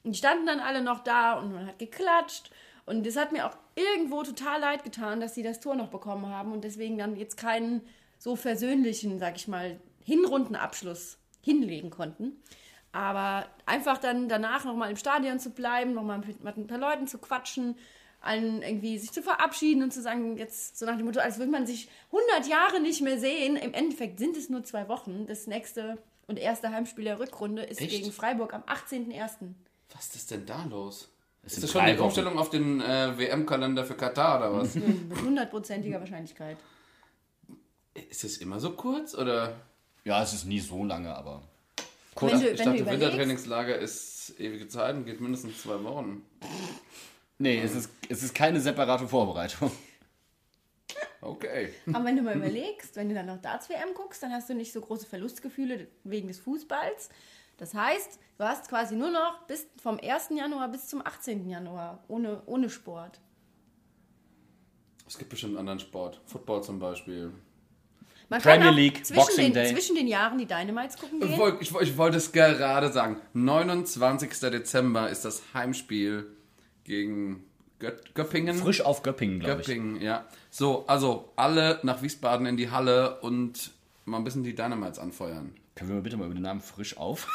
Und 0.05 0.13
die 0.13 0.19
standen 0.19 0.47
dann 0.47 0.61
alle 0.61 0.83
noch 0.83 1.05
da 1.05 1.35
und 1.35 1.53
man 1.53 1.67
hat 1.67 1.79
geklatscht. 1.79 2.51
Und 2.87 3.07
es 3.07 3.17
hat 3.17 3.31
mir 3.31 3.47
auch 3.47 3.57
irgendwo 3.77 4.23
total 4.23 4.61
leid 4.61 4.83
getan, 4.83 5.21
dass 5.21 5.35
sie 5.35 5.43
das 5.43 5.61
Tor 5.61 5.77
noch 5.77 5.89
bekommen 5.89 6.27
haben 6.27 6.53
und 6.53 6.65
deswegen 6.65 6.99
dann 6.99 7.17
jetzt 7.17 7.37
keinen 7.37 7.83
so 8.19 8.37
versöhnlichen, 8.37 9.19
sag 9.19 9.37
ich 9.37 9.49
mal, 9.49 9.79
Hinrundenabschluss 10.05 11.19
hinlegen 11.43 11.91
konnten. 11.91 12.43
Aber 12.93 13.47
einfach 13.65 13.99
dann 13.99 14.29
danach 14.29 14.65
nochmal 14.65 14.91
im 14.91 14.97
Stadion 14.97 15.41
zu 15.41 15.51
bleiben, 15.51 15.95
nochmal 15.95 16.19
mit, 16.19 16.45
mit 16.45 16.57
ein 16.57 16.67
paar 16.67 16.79
Leuten 16.79 17.07
zu 17.07 17.19
quatschen, 17.19 17.77
allen 18.21 18.63
irgendwie 18.63 18.99
sich 18.99 19.11
zu 19.13 19.23
verabschieden 19.23 19.83
und 19.83 19.93
zu 19.93 20.03
sagen, 20.03 20.37
jetzt 20.37 20.79
so 20.79 20.87
nach 20.87 20.97
dem 20.97 21.07
Motto, 21.07 21.21
als 21.21 21.39
würde 21.39 21.51
man 21.51 21.67
sich 21.67 21.89
100 22.13 22.49
Jahre 22.49 22.81
nicht 22.81 23.01
mehr 23.01 23.19
sehen. 23.19 23.57
Im 23.57 23.75
Endeffekt 23.75 24.19
sind 24.19 24.37
es 24.37 24.49
nur 24.49 24.63
zwei 24.63 24.89
Wochen. 24.89 25.27
Das 25.27 25.47
nächste 25.47 25.99
und 26.27 26.39
erste 26.39 26.71
Heimspiel 26.71 27.05
der 27.05 27.19
Rückrunde 27.19 27.63
ist 27.63 27.81
Echt? 27.81 27.91
gegen 27.91 28.13
Freiburg 28.13 28.55
am 28.55 28.63
18.01. 28.63 29.55
Was 29.95 30.15
ist 30.15 30.31
denn 30.31 30.47
da 30.47 30.65
los? 30.65 31.09
Ist 31.43 31.55
sind 31.55 31.65
das 31.65 31.73
schon 31.73 31.85
die 31.87 31.93
Wochen. 31.95 32.05
Umstellung 32.05 32.39
auf 32.39 32.51
den 32.51 32.81
äh, 32.81 33.19
WM-Kalender 33.19 33.85
für 33.85 33.95
Katar 33.95 34.39
oder 34.39 34.53
was? 34.61 34.75
Mit 34.77 35.21
hundertprozentiger 35.23 35.99
Wahrscheinlichkeit. 35.99 36.57
ist 37.95 38.23
es 38.23 38.39
immer 38.39 38.61
so 38.61 38.73
kurz 38.73 39.15
oder? 39.15 39.57
Ja, 40.05 40.23
es 40.23 40.33
ist 40.33 40.45
nie 40.45 40.61
so 40.61 40.85
lange, 40.85 41.15
aber. 41.15 41.43
Wenn 42.17 42.29
du, 42.29 42.35
ich 42.37 42.43
wenn 42.43 42.57
dachte, 42.57 42.71
du 42.71 42.77
überlegst, 42.79 42.91
Wintertrainingslager 42.91 43.79
ist 43.79 44.39
ewige 44.39 44.69
Zeit 44.69 44.95
und 44.95 45.07
geht 45.07 45.21
mindestens 45.21 45.63
zwei 45.63 45.83
Wochen. 45.83 46.23
Nee, 47.39 47.61
es 47.61 47.75
ist, 47.75 47.91
es 48.09 48.23
ist 48.23 48.35
keine 48.35 48.61
separate 48.61 49.09
Vorbereitung. 49.09 49.71
Okay. 51.21 51.73
aber 51.93 52.05
wenn 52.05 52.17
du 52.17 52.23
mal 52.23 52.37
überlegst, 52.37 52.97
wenn 52.97 53.09
du 53.09 53.15
dann 53.15 53.27
noch 53.27 53.41
Darts-WM 53.41 53.95
guckst, 53.95 54.23
dann 54.25 54.33
hast 54.33 54.51
du 54.51 54.55
nicht 54.55 54.73
so 54.73 54.81
große 54.81 55.07
Verlustgefühle 55.07 55.87
wegen 56.03 56.27
des 56.27 56.41
Fußballs. 56.41 57.11
Das 57.59 57.75
heißt, 57.75 58.19
du 58.39 58.45
hast 58.45 58.69
quasi 58.69 58.97
nur 58.97 59.13
noch 59.13 59.47
bis 59.47 59.69
vom 59.81 60.01
1. 60.03 60.31
Januar 60.31 60.69
bis 60.69 60.89
zum 60.89 61.01
18. 61.07 61.49
Januar 61.49 62.03
ohne, 62.09 62.43
ohne 62.47 62.69
Sport. 62.69 63.21
Es 65.07 65.17
gibt 65.17 65.31
bestimmt 65.31 65.53
einen 65.53 65.61
anderen 65.61 65.79
Sport. 65.79 66.21
Football 66.27 66.65
zum 66.65 66.81
Beispiel. 66.81 67.33
Man 68.33 68.41
Premier 68.43 68.71
League, 68.71 69.05
zwischen 69.07 69.21
Boxing 69.21 69.45
den, 69.47 69.55
Day. 69.55 69.73
Zwischen 69.75 69.95
den 69.97 70.07
Jahren 70.09 70.39
die 70.39 70.47
Dynamites 70.47 70.97
gucken 70.99 71.21
Ich 71.23 71.29
gehen. 71.29 71.39
wollte, 71.39 71.63
ich, 71.63 71.73
wollte- 71.73 71.89
ich 71.91 71.97
wollte 71.97 72.17
es 72.17 72.33
gerade 72.33 72.91
sagen. 72.93 73.17
29. 73.35 74.31
Dezember 74.51 75.09
ist 75.11 75.25
das 75.25 75.43
Heimspiel 75.55 76.27
gegen 76.85 77.45
Gött 77.79 78.15
Göppingen. 78.15 78.57
Frisch 78.57 78.81
auf 78.81 79.03
Göppingen, 79.03 79.41
glaube 79.41 79.61
ich. 79.61 79.67
Göppingen, 79.67 80.01
ja. 80.03 80.25
So, 80.51 80.85
also 80.87 81.33
alle 81.37 81.79
nach 81.83 82.03
Wiesbaden 82.03 82.47
in 82.47 82.57
die 82.57 82.71
Halle 82.71 83.21
und 83.21 83.71
mal 84.05 84.17
ein 84.19 84.25
bisschen 84.25 84.43
die 84.45 84.55
Dynamites 84.55 84.99
anfeuern. 84.99 85.53
Können 85.75 85.91
wir 85.91 86.01
bitte 86.01 86.17
mal 86.17 86.27
über 86.27 86.35
den 86.35 86.43
Namen 86.43 86.61
frisch 86.61 86.97
auf? 86.97 87.27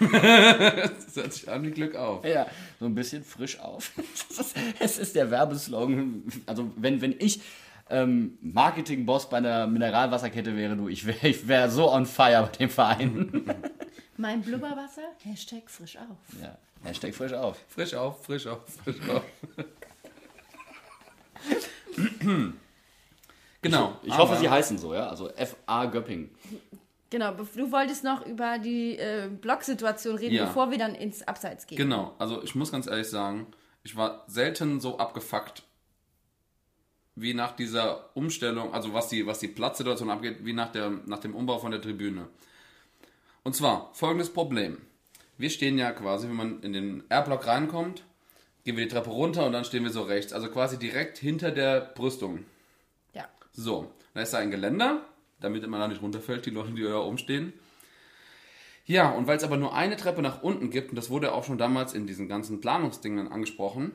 Das 0.00 1.14
hört 1.16 1.32
sich 1.32 1.48
an 1.48 1.62
wie 1.64 1.70
Glück 1.70 1.94
auf. 1.94 2.24
ja, 2.24 2.46
so 2.80 2.86
ein 2.86 2.94
bisschen 2.94 3.22
frisch 3.24 3.58
auf. 3.60 3.92
Das 4.28 4.38
ist- 4.48 4.56
Es 4.80 4.98
ist 4.98 5.14
der 5.16 5.30
Werbeslogan. 5.30 6.24
Also 6.46 6.70
wenn, 6.76 7.00
wenn 7.00 7.14
ich 7.18 7.40
ähm, 7.90 8.38
Marketingboss 8.40 9.28
bei 9.28 9.36
einer 9.38 9.66
Mineralwasserkette 9.66 10.56
wäre, 10.56 10.76
du, 10.76 10.88
ich 10.88 11.06
wäre 11.06 11.28
ich 11.28 11.46
wär 11.48 11.70
so 11.70 11.90
on 11.92 12.06
fire 12.06 12.42
bei 12.50 12.56
dem 12.58 12.70
Verein. 12.70 13.44
Mein 14.16 14.42
Blubberwasser, 14.42 15.02
Hashtag 15.22 15.68
frisch 15.68 15.96
auf. 15.96 16.40
ja, 16.42 16.56
Hashtag 16.84 17.14
frisch 17.14 17.32
auf. 17.32 17.58
Frisch 17.68 17.94
auf, 17.94 18.24
frisch 18.24 18.46
auf, 18.46 18.60
frisch 18.84 18.96
auf. 19.08 19.22
genau. 23.62 23.96
Ich 24.02 24.16
hoffe, 24.16 24.32
aber- 24.32 24.40
sie 24.40 24.48
heißen 24.48 24.78
so, 24.78 24.94
ja. 24.94 25.08
Also 25.08 25.30
FA 25.30 25.86
Göppingen. 25.86 26.30
Genau, 27.10 27.32
du 27.32 27.70
wolltest 27.70 28.02
noch 28.02 28.26
über 28.26 28.58
die 28.58 28.98
äh, 28.98 29.28
Blocksituation 29.28 30.16
reden, 30.16 30.34
Ja. 30.34 30.46
bevor 30.46 30.70
wir 30.72 30.78
dann 30.78 30.94
ins 30.96 31.22
Abseits 31.26 31.66
gehen. 31.66 31.78
Genau, 31.78 32.14
also 32.18 32.42
ich 32.42 32.54
muss 32.56 32.72
ganz 32.72 32.88
ehrlich 32.88 33.08
sagen, 33.08 33.46
ich 33.84 33.94
war 33.96 34.24
selten 34.26 34.80
so 34.80 34.98
abgefuckt 34.98 35.62
wie 37.16 37.34
nach 37.34 37.52
dieser 37.52 38.10
Umstellung, 38.16 38.72
also 38.72 38.92
was 38.92 39.08
die, 39.08 39.26
was 39.26 39.38
die 39.38 39.48
Platzsituation 39.48 40.10
abgeht, 40.10 40.44
wie 40.44 40.52
nach, 40.52 40.72
der, 40.72 40.90
nach 41.06 41.20
dem 41.20 41.34
Umbau 41.34 41.58
von 41.58 41.70
der 41.70 41.80
Tribüne. 41.80 42.28
Und 43.42 43.54
zwar 43.54 43.90
folgendes 43.94 44.30
Problem. 44.30 44.78
Wir 45.36 45.50
stehen 45.50 45.78
ja 45.78 45.92
quasi, 45.92 46.28
wenn 46.28 46.36
man 46.36 46.62
in 46.62 46.72
den 46.72 47.04
R-Block 47.08 47.46
reinkommt, 47.46 48.04
gehen 48.64 48.76
wir 48.76 48.84
die 48.84 48.90
Treppe 48.90 49.10
runter 49.10 49.46
und 49.46 49.52
dann 49.52 49.64
stehen 49.64 49.84
wir 49.84 49.90
so 49.90 50.02
rechts, 50.02 50.32
also 50.32 50.48
quasi 50.48 50.78
direkt 50.78 51.18
hinter 51.18 51.50
der 51.50 51.80
Brüstung. 51.80 52.44
Ja. 53.12 53.28
So, 53.52 53.90
da 54.14 54.22
ist 54.22 54.32
da 54.32 54.38
ein 54.38 54.50
Geländer, 54.50 55.04
damit 55.40 55.66
man 55.66 55.80
da 55.80 55.88
nicht 55.88 56.02
runterfällt, 56.02 56.46
die 56.46 56.50
Leute, 56.50 56.72
die 56.72 56.82
da 56.82 56.98
oben 56.98 57.18
stehen. 57.18 57.52
Ja, 58.86 59.10
und 59.10 59.26
weil 59.26 59.36
es 59.36 59.44
aber 59.44 59.56
nur 59.56 59.74
eine 59.74 59.96
Treppe 59.96 60.22
nach 60.22 60.42
unten 60.42 60.70
gibt, 60.70 60.90
und 60.90 60.96
das 60.96 61.10
wurde 61.10 61.32
auch 61.32 61.44
schon 61.44 61.58
damals 61.58 61.94
in 61.94 62.06
diesen 62.06 62.28
ganzen 62.28 62.60
Planungsdingen 62.60 63.28
angesprochen, 63.28 63.92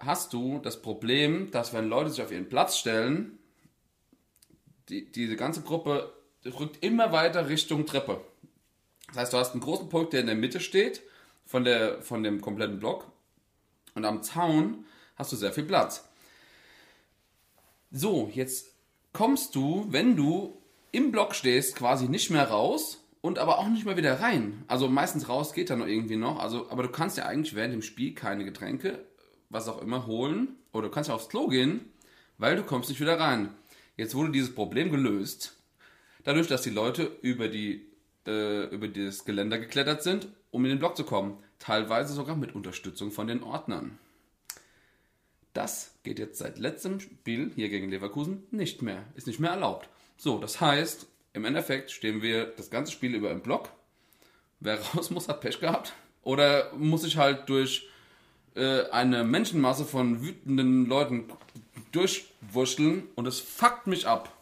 hast 0.00 0.32
du 0.32 0.58
das 0.58 0.82
Problem, 0.82 1.50
dass 1.50 1.72
wenn 1.72 1.88
Leute 1.88 2.10
sich 2.10 2.22
auf 2.22 2.32
ihren 2.32 2.48
Platz 2.48 2.76
stellen, 2.76 3.38
die, 4.88 5.10
diese 5.10 5.36
ganze 5.36 5.62
Gruppe 5.62 6.12
rückt 6.44 6.82
immer 6.82 7.12
weiter 7.12 7.48
Richtung 7.48 7.86
Treppe. 7.86 8.20
Das 9.08 9.16
heißt, 9.16 9.32
du 9.32 9.36
hast 9.36 9.52
einen 9.52 9.60
großen 9.60 9.88
Punkt, 9.88 10.12
der 10.12 10.20
in 10.20 10.26
der 10.26 10.36
Mitte 10.36 10.60
steht, 10.60 11.02
von, 11.44 11.64
der, 11.64 12.02
von 12.02 12.22
dem 12.22 12.40
kompletten 12.40 12.78
Block. 12.78 13.10
Und 13.94 14.04
am 14.04 14.22
Zaun 14.22 14.84
hast 15.16 15.32
du 15.32 15.36
sehr 15.36 15.52
viel 15.52 15.64
Platz. 15.64 16.08
So, 17.90 18.30
jetzt 18.32 18.72
kommst 19.12 19.54
du, 19.54 19.86
wenn 19.90 20.16
du 20.16 20.62
im 20.92 21.12
Block 21.12 21.34
stehst, 21.34 21.76
quasi 21.76 22.08
nicht 22.08 22.30
mehr 22.30 22.48
raus 22.48 23.04
und 23.20 23.38
aber 23.38 23.58
auch 23.58 23.68
nicht 23.68 23.84
mehr 23.84 23.96
wieder 23.96 24.20
rein. 24.20 24.64
Also 24.68 24.88
meistens 24.88 25.28
raus 25.28 25.52
geht 25.52 25.70
dann 25.70 25.80
noch 25.80 25.86
irgendwie 25.86 26.16
noch. 26.16 26.38
Also, 26.38 26.70
aber 26.70 26.84
du 26.84 26.88
kannst 26.88 27.16
ja 27.16 27.26
eigentlich 27.26 27.54
während 27.54 27.74
dem 27.74 27.82
Spiel 27.82 28.14
keine 28.14 28.44
Getränke, 28.44 29.04
was 29.50 29.68
auch 29.68 29.82
immer, 29.82 30.06
holen. 30.06 30.56
Oder 30.72 30.88
du 30.88 30.94
kannst 30.94 31.08
ja 31.08 31.14
aufs 31.14 31.28
Klo 31.28 31.48
gehen, 31.48 31.80
weil 32.38 32.56
du 32.56 32.62
kommst 32.62 32.88
nicht 32.88 33.00
wieder 33.00 33.20
rein. 33.20 33.50
Jetzt 33.96 34.14
wurde 34.14 34.32
dieses 34.32 34.54
Problem 34.54 34.90
gelöst, 34.90 35.56
dadurch, 36.24 36.46
dass 36.46 36.62
die 36.62 36.70
Leute 36.70 37.10
über, 37.20 37.48
die, 37.48 37.86
äh, 38.26 38.64
über 38.74 38.88
das 38.88 39.24
Geländer 39.24 39.58
geklettert 39.58 40.02
sind, 40.02 40.28
um 40.50 40.64
in 40.64 40.70
den 40.70 40.78
Block 40.78 40.96
zu 40.96 41.04
kommen. 41.04 41.36
Teilweise 41.58 42.14
sogar 42.14 42.36
mit 42.36 42.54
Unterstützung 42.54 43.10
von 43.10 43.26
den 43.26 43.42
Ordnern. 43.42 43.98
Das 45.52 45.94
geht 46.04 46.18
jetzt 46.18 46.38
seit 46.38 46.58
letztem 46.58 47.00
Spiel 47.00 47.50
hier 47.54 47.68
gegen 47.68 47.90
Leverkusen 47.90 48.44
nicht 48.50 48.82
mehr. 48.82 49.04
Ist 49.16 49.26
nicht 49.26 49.40
mehr 49.40 49.50
erlaubt. 49.50 49.88
So, 50.16 50.38
das 50.38 50.60
heißt, 50.60 51.06
im 51.32 51.44
Endeffekt 51.44 51.90
stehen 51.90 52.22
wir 52.22 52.46
das 52.46 52.70
ganze 52.70 52.92
Spiel 52.92 53.14
über 53.14 53.30
im 53.30 53.42
Block. 53.42 53.68
Wer 54.60 54.80
raus 54.80 55.10
muss, 55.10 55.28
hat 55.28 55.40
Pech 55.40 55.60
gehabt. 55.60 55.92
Oder 56.22 56.72
muss 56.76 57.02
sich 57.02 57.16
halt 57.16 57.48
durch 57.48 57.88
äh, 58.54 58.88
eine 58.90 59.24
Menschenmasse 59.24 59.84
von 59.84 60.22
wütenden 60.22 60.86
Leuten 60.86 61.24
durchwurschteln 61.92 63.08
und 63.14 63.26
es 63.26 63.40
fuckt 63.40 63.86
mich 63.86 64.06
ab. 64.06 64.32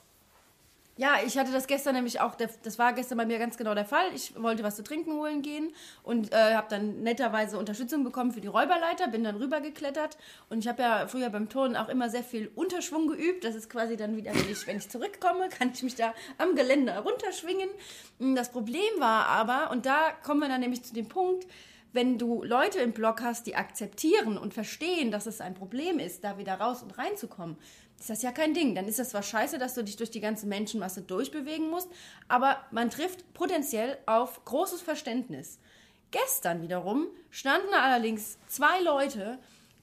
Ja, 0.99 1.19
ich 1.25 1.39
hatte 1.39 1.53
das 1.53 1.69
gestern 1.69 1.95
nämlich 1.95 2.21
auch, 2.21 2.35
das 2.35 2.77
war 2.81 2.93
gestern 2.93 3.19
bei 3.19 3.25
mir 3.25 3.39
ganz 3.39 3.57
genau 3.57 3.73
der 3.73 3.85
Fall. 3.85 4.07
Ich 4.17 4.33
wollte 4.43 4.65
was 4.65 4.75
zu 4.75 4.83
trinken 4.83 5.13
holen 5.13 5.43
gehen 5.43 5.73
und 6.03 6.33
äh, 6.33 6.55
habe 6.57 6.67
dann 6.69 7.05
netterweise 7.05 7.57
Unterstützung 7.57 8.03
bekommen 8.03 8.33
für 8.33 8.41
die 8.41 8.49
Räuberleiter, 8.49 9.07
bin 9.07 9.23
dann 9.23 9.37
rübergeklettert 9.37 10.19
und 10.49 10.59
ich 10.59 10.67
habe 10.67 10.83
ja 10.83 11.07
früher 11.07 11.31
beim 11.31 11.49
Turnen 11.49 11.77
auch 11.77 11.89
immer 11.89 12.11
sehr 12.11 12.25
viel 12.25 12.51
Unterschwung 12.57 13.07
geübt. 13.07 13.45
Das 13.45 13.55
ist 13.55 13.71
quasi 13.71 13.97
dann 13.97 14.17
wieder, 14.17 14.35
wenn 14.35 14.51
ich, 14.51 14.67
wenn 14.67 14.79
ich 14.79 14.89
zurückkomme, 14.89 15.49
kann 15.57 15.71
ich 15.73 15.85
mich 15.85 15.95
da 15.95 16.15
am 16.37 16.57
Geländer 16.57 16.99
runterschwingen. 16.99 17.69
Mm, 18.19 18.35
Das 18.35 18.51
Problem 18.51 18.81
war 18.99 19.27
aber, 19.27 19.71
und 19.71 19.87
da 19.87 20.11
kommen 20.25 20.41
wir 20.41 20.49
dann 20.49 20.61
nämlich 20.63 20.83
zu 20.83 20.95
dem 20.95 21.07
Punkt, 21.07 21.47
wenn 21.93 22.19
du 22.19 22.43
Leute 22.43 22.81
im 22.81 22.93
Block 22.93 23.23
hast, 23.23 23.47
die 23.47 23.57
akzeptieren 23.57 24.37
und 24.39 24.55
verstehen, 24.55 25.11
dass 25.11 25.27
es 25.27 25.41
ein 25.41 25.55
Problem 25.55 25.99
ist, 25.99 26.25
da 26.25 26.39
wieder 26.39 26.55
raus 26.55 26.83
und 26.83 26.99
reinzukommen, 26.99 27.57
ist 27.99 28.11
das 28.11 28.23
ja 28.23 28.31
kein 28.31 28.55
Ding. 28.55 28.75
Dann 28.75 28.87
ist 28.87 28.99
das 28.99 29.11
zwar 29.11 29.23
scheiße, 29.23 29.59
dass 29.59 29.75
du 29.75 29.83
dich 29.83 29.97
durch 29.97 30.11
die 30.11 30.21
ganze 30.21 30.47
Menschenmasse 30.47 31.03
durchbewegen 31.03 31.71
musst, 31.71 31.89
aber 32.29 32.59
man 32.71 32.91
trifft 32.91 33.33
potenziell 33.35 33.99
auf 34.07 34.45
großes 34.45 34.83
Verständnis. 34.83 35.59
Gestern 36.11 36.63
wiederum 36.63 37.09
standen 37.31 37.75
allerdings 37.75 38.39
zwei 38.47 38.81
Leute, 38.81 39.39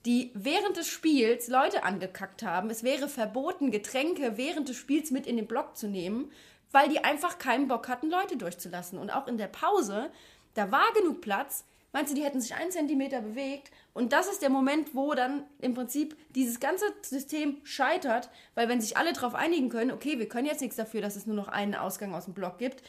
die 0.06 0.30
während 0.34 0.76
des 0.76 0.86
Spiels 0.88 1.48
Leute 1.48 1.82
angekackt 1.82 2.42
haben. 2.42 2.70
Es 2.70 2.82
wäre 2.82 3.08
verboten, 3.08 3.70
Getränke 3.70 4.36
während 4.36 4.68
des 4.68 4.76
Spiels 4.76 5.10
mit 5.10 5.26
in 5.26 5.36
den 5.36 5.46
Block 5.46 5.76
zu 5.76 5.88
nehmen, 5.88 6.30
weil 6.72 6.88
die 6.88 7.02
einfach 7.04 7.38
keinen 7.38 7.68
Bock 7.68 7.88
hatten, 7.88 8.10
Leute 8.10 8.36
durchzulassen. 8.36 8.98
Und 8.98 9.10
auch 9.10 9.26
in 9.26 9.36
der 9.36 9.48
Pause, 9.48 10.10
da 10.54 10.70
war 10.70 10.92
genug 10.94 11.20
Platz. 11.20 11.64
Meinst 11.96 12.12
du, 12.12 12.14
die 12.14 12.24
hätten 12.24 12.42
sich 12.42 12.54
einen 12.54 12.70
Zentimeter 12.70 13.22
bewegt? 13.22 13.70
Und 13.94 14.12
das 14.12 14.28
ist 14.28 14.42
der 14.42 14.50
Moment, 14.50 14.94
wo 14.94 15.14
dann 15.14 15.44
im 15.60 15.72
Prinzip 15.72 16.14
dieses 16.34 16.60
ganze 16.60 16.84
System 17.00 17.56
scheitert, 17.64 18.28
weil 18.54 18.68
wenn 18.68 18.82
sich 18.82 18.98
alle 18.98 19.14
darauf 19.14 19.34
einigen 19.34 19.70
können, 19.70 19.90
okay, 19.90 20.18
wir 20.18 20.28
können 20.28 20.46
jetzt 20.46 20.60
nichts 20.60 20.76
dafür, 20.76 21.00
dass 21.00 21.16
es 21.16 21.24
nur 21.24 21.36
noch 21.36 21.48
einen 21.48 21.74
Ausgang 21.74 22.14
aus 22.14 22.26
dem 22.26 22.34
Block 22.34 22.58
gibt, 22.58 22.82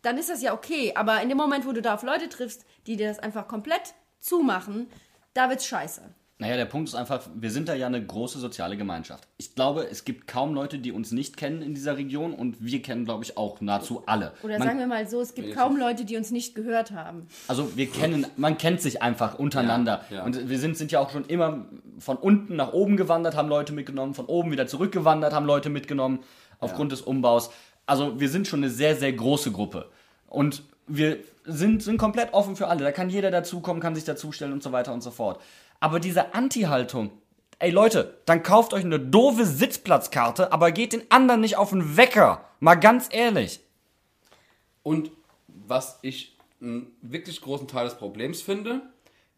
dann 0.00 0.16
ist 0.16 0.30
das 0.30 0.40
ja 0.40 0.54
okay. 0.54 0.94
Aber 0.94 1.20
in 1.20 1.28
dem 1.28 1.36
Moment, 1.36 1.66
wo 1.66 1.72
du 1.72 1.82
da 1.82 1.92
auf 1.92 2.02
Leute 2.02 2.30
triffst, 2.30 2.64
die 2.86 2.96
dir 2.96 3.08
das 3.08 3.18
einfach 3.18 3.46
komplett 3.46 3.92
zumachen, 4.20 4.88
da 5.34 5.50
wird's 5.50 5.66
scheiße. 5.66 6.00
Naja, 6.40 6.56
der 6.56 6.64
Punkt 6.64 6.88
ist 6.88 6.94
einfach, 6.94 7.20
wir 7.34 7.50
sind 7.50 7.68
da 7.68 7.74
ja 7.74 7.86
eine 7.86 8.04
große 8.04 8.38
soziale 8.38 8.76
Gemeinschaft. 8.76 9.28
Ich 9.36 9.54
glaube, 9.54 9.86
es 9.90 10.04
gibt 10.06 10.26
kaum 10.26 10.54
Leute, 10.54 10.78
die 10.78 10.90
uns 10.90 11.12
nicht 11.12 11.36
kennen 11.36 11.60
in 11.60 11.74
dieser 11.74 11.96
Region 11.98 12.32
und 12.32 12.56
wir 12.64 12.80
kennen, 12.80 13.04
glaube 13.04 13.24
ich, 13.24 13.36
auch 13.36 13.60
nahezu 13.60 14.02
alle. 14.06 14.32
Oder 14.42 14.58
Man- 14.58 14.66
sagen 14.68 14.78
wir 14.78 14.86
mal 14.86 15.06
so, 15.06 15.20
es 15.20 15.34
gibt 15.34 15.54
kaum 15.54 15.76
Leute, 15.76 16.04
die 16.06 16.16
uns 16.16 16.30
nicht 16.30 16.54
gehört 16.54 16.92
haben. 16.92 17.26
Also 17.46 17.76
wir 17.76 17.88
kennen, 17.90 18.26
man 18.36 18.56
kennt 18.56 18.80
sich 18.80 19.02
einfach 19.02 19.38
untereinander. 19.38 20.02
Ja, 20.08 20.16
ja. 20.16 20.24
Und 20.24 20.48
wir 20.48 20.58
sind, 20.58 20.76
sind 20.78 20.90
ja 20.92 21.00
auch 21.00 21.10
schon 21.10 21.26
immer 21.26 21.66
von 21.98 22.16
unten 22.16 22.56
nach 22.56 22.72
oben 22.72 22.96
gewandert, 22.96 23.36
haben 23.36 23.48
Leute 23.48 23.72
mitgenommen, 23.74 24.14
von 24.14 24.24
oben 24.26 24.50
wieder 24.50 24.66
zurückgewandert, 24.66 25.34
haben 25.34 25.46
Leute 25.46 25.68
mitgenommen, 25.68 26.20
aufgrund 26.58 26.92
des 26.92 27.02
Umbaus. 27.02 27.50
Also 27.84 28.18
wir 28.18 28.30
sind 28.30 28.48
schon 28.48 28.60
eine 28.60 28.70
sehr, 28.70 28.96
sehr 28.96 29.12
große 29.12 29.52
Gruppe. 29.52 29.90
Und 30.26 30.62
wir 30.86 31.18
sind, 31.44 31.82
sind 31.82 31.98
komplett 31.98 32.32
offen 32.32 32.56
für 32.56 32.68
alle. 32.68 32.82
Da 32.84 32.92
kann 32.92 33.10
jeder 33.10 33.30
dazukommen, 33.30 33.82
kann 33.82 33.94
sich 33.94 34.04
dazustellen 34.04 34.52
und 34.52 34.62
so 34.62 34.72
weiter 34.72 34.92
und 34.92 35.02
so 35.02 35.10
fort. 35.10 35.40
Aber 35.80 35.98
diese 35.98 36.34
Anti-Haltung, 36.34 37.10
ey 37.58 37.70
Leute, 37.70 38.18
dann 38.26 38.42
kauft 38.42 38.72
euch 38.74 38.84
eine 38.84 39.00
doofe 39.00 39.46
Sitzplatzkarte, 39.46 40.52
aber 40.52 40.72
geht 40.72 40.92
den 40.92 41.10
anderen 41.10 41.40
nicht 41.40 41.56
auf 41.56 41.70
den 41.70 41.96
Wecker. 41.96 42.44
Mal 42.60 42.74
ganz 42.74 43.08
ehrlich. 43.10 43.60
Und 44.82 45.10
was 45.48 45.98
ich 46.02 46.36
einen 46.60 46.94
wirklich 47.00 47.40
großen 47.40 47.68
Teil 47.68 47.86
des 47.86 47.96
Problems 47.96 48.42
finde, 48.42 48.82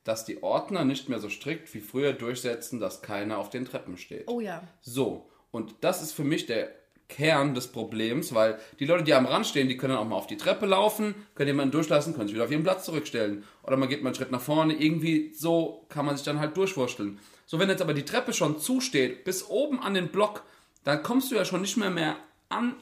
dass 0.05 0.25
die 0.25 0.43
Ordner 0.43 0.85
nicht 0.85 1.09
mehr 1.09 1.21
so 1.21 1.29
strikt 1.29 1.73
wie 1.75 1.81
früher 1.81 2.13
durchsetzen, 2.13 2.81
dass 2.81 3.03
keiner 3.03 3.39
auf 3.39 3.51
den 3.51 3.65
Treppen 3.65 3.97
steht. 3.97 4.27
Oh 4.27 4.41
ja. 4.41 4.63
So, 4.81 5.31
und 5.53 5.77
das 5.81 6.03
ist 6.03 6.13
für 6.13 6.25
mich 6.25 6.47
der 6.47 6.73
Kern 7.13 7.55
des 7.55 7.69
Problems, 7.69 8.33
weil 8.33 8.59
die 8.81 8.87
Leute, 8.87 9.05
die 9.05 9.13
am 9.13 9.27
Rand 9.27 9.47
stehen, 9.47 9.69
die 9.69 9.77
können 9.77 9.95
auch 9.95 10.07
mal 10.07 10.17
auf 10.17 10.27
die 10.27 10.39
Treppe 10.39 10.65
laufen, 10.65 11.15
können 11.35 11.49
jemanden 11.49 11.73
durchlassen, 11.73 12.15
können 12.15 12.29
sich 12.29 12.35
wieder 12.35 12.47
auf 12.47 12.51
ihren 12.51 12.63
Platz 12.63 12.87
zurückstellen. 12.87 13.45
Oder 13.63 13.77
man 13.77 13.91
geht 13.91 14.03
mal 14.03 14.09
einen 14.09 14.15
Schritt 14.15 14.33
nach 14.33 14.41
vorne, 14.41 14.75
irgendwie 14.75 15.33
so 15.35 15.85
kann 15.91 16.07
man 16.07 16.17
sich 16.17 16.25
dann 16.25 16.41
halt 16.41 16.57
durchwursteln. 16.57 17.19
So, 17.45 17.59
wenn 17.59 17.69
jetzt 17.69 17.83
aber 17.83 17.93
die 17.93 18.07
Treppe 18.07 18.33
schon 18.33 18.59
zusteht, 18.59 19.25
bis 19.25 19.47
oben 19.49 19.79
an 19.81 19.93
den 19.93 20.09
Block, 20.09 20.43
dann 20.85 21.03
kommst 21.03 21.31
du 21.31 21.35
ja 21.35 21.45
schon 21.45 21.61
nicht 21.61 21.77
mehr 21.77 21.91
mehr 21.91 22.17
an, 22.49 22.77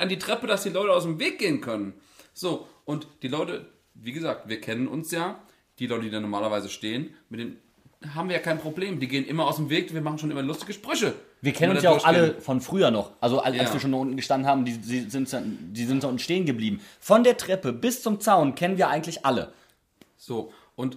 an 0.00 0.08
die 0.08 0.18
Treppe, 0.18 0.48
dass 0.48 0.64
die 0.64 0.70
Leute 0.70 0.92
aus 0.92 1.04
dem 1.04 1.20
Weg 1.20 1.38
gehen 1.38 1.60
können. 1.60 1.94
So, 2.34 2.66
und 2.84 3.06
die 3.22 3.28
Leute, 3.28 3.66
wie 3.94 4.12
gesagt, 4.12 4.48
wir 4.48 4.60
kennen 4.60 4.88
uns 4.88 5.12
ja, 5.12 5.40
die 5.78 5.86
Leute, 5.86 6.02
die 6.02 6.10
da 6.10 6.18
normalerweise 6.18 6.68
stehen, 6.68 7.14
mit 7.28 7.38
denen 7.38 7.60
haben 8.14 8.28
wir 8.28 8.36
ja 8.36 8.42
kein 8.42 8.58
Problem. 8.58 9.00
Die 9.00 9.08
gehen 9.08 9.24
immer 9.24 9.46
aus 9.46 9.56
dem 9.56 9.70
Weg, 9.70 9.92
wir 9.92 10.00
machen 10.00 10.18
schon 10.18 10.30
immer 10.30 10.42
lustige 10.42 10.72
Sprüche. 10.72 11.14
Wir 11.40 11.52
kennen 11.52 11.74
uns 11.74 11.82
ja 11.82 11.90
auch 11.90 12.04
alle 12.04 12.40
von 12.40 12.60
früher 12.60 12.90
noch. 12.90 13.12
Also 13.20 13.40
als, 13.40 13.58
als 13.58 13.68
Ja. 13.68 13.74
wir 13.74 13.80
schon 13.80 13.92
da 13.92 13.98
unten 13.98 14.16
gestanden 14.16 14.48
haben, 14.48 14.64
die, 14.64 14.78
die, 14.78 15.00
sind, 15.10 15.28
die 15.76 15.84
sind 15.84 16.02
da 16.04 16.08
unten 16.08 16.18
stehen 16.20 16.46
geblieben. 16.46 16.80
Von 17.00 17.24
der 17.24 17.36
Treppe 17.36 17.72
bis 17.72 18.02
zum 18.02 18.20
Zaun 18.20 18.54
kennen 18.54 18.78
wir 18.78 18.88
eigentlich 18.88 19.24
alle. 19.26 19.52
So, 20.16 20.52
und 20.76 20.96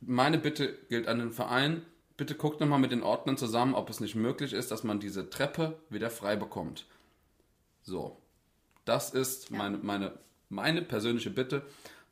meine 0.00 0.38
Bitte 0.38 0.76
gilt 0.88 1.08
an 1.08 1.18
den 1.18 1.32
Verein, 1.32 1.82
bitte 2.16 2.34
guckt 2.34 2.60
nochmal 2.60 2.78
mit 2.78 2.92
den 2.92 3.02
Ordnern 3.02 3.36
zusammen, 3.36 3.74
ob 3.74 3.90
es 3.90 4.00
nicht 4.00 4.14
möglich 4.14 4.52
ist, 4.52 4.70
dass 4.70 4.84
man 4.84 5.00
diese 5.00 5.30
Treppe 5.30 5.78
wieder 5.90 6.10
frei 6.10 6.36
bekommt. 6.36 6.86
So, 7.82 8.16
das 8.84 9.10
ist 9.10 9.50
meine, 9.50 9.78
meine, 9.78 10.12
meine 10.48 10.82
persönliche 10.82 11.30
Bitte, 11.30 11.62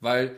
weil 0.01 0.37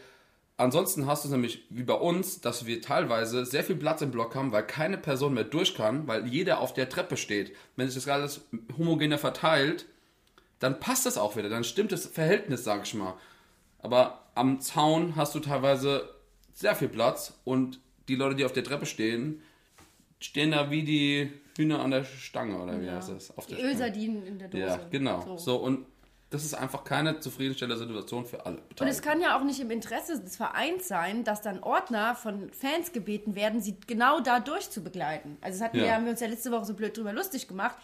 ansonsten 0.58 1.06
hast 1.06 1.24
du 1.24 1.28
es 1.28 1.32
nämlich 1.32 1.64
wie 1.70 1.82
bei 1.84 1.94
uns, 1.94 2.40
dass 2.42 2.66
wir 2.66 2.82
teilweise 2.82 3.46
sehr 3.46 3.64
viel 3.64 3.76
Platz 3.76 4.02
im 4.02 4.10
Block 4.10 4.34
haben, 4.34 4.52
weil 4.52 4.66
keine 4.66 4.98
Person 4.98 5.32
mehr 5.34 5.44
durch 5.44 5.74
kann, 5.74 6.06
weil 6.06 6.26
jeder 6.26 6.60
auf 6.60 6.74
der 6.74 6.88
Treppe 6.90 7.16
steht. 7.16 7.52
Wenn 7.76 7.88
sich 7.88 7.94
das 8.04 8.08
alles 8.12 8.42
homogener 8.76 9.18
verteilt, 9.18 9.86
dann 10.58 10.78
passt 10.80 11.06
das 11.06 11.16
auch 11.16 11.36
wieder, 11.36 11.48
dann 11.48 11.64
stimmt 11.64 11.92
das 11.92 12.06
Verhältnis, 12.06 12.64
sag 12.64 12.82
ich 12.84 12.94
mal. 12.94 13.14
Aber 13.80 14.24
am 14.34 14.60
Zaun 14.60 15.14
hast 15.16 15.34
du 15.34 15.40
teilweise 15.40 16.08
sehr 16.52 16.74
viel 16.74 16.88
Platz 16.88 17.32
und 17.44 17.80
die 18.08 18.16
Leute, 18.16 18.34
die 18.34 18.44
auf 18.44 18.52
der 18.52 18.64
Treppe 18.64 18.86
stehen, 18.86 19.40
stehen 20.20 20.50
da 20.50 20.70
wie 20.70 20.82
die 20.82 21.30
Hühner 21.56 21.80
an 21.80 21.90
der 21.92 22.04
Stange 22.04 22.58
oder 22.60 22.80
wie 22.80 22.86
Ja. 22.86 22.96
heißt 22.96 23.10
das? 23.10 23.36
Auf 23.38 23.46
Die. 23.46 23.54
Ölsardinen 23.54 24.26
in 24.26 24.38
der 24.38 24.48
Dose. 24.48 24.62
Ja, 24.64 24.80
genau. 24.90 25.22
So. 25.22 25.36
So. 25.38 25.56
und 25.56 25.86
das 26.30 26.44
ist 26.44 26.54
einfach 26.54 26.84
keine 26.84 27.20
zufriedenstellende 27.20 27.78
Situation 27.86 28.26
für 28.26 28.44
alle. 28.44 28.56
Und 28.56 28.62
es 28.62 28.68
Beteiligten. 28.68 29.02
kann 29.04 29.20
ja 29.22 29.38
auch 29.38 29.44
nicht 29.44 29.60
im 29.60 29.70
Interesse 29.70 30.20
des 30.20 30.36
Vereins 30.36 30.86
sein, 30.88 31.24
dass 31.24 31.40
dann 31.40 31.60
Ordner 31.62 32.14
von 32.14 32.50
Fans 32.52 32.92
gebeten 32.92 33.34
werden, 33.34 33.60
sie 33.62 33.76
genau 33.86 34.20
da 34.20 34.38
durchzubegleiten. 34.38 35.38
Also 35.40 35.58
das 35.58 35.64
hatten 35.66 35.78
wir, 35.78 35.86
Ja. 35.86 35.94
haben 35.94 36.04
wir 36.04 36.12
uns 36.12 36.20
ja 36.20 36.26
letzte 36.26 36.50
Woche 36.52 36.66
so 36.66 36.74
blöd 36.74 36.96
drüber 36.96 37.12
lustig 37.12 37.48
gemacht. 37.48 37.76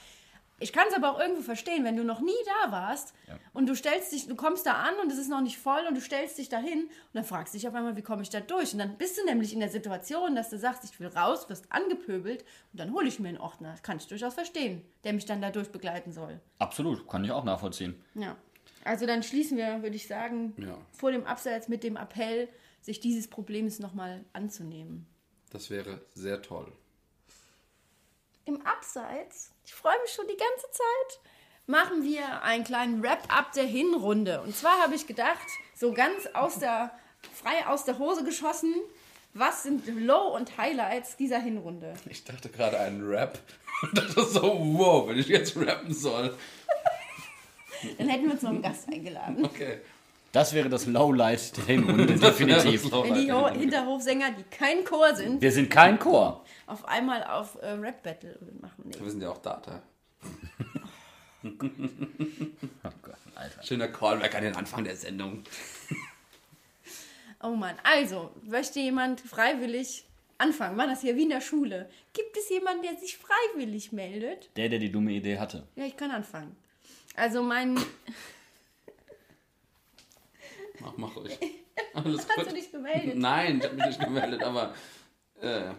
Ich 0.61 0.73
kann 0.73 0.87
es 0.89 0.95
aber 0.95 1.11
auch 1.13 1.19
irgendwo 1.19 1.43
verstehen, 1.43 1.83
wenn 1.85 1.97
du 1.97 2.05
noch 2.05 2.21
nie 2.21 2.33
da 2.65 2.71
warst 2.73 3.13
und 3.53 3.67
du 3.69 3.75
stellst 3.75 4.13
dich, 4.13 4.29
du 4.29 4.37
kommst 4.37 4.65
da 4.67 4.75
an 4.75 4.95
und 5.03 5.11
es 5.11 5.19
ist 5.19 5.29
noch 5.29 5.41
nicht 5.41 5.59
voll 5.59 5.85
und 5.89 5.95
du 5.97 6.01
stellst 6.01 6.39
dich 6.39 6.49
da 6.49 6.59
hin 6.59 6.85
und 6.85 6.91
dann 7.15 7.25
fragst 7.25 7.53
du 7.53 7.59
dich 7.59 7.67
auf 7.67 7.75
einmal, 7.75 7.97
wie 7.97 8.03
komme 8.03 8.23
ich 8.23 8.31
da 8.31 8.39
durch? 8.41 8.73
Und 8.73 8.79
dann 8.79 8.97
bist 8.97 9.19
du 9.19 9.25
nämlich 9.25 9.53
in 9.53 9.59
der 9.61 9.69
Situation, 9.69 10.37
dass 10.37 10.51
du 10.51 10.59
sagst, 10.59 10.85
ich 10.85 10.99
will 11.01 11.09
raus, 11.09 11.49
wirst 11.49 11.71
angepöbelt 11.73 12.45
und 12.73 12.79
dann 12.81 12.93
hole 12.95 13.09
ich 13.09 13.19
mir 13.19 13.29
einen 13.31 13.39
Ordner. 13.39 13.73
Das 13.73 13.83
kann 13.83 13.97
ich 13.97 14.07
durchaus 14.07 14.35
verstehen, 14.35 14.83
der 15.03 15.13
mich 15.13 15.25
dann 15.27 15.43
da 15.43 15.51
durchbegleiten 15.51 16.13
soll. 16.13 16.41
Absolut, 16.59 17.09
kann 17.09 17.25
ich 17.25 17.33
auch 17.33 17.45
nachvollziehen. 17.45 18.01
Ja. 18.15 18.37
Also 18.85 19.07
dann 19.07 19.23
schließen 19.23 19.57
wir, 19.59 19.83
würde 19.83 19.97
ich 19.97 20.07
sagen, 20.07 20.55
Ja. 20.59 20.79
vor 20.93 21.11
dem 21.11 21.27
Abseits 21.27 21.69
mit 21.69 21.83
dem 21.83 21.97
Appell, 21.97 22.49
sich 22.81 23.01
dieses 23.01 23.29
Problems 23.29 23.79
nochmal 23.81 24.25
anzunehmen. 24.35 25.07
Das 25.51 25.71
wäre 25.71 26.03
sehr 26.15 26.43
toll. 26.43 26.71
Im 28.45 28.61
Abseits, 28.67 29.54
ich 29.65 29.75
freue 29.75 30.01
mich 30.03 30.13
schon 30.13 30.27
die 30.27 30.37
ganze 30.37 30.71
Zeit, 30.71 31.21
machen 31.67 32.05
wir 32.05 32.43
einen 32.43 32.65
kleinen 32.65 33.03
Wrap-up 33.03 33.53
der 33.53 33.65
Hinrunde. 33.65 34.41
Und 34.43 34.57
zwar 34.57 34.79
habe 34.83 34.95
ich 34.95 35.07
gedacht, 35.07 35.47
so 35.75 35.93
ganz 35.93 36.27
aus 36.35 36.59
der, 36.59 36.91
frei 37.35 37.67
aus 37.67 37.85
der 37.85 37.99
Hose 37.99 38.25
geschossen, 38.25 38.75
was 39.33 39.65
sind 39.65 39.87
Low- 39.87 40.35
und 40.35 40.57
Highlights 40.59 41.17
dieser 41.17 41.41
Hinrunde? 41.41 41.95
Ich 42.09 42.25
dachte 42.25 42.49
gerade 42.49 42.79
einen 42.79 43.07
Rap 43.07 43.39
und 43.83 43.99
dachte 43.99 44.25
so, 44.25 44.43
wow, 44.43 45.09
wenn 45.09 45.19
ich 45.19 45.29
jetzt 45.29 45.57
rappen 45.57 45.93
soll. 45.93 46.37
Dann 47.99 48.09
hätten 48.09 48.25
wir 48.25 48.33
uns 48.33 48.43
noch 48.43 48.51
einen 48.51 48.63
Gast 48.63 48.89
eingeladen. 48.89 49.45
Okay. 49.45 49.81
Das 50.35 50.53
wäre 50.53 50.69
das 50.69 50.87
Lowlight 50.87 51.57
der 51.57 51.65
Hinrunde, 51.65 52.07
definitiv. 52.19 52.91
Wenn 52.91 53.15
die 53.15 53.33
Ho 53.33 53.49
Hinterhofsänger, 53.49 54.33
die 54.33 54.43
kein 54.51 54.85
Chor 54.85 55.15
sind, 55.15 55.41
Wir 55.41 55.53
sind 55.53 55.71
kein 55.71 55.97
Chor. 56.01 56.45
auf 56.67 56.85
einmal 56.87 57.23
auf 57.23 57.57
äh, 57.63 57.69
Rap-Battle 57.69 58.37
machen. 58.61 58.83
Nee. 58.85 58.97
Wir 59.01 59.11
sind 59.11 59.23
ja 59.23 59.31
auch 59.31 59.39
Data. 59.39 59.81
Oh 61.47 62.91
Gott, 63.03 63.17
Alter. 63.35 63.63
Schöner 63.63 63.89
Callback 63.89 64.35
an 64.35 64.45
den 64.45 64.57
Anfang 64.57 64.83
der 64.83 64.97
Sendung. 64.97 65.45
Oh 67.43 67.51
Mann, 67.51 67.77
also, 67.83 68.31
möchte 68.45 68.81
jemand 68.81 69.21
freiwillig 69.21 70.07
anfangen? 70.39 70.75
Machen 70.75 70.89
das 70.91 71.03
hier 71.03 71.17
wie 71.17 71.25
in 71.25 71.29
der 71.29 71.43
Schule. 71.43 71.91
Gibt 72.15 72.35
es 72.39 72.49
jemanden, 72.49 72.83
der 72.83 72.97
sich 72.97 73.19
freiwillig 73.19 73.93
meldet? 73.93 74.49
Der, 74.57 74.71
der 74.71 74.79
die 74.79 74.91
dumme 74.91 75.13
Idee 75.13 75.39
hatte. 75.39 75.69
Ja, 75.77 75.85
ich 75.85 75.99
kann 75.99 76.11
anfangen. 76.11 76.57
Also 77.15 77.43
mein... 77.43 77.79
Mach, 80.85 80.97
mach 80.97 81.17
ruhig. 81.17 81.39
Alles 81.95 82.27
Hast 82.29 82.37
gut. 82.37 82.51
du 82.51 82.55
dich 82.55 82.71
gemeldet? 82.71 83.17
Nein, 83.17 83.59
ich 83.59 83.65
habe 83.65 83.75
mich 83.77 83.87
nicht 83.87 84.01
gemeldet, 84.01 84.43
aber 84.43 84.75
äh, 85.41 85.71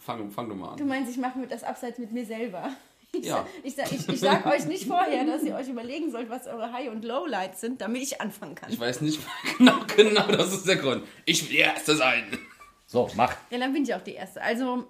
fang, 0.00 0.30
fang 0.30 0.48
du 0.48 0.54
mal 0.54 0.76
Du 0.76 0.82
an. 0.84 0.88
meinst, 0.88 1.10
ich 1.10 1.18
mache 1.18 1.46
das 1.46 1.62
Abseits 1.64 1.98
mit 1.98 2.12
mir 2.12 2.24
selber. 2.24 2.70
Ich, 3.12 3.24
Ja. 3.24 3.46
ich, 3.62 3.76
ich, 3.78 4.08
ich 4.08 4.20
sag 4.20 4.44
euch 4.46 4.66
nicht 4.66 4.84
vorher, 4.88 5.24
dass 5.24 5.42
ihr 5.42 5.54
euch 5.54 5.68
überlegen 5.68 6.10
sollt, 6.10 6.28
was 6.30 6.46
eure 6.46 6.72
High- 6.72 6.90
und 6.90 7.04
Lowlights 7.04 7.60
sind, 7.60 7.80
damit 7.80 8.02
ich 8.02 8.20
anfangen 8.20 8.54
kann. 8.54 8.72
Ich 8.72 8.78
weiß 8.78 9.00
nicht 9.00 9.20
genau, 9.58 9.78
genau, 9.96 10.26
das 10.26 10.52
ist 10.52 10.66
der 10.68 10.76
Grund. 10.76 11.06
Ich 11.24 11.42
will 11.44 11.50
die 11.50 11.58
Erste 11.58 11.96
sein. 11.96 12.24
So, 12.86 13.08
mach. 13.16 13.34
Ja, 13.50 13.58
dann 13.58 13.72
bin 13.72 13.82
ich 13.84 13.94
auch 13.94 14.02
die 14.02 14.14
Erste. 14.14 14.40
Also, 14.42 14.84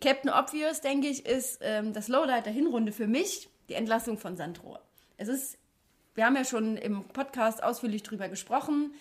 Captain 0.00 0.30
Obvious, 0.30 0.80
denke 0.80 1.08
ich, 1.08 1.26
ist 1.26 1.58
ähm, 1.62 1.92
das 1.92 2.08
Lowlight 2.08 2.46
der 2.46 2.52
Hinrunde 2.52 2.92
für 2.92 3.06
mich, 3.06 3.48
die 3.68 3.74
Entlassung 3.74 4.16
von 4.18 4.36
Sandro. 4.36 4.78
Es 5.18 5.28
ist, 5.28 5.58
wir 6.16 6.26
haben 6.26 6.34
ja 6.34 6.44
schon 6.44 6.76
im 6.76 7.04
Podcast 7.04 7.62
ausführlich 7.62 8.02
drüber 8.02 8.28
gesprochen. 8.28 8.92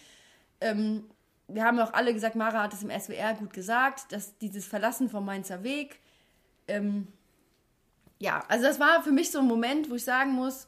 Ähm, 0.61 1.05
wir 1.47 1.63
haben 1.63 1.80
auch 1.80 1.93
alle 1.93 2.13
gesagt, 2.13 2.36
Mara 2.36 2.63
hat 2.63 2.74
es 2.74 2.84
im 2.84 2.91
SWR 2.91 3.34
gut 3.36 3.53
gesagt, 3.53 4.11
dass 4.11 4.38
dieses 4.38 4.66
Verlassen 4.66 5.09
vom 5.09 5.26
Mainzer 5.26 5.63
Weg, 5.63 5.99
ähm, 6.68 7.07
ja, 8.20 8.43
also 8.47 8.66
das 8.66 8.80
war 8.80 9.03
für 9.03 9.11
mich 9.11 9.32
so 9.32 9.39
ein 9.39 9.47
Moment, 9.47 9.89
wo 9.89 9.95
ich 9.95 10.03
sagen 10.03 10.32
muss, 10.32 10.68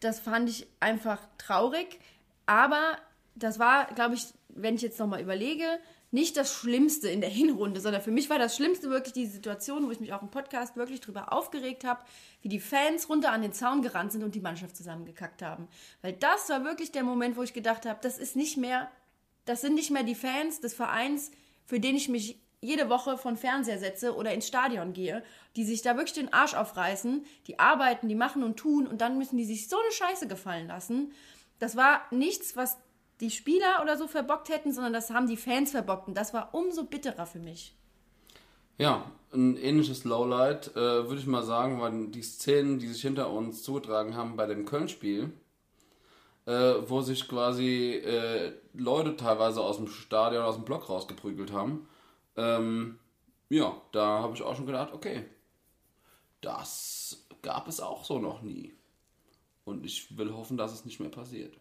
das 0.00 0.20
fand 0.20 0.48
ich 0.48 0.66
einfach 0.80 1.18
traurig. 1.38 1.98
Aber 2.46 2.98
das 3.34 3.58
war, 3.58 3.86
glaube 3.94 4.14
ich, 4.14 4.26
wenn 4.56 4.76
ich 4.76 4.82
jetzt 4.82 4.98
nochmal 4.98 5.20
überlege, 5.20 5.64
nicht 6.10 6.36
das 6.36 6.54
Schlimmste 6.54 7.08
in 7.08 7.20
der 7.20 7.30
Hinrunde, 7.40 7.80
sondern 7.80 8.02
für 8.02 8.10
mich 8.10 8.30
war 8.30 8.38
das 8.38 8.56
Schlimmste 8.56 8.90
wirklich 8.90 9.12
die 9.12 9.26
Situation, 9.26 9.86
wo 9.86 9.90
ich 9.90 10.00
mich 10.00 10.12
auch 10.12 10.22
im 10.22 10.30
Podcast 10.30 10.76
wirklich 10.76 11.00
drüber 11.00 11.32
aufgeregt 11.32 11.84
habe, 11.84 12.04
wie 12.42 12.48
die 12.48 12.60
Fans 12.60 13.08
runter 13.08 13.32
an 13.32 13.42
den 13.42 13.52
Zaun 13.52 13.82
gerannt 13.82 14.12
sind 14.12 14.22
und 14.22 14.34
die 14.34 14.40
Mannschaft 14.40 14.76
zusammengekackt 14.76 15.42
haben. 15.42 15.68
Weil 16.02 16.12
das 16.12 16.48
war 16.48 16.64
wirklich 16.64 16.92
der 16.92 17.02
Moment, 17.02 17.36
wo 17.36 17.42
ich 17.42 17.52
gedacht 17.52 17.86
habe, 17.86 17.98
das 18.02 18.18
ist 18.18 18.36
nicht 18.36 18.56
mehr, 18.56 18.90
das 19.44 19.60
sind 19.60 19.74
nicht 19.74 19.90
mehr 19.90 20.04
die 20.04 20.14
Fans 20.14 20.60
des 20.60 20.74
Vereins, 20.74 21.30
für 21.66 21.80
den 21.80 21.96
ich 21.96 22.08
mich 22.08 22.38
jede 22.60 22.88
Woche 22.88 23.18
von 23.18 23.36
Fernseher 23.36 23.78
setze 23.78 24.16
oder 24.16 24.32
ins 24.32 24.46
Stadion 24.46 24.94
gehe, 24.94 25.22
die 25.54 25.64
sich 25.64 25.82
da 25.82 25.96
wirklich 25.96 26.14
den 26.14 26.32
Arsch 26.32 26.54
aufreißen, 26.54 27.26
die 27.46 27.58
arbeiten, 27.58 28.08
die 28.08 28.14
machen 28.14 28.42
und 28.42 28.56
tun 28.56 28.86
und 28.86 29.02
dann 29.02 29.18
müssen 29.18 29.36
die 29.36 29.44
sich 29.44 29.68
so 29.68 29.76
eine 29.78 29.92
Scheiße 29.92 30.28
gefallen 30.28 30.66
lassen. 30.66 31.12
Das 31.58 31.76
war 31.76 32.06
nichts, 32.10 32.56
was 32.56 32.78
die 33.20 33.30
Spieler 33.30 33.80
oder 33.82 33.96
so 33.96 34.08
verbockt 34.08 34.48
hätten, 34.48 34.72
sondern 34.72 34.92
das 34.92 35.10
haben 35.10 35.28
die 35.28 35.36
Fans 35.36 35.70
verbockt 35.70 36.08
und 36.08 36.14
das 36.16 36.34
war 36.34 36.54
umso 36.54 36.84
bitterer 36.84 37.26
für 37.26 37.38
mich. 37.38 37.74
Ja, 38.76 39.10
ein 39.32 39.56
ähnliches 39.56 40.04
Lowlight, 40.04 40.74
äh, 40.74 41.08
würde 41.08 41.20
ich 41.20 41.26
mal 41.26 41.44
sagen, 41.44 41.80
waren 41.80 42.10
die 42.10 42.22
Szenen, 42.22 42.78
die 42.78 42.88
sich 42.88 43.02
hinter 43.02 43.30
uns 43.30 43.62
zugetragen 43.62 44.16
haben 44.16 44.36
bei 44.36 44.46
dem 44.46 44.64
Köln-Spiel, 44.64 45.32
äh, 46.46 46.74
wo 46.86 47.00
sich 47.00 47.28
quasi 47.28 47.92
äh, 47.94 48.52
Leute 48.72 49.16
teilweise 49.16 49.60
aus 49.60 49.76
dem 49.76 49.86
Stadion, 49.86 50.42
aus 50.42 50.56
dem 50.56 50.64
Block 50.64 50.88
rausgeprügelt 50.88 51.52
haben. 51.52 51.88
Ähm, 52.36 52.98
ja, 53.48 53.80
da 53.92 54.22
habe 54.22 54.34
ich 54.34 54.42
auch 54.42 54.56
schon 54.56 54.66
gedacht, 54.66 54.92
okay, 54.92 55.24
das 56.40 57.24
gab 57.42 57.68
es 57.68 57.80
auch 57.80 58.04
so 58.04 58.18
noch 58.18 58.42
nie. 58.42 58.74
Und 59.64 59.86
ich 59.86 60.18
will 60.18 60.32
hoffen, 60.32 60.56
dass 60.56 60.72
es 60.72 60.84
nicht 60.84 60.98
mehr 60.98 61.10
passiert. 61.10 61.56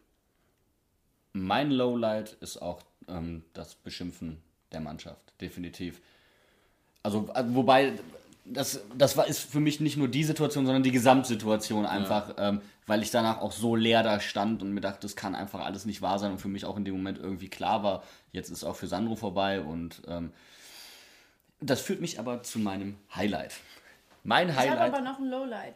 Mein 1.34 1.72
Lowlight 1.72 2.34
ist 2.42 2.62
auch 2.62 2.82
ähm, 3.08 3.44
das 3.54 3.76
Beschimpfen 3.76 4.42
der 4.72 4.80
Mannschaft, 4.82 5.34
definitiv. 5.42 6.02
Also, 7.02 7.30
äh, 7.34 7.44
wobei, 7.48 7.94
das, 8.46 8.82
das 8.96 9.18
war, 9.18 9.28
ist 9.28 9.40
für 9.40 9.60
mich 9.60 9.80
nicht 9.80 9.98
nur 9.98 10.08
die 10.08 10.24
Situation, 10.24 10.66
sondern 10.66 10.84
die 10.84 10.92
Gesamtsituation 10.92 11.86
einfach, 11.86 12.36
ähm, 12.38 12.62
weil 12.86 13.02
ich 13.02 13.12
danach 13.12 13.40
auch 13.42 13.52
so 13.52 13.76
leer 13.76 14.04
da 14.04 14.20
stand 14.20 14.62
und 14.62 14.74
mir 14.74 14.82
dachte, 14.82 15.00
das 15.02 15.16
kann 15.16 15.36
einfach 15.36 15.62
alles 15.62 15.86
nicht 15.86 16.02
wahr 16.02 16.20
sein 16.20 16.32
und 16.32 16.40
für 16.40 16.48
mich 16.50 16.66
auch 16.66 16.78
in 16.78 16.86
dem 16.86 16.96
Moment 16.96 17.18
irgendwie 17.18 17.50
klar 17.50 17.84
war, 17.84 18.04
jetzt 18.32 18.50
ist 18.50 18.64
auch 18.64 18.76
für 18.76 18.88
Sandro 18.88 19.16
vorbei 19.16 19.62
und 19.62 20.02
ähm, 20.08 20.32
das 21.62 21.82
führt 21.82 22.02
mich 22.02 22.20
aber 22.20 22.44
zu 22.44 22.60
meinem 22.60 22.98
Highlight. 23.16 23.56
Mein 24.24 24.50
Ich 24.50 24.56
habe 24.56 24.70
Highlight. 24.70 24.94
aber 24.94 25.02
noch 25.02 25.20
ein 25.20 25.30
Lowlight. 25.30 25.76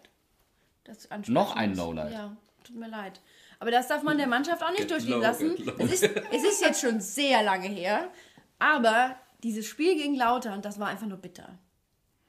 Noch 1.28 1.56
ein. 1.56 1.76
Lowlight? 1.76 2.14
Ja, 2.14 2.38
tut 2.64 2.76
mir 2.76 2.90
leid. 2.90 3.20
Aber 3.60 3.72
das 3.72 3.88
darf 3.88 4.04
man 4.04 4.18
der 4.18 4.28
Mannschaft 4.28 4.62
auch 4.64 4.70
nicht 4.70 4.82
Get 4.82 4.92
durchgehen 4.92 5.20
lassen. 5.22 5.56
low. 5.58 5.74
Es 5.80 5.94
ist, 5.94 6.04
es 6.32 6.44
ist 6.44 6.62
jetzt 6.62 6.82
schon 6.82 7.00
sehr 7.02 7.44
lange 7.44 7.68
her, 7.68 8.12
aber 8.60 9.16
dieses 9.44 9.66
Spiel 9.68 9.96
gegen 9.96 10.16
Lautern, 10.16 10.62
das 10.62 10.80
war 10.80 10.88
einfach 10.88 11.08
nur 11.08 11.18
bitter. 11.18 11.58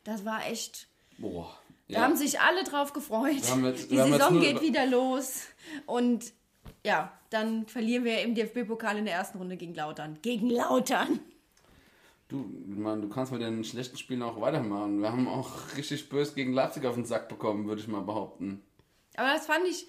Das 0.04 0.24
war 0.24 0.46
echt. 0.46 0.88
Boah. 1.18 1.56
Da 1.88 2.02
haben 2.02 2.16
sich 2.16 2.38
alle 2.40 2.64
drauf 2.64 2.92
gefreut. 2.92 3.32
Jetzt- 3.34 3.90
Die 3.90 3.96
Saison 3.96 4.40
geht 4.40 4.60
wieder 4.60 4.84
los. 4.86 5.44
Und 5.86 6.32
ja, 6.84 7.12
dann 7.30 7.66
verlieren 7.66 8.04
wir 8.04 8.20
im 8.22 8.34
DFB-Pokal 8.34 8.98
in 8.98 9.06
der 9.06 9.14
ersten 9.14 9.38
Runde 9.38 9.56
gegen 9.56 9.74
Lautern. 9.74 10.18
Gegen 10.22 10.50
Lautern. 10.50 11.18
Du, 12.28 12.44
Mann, 12.66 13.00
du 13.00 13.08
kannst 13.08 13.32
mit 13.32 13.40
den 13.40 13.64
schlechten 13.64 13.96
Spielen 13.96 14.22
auch 14.22 14.38
weitermachen. 14.38 15.00
Wir 15.00 15.10
haben 15.10 15.26
auch 15.28 15.50
richtig 15.78 16.10
böse 16.10 16.34
gegen 16.34 16.52
Leipzig 16.52 16.84
auf 16.84 16.94
den 16.94 17.06
Sack 17.06 17.28
bekommen, 17.30 17.66
würde 17.66 17.80
ich 17.80 17.88
mal 17.88 18.02
behaupten. 18.02 18.62
Aber 19.16 19.28
das 19.32 19.46
fand 19.46 19.66
ich, 19.66 19.86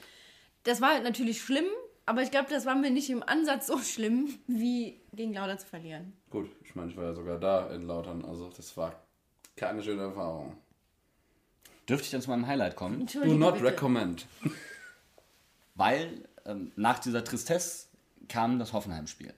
das 0.64 0.82
war 0.82 1.00
natürlich 1.02 1.42
schlimm, 1.42 1.66
aber 2.06 2.24
ich 2.24 2.32
glaube, 2.32 2.50
das 2.50 2.66
war 2.66 2.76
mir 2.76 2.92
nicht 2.92 3.10
im 3.10 3.24
Ansatz 3.24 3.68
so 3.68 3.78
schlimm, 3.80 4.40
wie 4.48 5.00
gegen 5.14 5.34
Lauter 5.34 5.58
zu 5.58 5.68
verlieren. 5.68 6.14
Gut, 6.30 6.50
ich 6.64 6.76
meine, 6.76 6.90
ich 6.92 6.98
war 6.98 7.06
ja 7.06 7.14
sogar 7.14 7.40
da 7.40 7.68
in 7.72 7.84
Lautern, 7.84 8.26
also 8.26 8.50
das 8.50 8.76
war 8.78 8.94
keine 9.56 9.84
schöne 9.84 10.04
Erfahrung. 10.04 10.58
Dürfte 11.88 12.06
ich 12.06 12.12
dann 12.12 12.22
zu 12.22 12.30
meinem 12.30 12.48
Highlight 12.48 12.76
kommen? 12.76 13.08
Do 13.08 13.26
not 13.26 13.56
bitte. 13.56 13.66
recommend. 13.66 14.28
Weil 15.76 16.28
ähm, 16.46 16.72
nach 16.76 17.00
dieser 17.00 17.24
Tristesse 17.24 17.88
kam 18.28 18.60
das 18.60 18.74
Hoffenheim-Spiel. 18.74 19.34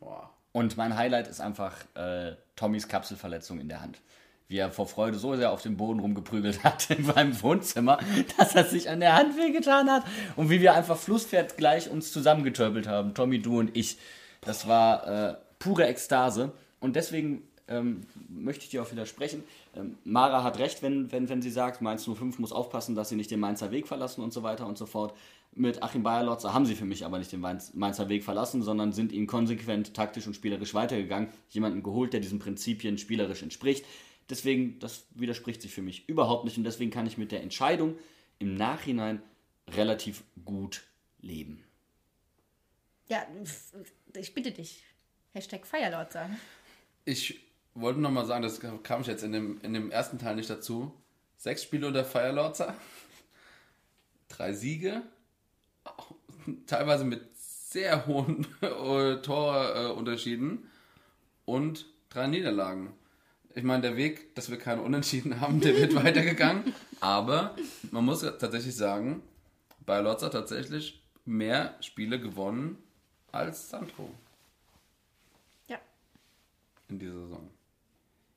Boah. 0.00 0.30
Und 0.52 0.76
mein 0.76 0.96
Highlight 0.96 1.28
ist 1.28 1.40
einfach 1.40 1.76
äh, 1.94 2.36
Tommys 2.56 2.88
Kapselverletzung 2.88 3.60
in 3.60 3.68
der 3.68 3.80
Hand. 3.80 4.00
Wie 4.48 4.58
er 4.58 4.70
vor 4.70 4.86
Freude 4.86 5.18
so 5.18 5.34
sehr 5.36 5.52
auf 5.52 5.62
dem 5.62 5.76
Boden 5.76 6.00
rumgeprügelt 6.00 6.64
hat 6.64 6.90
in 6.96 7.06
meinem 7.06 7.40
Wohnzimmer, 7.42 7.98
dass 8.36 8.54
er 8.54 8.64
sich 8.64 8.90
an 8.90 9.00
der 9.00 9.16
Hand 9.16 9.36
wehgetan 9.36 9.90
hat. 9.90 10.04
Und 10.36 10.50
wie 10.50 10.60
wir 10.60 10.74
einfach 10.74 10.96
Flusspferd 10.96 11.56
gleich 11.56 11.90
uns 11.90 12.12
zusammengetürpelt 12.12 12.86
haben, 12.86 13.14
Tommy, 13.14 13.40
du 13.40 13.58
und 13.58 13.76
ich. 13.76 13.98
Das 14.42 14.68
war 14.68 15.06
äh, 15.06 15.36
pure 15.58 15.86
Ekstase. 15.86 16.52
Und 16.80 16.96
deswegen 16.96 17.42
ähm, 17.68 18.02
möchte 18.28 18.64
ich 18.64 18.70
dir 18.70 18.82
auch 18.82 18.92
widersprechen. 18.92 19.42
Ähm, 19.74 19.96
Mara 20.04 20.42
hat 20.42 20.58
recht, 20.58 20.82
wenn, 20.82 21.10
wenn, 21.12 21.28
wenn 21.28 21.42
sie 21.42 21.50
sagt, 21.50 21.80
Mainz 21.80 22.04
05 22.04 22.38
muss 22.38 22.52
aufpassen, 22.52 22.94
dass 22.94 23.08
sie 23.08 23.16
nicht 23.16 23.30
den 23.30 23.40
Mainzer 23.40 23.70
Weg 23.70 23.88
verlassen 23.88 24.22
und 24.22 24.32
so 24.32 24.42
weiter 24.42 24.66
und 24.66 24.76
so 24.76 24.86
fort. 24.86 25.14
Mit 25.56 25.82
Achim 25.82 26.02
Bayerlotzer 26.02 26.52
haben 26.52 26.66
sie 26.66 26.74
für 26.74 26.84
mich 26.84 27.04
aber 27.04 27.18
nicht 27.18 27.32
den 27.32 27.40
Mainz- 27.40 27.72
Mainzer 27.74 28.08
Weg 28.08 28.24
verlassen, 28.24 28.62
sondern 28.62 28.92
sind 28.92 29.12
ihn 29.12 29.26
konsequent 29.26 29.94
taktisch 29.94 30.26
und 30.26 30.34
spielerisch 30.34 30.74
weitergegangen. 30.74 31.28
Jemanden 31.48 31.82
geholt, 31.82 32.12
der 32.12 32.20
diesen 32.20 32.40
Prinzipien 32.40 32.98
spielerisch 32.98 33.42
entspricht. 33.42 33.86
Deswegen, 34.30 34.78
das 34.78 35.06
widerspricht 35.10 35.62
sich 35.62 35.72
für 35.72 35.82
mich 35.82 36.08
überhaupt 36.08 36.44
nicht 36.44 36.56
und 36.56 36.64
deswegen 36.64 36.90
kann 36.90 37.06
ich 37.06 37.18
mit 37.18 37.32
der 37.32 37.42
Entscheidung 37.42 37.98
im 38.38 38.56
Nachhinein 38.56 39.22
relativ 39.68 40.24
gut 40.44 40.82
leben. 41.20 41.62
Ja, 43.08 43.26
ich 44.16 44.34
bitte 44.34 44.52
dich. 44.52 44.82
Hashtag 45.32 45.66
Feierlotzer. 45.66 46.30
Ich 47.04 47.40
wollte 47.74 48.00
noch 48.00 48.10
mal 48.10 48.24
sagen, 48.24 48.42
das 48.42 48.60
kam 48.82 49.02
ich 49.02 49.06
jetzt 49.06 49.24
in 49.24 49.32
dem, 49.32 49.60
in 49.62 49.74
dem 49.74 49.90
ersten 49.90 50.18
Teil 50.18 50.36
nicht 50.36 50.48
dazu. 50.48 50.92
Sechs 51.36 51.64
Spiele 51.64 51.88
unter 51.88 52.04
Firelorzer, 52.04 52.74
drei 54.28 54.52
Siege, 54.54 55.02
teilweise 56.66 57.04
mit 57.04 57.36
sehr 57.36 58.06
hohen 58.06 58.46
äh, 58.62 59.16
Torunterschieden 59.16 60.70
und 61.44 61.86
drei 62.08 62.28
Niederlagen. 62.28 62.94
Ich 63.54 63.62
meine, 63.62 63.82
der 63.82 63.96
Weg, 63.96 64.34
dass 64.34 64.50
wir 64.50 64.58
keine 64.58 64.82
Unentschieden 64.82 65.40
haben, 65.40 65.60
der 65.60 65.76
wird 65.76 65.94
weitergegangen. 65.94 66.74
Aber 67.00 67.54
man 67.90 68.04
muss 68.04 68.22
ja 68.22 68.32
tatsächlich 68.32 68.74
sagen, 68.76 69.22
bei 69.86 70.00
Lotzer 70.00 70.30
tatsächlich 70.30 71.02
mehr 71.24 71.76
Spiele 71.80 72.18
gewonnen 72.20 72.78
als 73.32 73.70
Sandro 73.70 74.10
Ja. 75.68 75.78
in 76.88 76.98
dieser 76.98 77.20
Saison. 77.20 77.50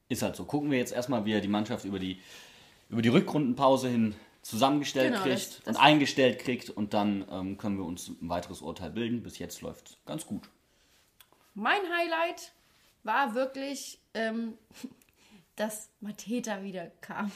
Ist 0.09 0.22
halt 0.22 0.36
so. 0.36 0.45
Gucken 0.45 0.72
wir 0.72 0.78
jetzt 0.78 0.93
erstmal, 0.93 1.26
wie 1.26 1.34
er 1.34 1.41
die 1.41 1.47
Mannschaft 1.47 1.84
über 1.86 1.99
die, 1.99 2.22
über 2.89 3.01
die 3.01 3.09
Rückrundenpause 3.09 3.89
hin 3.89 4.15
zusammengestellt 4.41 5.11
Genau, 5.13 5.24
kriegt 5.24 5.36
das- 5.36 5.57
das- 5.63 5.68
und 5.76 5.82
eingestellt 5.82 6.39
kriegt 6.39 6.70
und 6.70 6.93
dann 6.93 7.26
ähm, 7.30 7.57
können 7.57 7.78
wir 7.78 7.84
uns 7.86 8.07
ein 8.07 8.30
weiteres 8.30 8.61
Urteil 8.61 8.91
bilden. 8.91 9.22
Bis 9.24 9.38
jetzt 9.39 9.61
läuft 9.61 9.97
ganz 10.05 10.26
gut. 10.26 10.47
Mein 11.53 11.82
Highlight 11.82 12.53
war 13.03 13.36
wirklich, 13.36 13.99
ähm, 14.13 14.53
dass 15.58 15.89
Mateta 15.99 16.64
wieder 16.64 16.88
kam. 17.01 17.32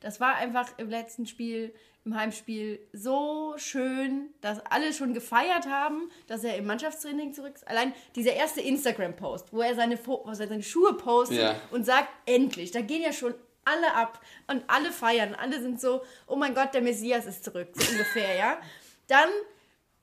Das 0.00 0.18
war 0.20 0.36
einfach 0.36 0.70
im 0.78 0.88
letzten 0.88 1.26
Spiel, 1.26 1.74
im 2.04 2.14
Heimspiel, 2.16 2.80
so 2.92 3.54
schön, 3.56 4.28
dass 4.40 4.60
alle 4.66 4.92
schon 4.92 5.14
gefeiert 5.14 5.66
haben, 5.66 6.10
dass 6.26 6.44
er 6.44 6.56
im 6.56 6.66
Mannschaftstraining 6.66 7.32
zurück 7.32 7.54
ist. 7.54 7.66
Allein 7.68 7.94
dieser 8.14 8.32
erste 8.34 8.60
Instagram-Post, 8.60 9.52
wo 9.52 9.60
er 9.62 9.74
seine, 9.74 9.96
Fo- 9.96 10.26
er 10.26 10.34
seine 10.34 10.62
Schuhe 10.62 10.94
postet 10.94 11.38
Ja. 11.38 11.56
und 11.70 11.84
sagt, 11.86 12.08
endlich, 12.26 12.70
da 12.72 12.80
gehen 12.80 13.02
ja 13.02 13.12
schon 13.12 13.34
alle 13.64 13.94
ab 13.94 14.20
und 14.48 14.62
alle 14.66 14.92
feiern. 14.92 15.34
Alle 15.34 15.60
sind 15.62 15.80
so, 15.80 16.02
oh 16.26 16.36
mein 16.36 16.54
Gott, 16.54 16.74
der 16.74 16.82
Messias 16.82 17.24
ist 17.24 17.44
zurück, 17.44 17.68
so 17.72 17.90
ungefähr, 17.92 18.36
ja. 18.36 18.58
Dann 19.06 19.30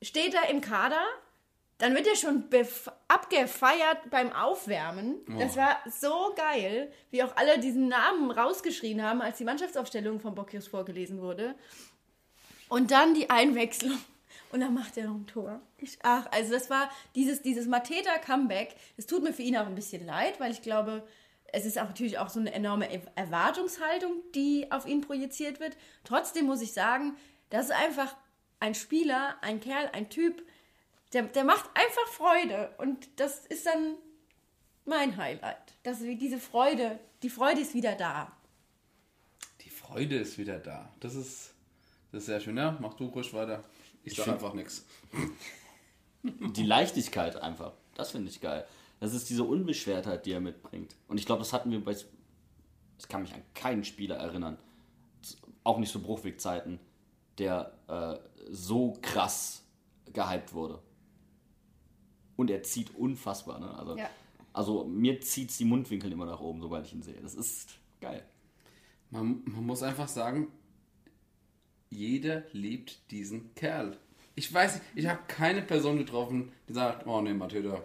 steht 0.01 0.33
er 0.33 0.49
im 0.49 0.61
Kader, 0.61 1.03
dann 1.81 1.95
wird 1.95 2.07
er 2.07 2.15
schon 2.15 2.45
abgefeiert 3.07 4.09
beim 4.09 4.31
Aufwärmen. 4.33 5.15
Das 5.39 5.57
war 5.57 5.77
so 5.89 6.33
geil, 6.35 6.91
wie 7.09 7.23
auch 7.23 7.35
alle 7.35 7.59
diesen 7.59 7.87
Namen 7.87 8.29
rausgeschrien 8.31 9.01
haben, 9.03 9.21
als 9.21 9.37
die 9.37 9.43
Mannschaftsaufstellung 9.43 10.19
von 10.19 10.35
Bocchius 10.35 10.67
vorgelesen 10.67 11.21
wurde. 11.21 11.55
Und 12.69 12.91
dann 12.91 13.13
die 13.13 13.29
Einwechslung. 13.29 13.97
Und 14.51 14.59
dann 14.61 14.73
macht 14.73 14.97
er 14.97 15.05
noch 15.05 15.15
ein 15.15 15.27
Tor. 15.27 15.61
Ich, 15.77 15.97
ach, 16.03 16.27
also 16.31 16.51
das 16.51 16.69
war 16.69 16.89
dieses, 17.15 17.41
dieses 17.41 17.67
Mateta-Comeback. 17.67 18.75
Es 18.97 19.07
tut 19.07 19.23
mir 19.23 19.33
für 19.33 19.41
ihn 19.43 19.57
auch 19.57 19.65
ein 19.65 19.75
bisschen 19.75 20.05
leid, 20.05 20.39
weil 20.39 20.51
ich 20.51 20.61
glaube, 20.61 21.07
es 21.53 21.65
ist 21.65 21.77
auch 21.79 21.85
natürlich 21.87 22.17
auch 22.17 22.29
so 22.29 22.39
eine 22.39 22.53
enorme 22.53 22.91
Er- 22.91 23.01
Erwartungshaltung, 23.15 24.11
die 24.35 24.71
auf 24.71 24.85
ihn 24.85 25.01
projiziert 25.01 25.59
wird. 25.59 25.77
Trotzdem 26.03 26.45
muss 26.45 26.61
ich 26.61 26.73
sagen, 26.73 27.15
das 27.49 27.65
ist 27.65 27.71
einfach 27.71 28.15
ein 28.59 28.75
Spieler, 28.75 29.35
ein 29.41 29.59
Kerl, 29.59 29.89
ein 29.93 30.09
Typ, 30.09 30.43
der, 31.13 31.23
der 31.23 31.43
macht 31.43 31.69
einfach 31.73 32.07
Freude. 32.07 32.73
Und 32.77 33.07
das 33.19 33.45
ist 33.47 33.65
dann 33.65 33.95
mein 34.85 35.17
Highlight. 35.17 35.73
Dass 35.83 35.99
diese 35.99 36.39
Freude, 36.39 36.99
die 37.23 37.29
Freude 37.29 37.61
ist 37.61 37.73
wieder 37.73 37.95
da. 37.95 38.31
Die 39.61 39.69
Freude 39.69 40.17
ist 40.17 40.37
wieder 40.37 40.59
da. 40.59 40.91
Das 40.99 41.15
ist, 41.15 41.53
das 42.11 42.21
ist 42.21 42.25
sehr 42.27 42.39
schön. 42.39 42.57
Ja, 42.57 42.77
mach 42.79 42.93
du 42.95 43.05
ruhig 43.07 43.33
weiter. 43.33 43.63
Ich 44.03 44.15
sag 44.15 44.25
find- 44.25 44.35
einfach 44.35 44.53
nichts. 44.53 44.85
Die 46.23 46.63
Leichtigkeit 46.65 47.35
einfach, 47.37 47.73
das 47.95 48.11
finde 48.11 48.29
ich 48.29 48.39
geil. 48.41 48.67
Das 48.99 49.15
ist 49.15 49.27
diese 49.31 49.43
Unbeschwertheit, 49.43 50.23
die 50.27 50.33
er 50.33 50.39
mitbringt. 50.39 50.95
Und 51.07 51.17
ich 51.17 51.25
glaube, 51.25 51.39
das 51.39 51.51
hatten 51.51 51.71
wir 51.71 51.83
bei. 51.83 51.95
Ich 52.99 53.07
kann 53.07 53.23
mich 53.23 53.33
an 53.33 53.41
keinen 53.55 53.83
Spieler 53.83 54.17
erinnern, 54.17 54.59
auch 55.63 55.79
nicht 55.79 55.91
so 55.91 55.99
Bruchwegzeiten, 55.99 56.79
der 57.39 57.73
äh, 57.87 58.19
so 58.51 58.93
krass 59.01 59.63
gehypt 60.13 60.53
wurde. 60.53 60.79
Und 62.41 62.49
er 62.49 62.63
zieht 62.63 62.95
unfassbar, 62.95 63.59
ne? 63.59 63.69
Also, 63.77 63.95
Ja. 63.97 64.09
also 64.51 64.83
mir 64.83 65.21
zieht 65.21 65.57
die 65.59 65.63
Mundwinkel 65.65 66.11
immer 66.11 66.25
nach 66.25 66.39
oben, 66.39 66.59
sobald 66.59 66.87
ich 66.87 66.93
ihn 66.93 67.03
sehe. 67.03 67.21
Das 67.21 67.35
ist 67.35 67.77
geil. 67.99 68.23
Man, 69.11 69.43
man 69.45 69.63
muss 69.63 69.83
einfach 69.83 70.07
sagen, 70.07 70.47
jeder 71.91 72.41
liebt 72.51 73.11
diesen 73.11 73.53
Kerl. 73.53 73.95
Ich 74.33 74.51
weiß 74.51 74.73
nicht, 74.73 74.85
ich 74.95 75.05
habe 75.07 75.19
keine 75.27 75.61
Person 75.61 75.99
getroffen, 75.99 76.51
die 76.67 76.73
sagt, 76.73 77.05
oh 77.05 77.21
nee, 77.21 77.35
Matilda, 77.35 77.83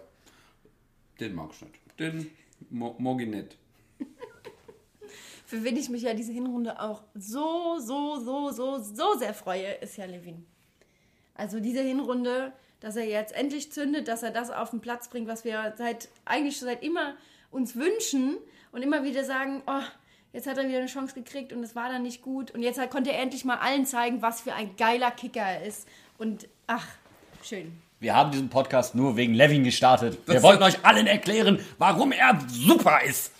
den 1.19 1.35
mag 1.35 1.51
ich 1.53 1.61
nicht. 1.61 1.75
Den 1.99 2.31
mo 2.71 2.95
mag 2.97 3.21
ich 3.21 3.27
nicht. 3.27 3.57
Für 5.45 5.63
wen 5.63 5.77
ich 5.77 5.89
mich 5.89 6.01
ja 6.01 6.15
diese 6.15 6.31
Hinrunde 6.33 6.81
auch 6.81 7.03
so, 7.13 7.77
so, 7.79 8.19
so, 8.25 8.49
so, 8.49 8.79
so 8.79 9.17
sehr 9.19 9.35
freue, 9.35 9.73
ist 9.83 9.97
ja 9.97 10.05
Levin. 10.05 10.47
Also 11.35 11.59
diese 11.59 11.83
Hinrunde, 11.83 12.53
dass 12.79 12.95
er 12.95 13.05
jetzt 13.05 13.33
endlich 13.35 13.71
zündet, 13.71 14.07
dass 14.07 14.23
er 14.23 14.31
das 14.31 14.49
auf 14.51 14.69
den 14.71 14.79
Platz 14.81 15.07
bringt, 15.09 15.27
was 15.27 15.43
wir 15.45 15.73
seit 15.77 16.09
eigentlich 16.25 16.57
schon 16.57 16.67
seit 16.67 16.83
immer 16.83 17.15
uns 17.51 17.75
wünschen 17.75 18.37
und 18.71 18.81
immer 18.81 19.03
wieder 19.03 19.23
sagen, 19.23 19.63
oh, 19.67 19.81
jetzt 20.33 20.47
hat 20.47 20.57
er 20.57 20.67
wieder 20.67 20.77
eine 20.79 20.87
Chance 20.87 21.15
gekriegt 21.15 21.53
und 21.53 21.63
es 21.63 21.75
war 21.75 21.89
dann 21.89 22.03
nicht 22.03 22.21
gut 22.21 22.51
und 22.51 22.61
jetzt 22.61 22.79
konnte 22.89 23.11
er 23.11 23.21
endlich 23.21 23.45
mal 23.45 23.57
allen 23.57 23.85
zeigen, 23.85 24.21
was 24.21 24.41
für 24.41 24.53
ein 24.53 24.75
geiler 24.77 25.11
Kicker 25.11 25.41
er 25.41 25.65
ist 25.65 25.87
und 26.17 26.47
ach, 26.67 26.85
schön. 27.43 27.81
Wir 27.99 28.13
haben 28.15 28.29
diesen 28.31 28.49
Podcast 28.49 28.93
nur 28.93 29.17
wegen 29.17 29.33
Levin 29.33 29.63
gestartet. 29.63 30.19
Wir 30.27 30.35
Das- 30.35 30.43
wollten 30.43 30.61
euch 30.61 30.85
allen 30.85 31.07
erklären, 31.07 31.59
warum 31.79 32.11
er 32.11 32.39
super 32.47 33.01
ist. 33.03 33.31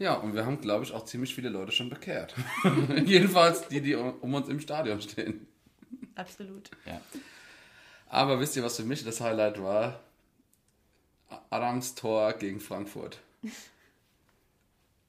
Ja, 0.00 0.14
und 0.14 0.34
wir 0.34 0.44
haben, 0.46 0.60
glaube 0.60 0.82
ich, 0.82 0.92
auch 0.92 1.04
ziemlich 1.04 1.34
viele 1.34 1.50
Leute 1.50 1.70
schon 1.72 1.90
bekehrt. 1.90 2.34
Jedenfalls 3.04 3.68
die, 3.68 3.80
die 3.82 3.94
um 3.94 4.34
uns 4.34 4.48
im 4.48 4.58
Stadion 4.58 5.00
stehen. 5.02 5.46
Absolut. 6.16 6.70
Ja. 6.86 7.00
Aber 8.10 8.40
wisst 8.40 8.56
ihr, 8.56 8.64
was 8.64 8.76
für 8.76 8.84
mich 8.84 9.04
das 9.04 9.20
Highlight 9.20 9.62
war? 9.62 10.00
Adams 11.48 11.94
Tor 11.94 12.32
gegen 12.32 12.60
Frankfurt. 12.60 13.20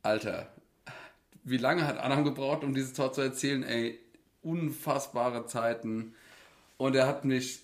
Alter, 0.03 0.47
wie 1.43 1.57
lange 1.57 1.85
hat 1.85 1.99
Adam 1.99 2.23
gebraucht, 2.23 2.63
um 2.63 2.75
dieses 2.75 2.93
Tor 2.93 3.11
zu 3.11 3.21
erzielen? 3.21 3.63
Ey, 3.63 3.99
unfassbare 4.43 5.47
Zeiten. 5.47 6.13
Und 6.77 6.95
er 6.95 7.07
hat 7.07 7.25
mich 7.25 7.61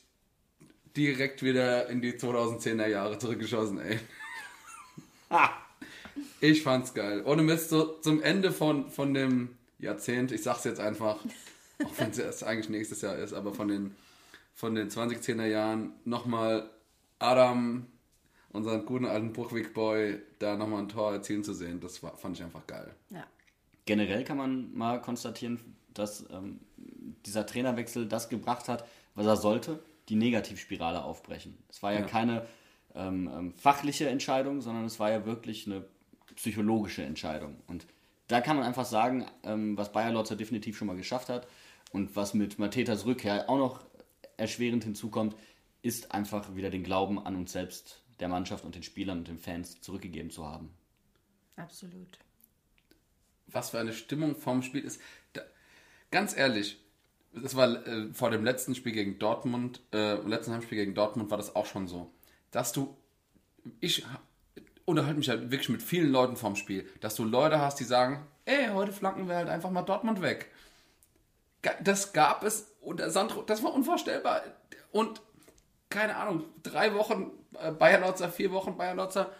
direkt 0.96 1.44
wieder 1.44 1.88
in 1.88 2.02
die 2.02 2.14
2010er 2.14 2.88
Jahre 2.88 3.20
zurückgeschossen, 3.20 3.80
ey. 3.80 4.00
Ich 6.40 6.64
fand's 6.64 6.96
geil. 6.96 7.24
Ohne 7.26 7.44
Mist, 7.44 7.70
so 7.70 8.00
zum 8.02 8.22
Ende 8.22 8.52
von, 8.52 8.90
von 8.90 9.14
dem 9.14 9.56
Jahrzehnt, 9.78 10.32
ich 10.32 10.42
sag's 10.42 10.64
jetzt 10.64 10.80
einfach, 10.80 11.18
auch 11.84 11.98
wenn 11.98 12.10
es 12.10 12.18
erst 12.18 12.44
eigentlich 12.44 12.70
nächstes 12.70 13.02
Jahr 13.02 13.16
ist, 13.18 13.34
aber 13.34 13.54
von 13.54 13.68
den, 13.68 13.96
von 14.58 14.74
den 14.74 14.90
2010er 14.90 15.46
Jahren 15.46 15.94
nochmal 16.04 16.68
Adam 17.20 17.86
unseren 18.52 18.88
guten 18.88 19.06
alten 19.06 19.32
Bruchweg-Boy 19.32 20.20
da 20.40 20.56
nochmal 20.56 20.82
ein 20.82 20.90
Tor 20.90 21.14
erzielen 21.14 21.44
zu 21.44 21.54
sehen, 21.54 21.80
das 21.80 22.02
war, 22.02 22.18
fand 22.18 22.38
ich 22.38 22.44
einfach 22.44 22.66
geil. 22.66 22.92
Ja. 23.12 23.24
Generell 23.86 24.24
kann 24.24 24.38
man 24.38 24.74
mal 24.74 25.00
konstatieren, 25.00 25.60
dass 25.94 26.26
ähm, 26.32 26.60
dieser 27.24 27.46
Trainerwechsel 27.46 28.08
das 28.08 28.30
gebracht 28.30 28.68
hat, 28.68 28.88
was 29.14 29.28
er 29.28 29.36
sollte, 29.36 29.80
die 30.10 30.16
Negativspirale 30.16 31.04
aufbrechen. 31.04 31.56
Es 31.70 31.84
war 31.84 31.94
ja, 31.94 32.00
Ja. 32.00 32.06
keine 32.08 32.48
ähm, 32.96 33.30
ähm, 33.32 33.54
fachliche 33.54 34.10
Entscheidung, 34.10 34.62
sondern 34.62 34.86
es 34.86 35.00
war 35.00 35.12
ja 35.12 35.28
wirklich 35.28 35.68
eine 35.68 35.86
psychologische 36.36 37.04
Entscheidung. 37.04 37.58
Und 37.68 37.86
da 38.28 38.42
kann 38.42 38.58
man 38.58 38.66
einfach 38.66 38.86
sagen, 38.86 39.28
ähm, 39.44 39.78
was 39.78 39.92
Bayer 39.92 40.12
Lotzer 40.12 40.36
definitiv 40.36 40.78
schon 40.78 40.88
mal 40.88 40.98
geschafft 40.98 41.30
hat 41.30 41.48
und 41.92 42.16
was 42.16 42.34
mit 42.34 42.58
Matetas 42.58 43.06
Rückkehr 43.06 43.48
auch 43.48 43.60
noch 43.60 43.86
erschwerend 44.38 44.84
hinzukommt, 44.84 45.36
ist 45.82 46.12
einfach 46.12 46.56
wieder 46.56 46.70
den 46.70 46.84
Glauben 46.84 47.20
an 47.20 47.36
uns 47.36 47.52
selbst, 47.52 48.02
der 48.20 48.28
Mannschaft 48.30 48.66
und 48.66 48.76
den 48.76 48.84
Spielern 48.84 49.20
und 49.20 49.28
den 49.28 49.40
Fans 49.40 49.82
zurückgegeben 49.82 50.32
zu 50.32 50.46
haben. 50.46 50.70
Absolut. 51.58 52.20
was 53.48 53.70
für 53.70 53.80
eine 53.80 53.94
Stimmung 53.94 54.36
vorm 54.36 54.62
Spiel 54.62 54.84
ist. 54.84 55.02
Da, 55.34 55.42
ganz 56.12 56.36
ehrlich, 56.36 56.80
das 57.34 57.56
war 57.56 57.86
äh, 57.88 58.14
vor 58.14 58.30
dem 58.32 58.44
letzten 58.44 58.76
Spiel 58.76 58.92
gegen 58.92 59.20
Dortmund, 59.20 59.82
äh, 59.94 60.16
letzten 60.16 60.54
Heimspiel 60.54 60.78
gegen 60.78 60.96
Dortmund 60.96 61.30
war 61.32 61.38
das 61.38 61.56
auch 61.56 61.66
schon 61.66 61.88
so, 61.88 62.12
dass 62.52 62.74
du, 62.74 62.98
ich 63.80 64.06
ha- 64.06 64.22
unterhalte 64.86 65.18
mich 65.18 65.30
halt 65.30 65.52
wirklich 65.52 65.70
mit 65.70 65.82
vielen 65.82 66.12
Leuten 66.12 66.36
vorm 66.36 66.56
Spiel, 66.56 66.88
dass 67.02 67.16
du 67.16 67.24
Leute 67.24 67.60
hast, 67.60 67.80
die 67.80 67.84
sagen, 67.84 68.26
ey, 68.46 68.68
heute 68.74 68.92
flanken 68.92 69.28
wir 69.28 69.36
halt 69.36 69.50
einfach 69.50 69.72
mal 69.72 69.82
Dortmund 69.84 70.22
weg. 70.22 70.52
Das 71.84 72.14
gab 72.14 72.44
es 72.44 72.72
und 72.82 73.00
der 73.00 73.10
Sandro, 73.12 73.42
das 73.42 73.64
war 73.64 73.74
unvorstellbar. 73.74 74.42
Und 74.92 75.22
keine 75.90 76.16
Ahnung, 76.16 76.44
drei 76.64 76.94
Wochen 76.94 77.32
äh, 77.60 77.72
Bayer 77.72 78.00
Lotzer, 78.00 78.30
vier 78.30 78.52
Wochen 78.52 78.78
Bayer 78.78 78.96
Lotzer, 78.96 79.32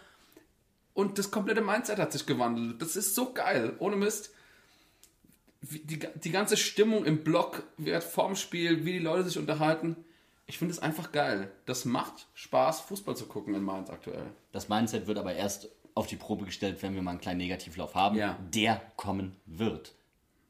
und 0.94 1.16
das 1.16 1.30
komplette 1.30 1.60
Mindset 1.60 1.98
hat 1.98 2.10
sich 2.12 2.26
gewandelt. 2.26 2.82
Das 2.82 2.96
ist 2.96 3.14
so 3.14 3.32
geil. 3.32 3.76
Ohne 3.78 3.94
Mist. 3.94 4.34
Die, 5.60 5.98
die 5.98 6.30
ganze 6.30 6.56
Stimmung 6.56 7.04
im 7.04 7.22
Block 7.22 7.62
wird 7.76 8.02
vorm 8.02 8.34
Spiel, 8.36 8.84
wie 8.84 8.92
die 8.92 8.98
Leute 8.98 9.24
sich 9.24 9.38
unterhalten. 9.38 9.96
Ich 10.46 10.58
finde 10.58 10.72
es 10.72 10.80
einfach 10.80 11.12
geil. 11.12 11.52
Das 11.66 11.84
macht 11.84 12.26
Spaß, 12.34 12.80
Fußball 12.80 13.16
zu 13.16 13.26
gucken 13.26 13.54
in 13.54 13.62
Mainz 13.62 13.90
aktuell. 13.90 14.26
Das 14.50 14.68
Mindset 14.68 15.06
wird 15.06 15.18
aber 15.18 15.34
erst 15.34 15.68
auf 15.94 16.06
die 16.08 16.16
Probe 16.16 16.44
gestellt, 16.46 16.82
wenn 16.82 16.94
wir 16.94 17.02
mal 17.02 17.12
einen 17.12 17.20
kleinen 17.20 17.38
Negativlauf 17.38 17.94
haben, 17.94 18.16
Ja. 18.16 18.36
der 18.52 18.80
kommen 18.96 19.36
wird. 19.46 19.94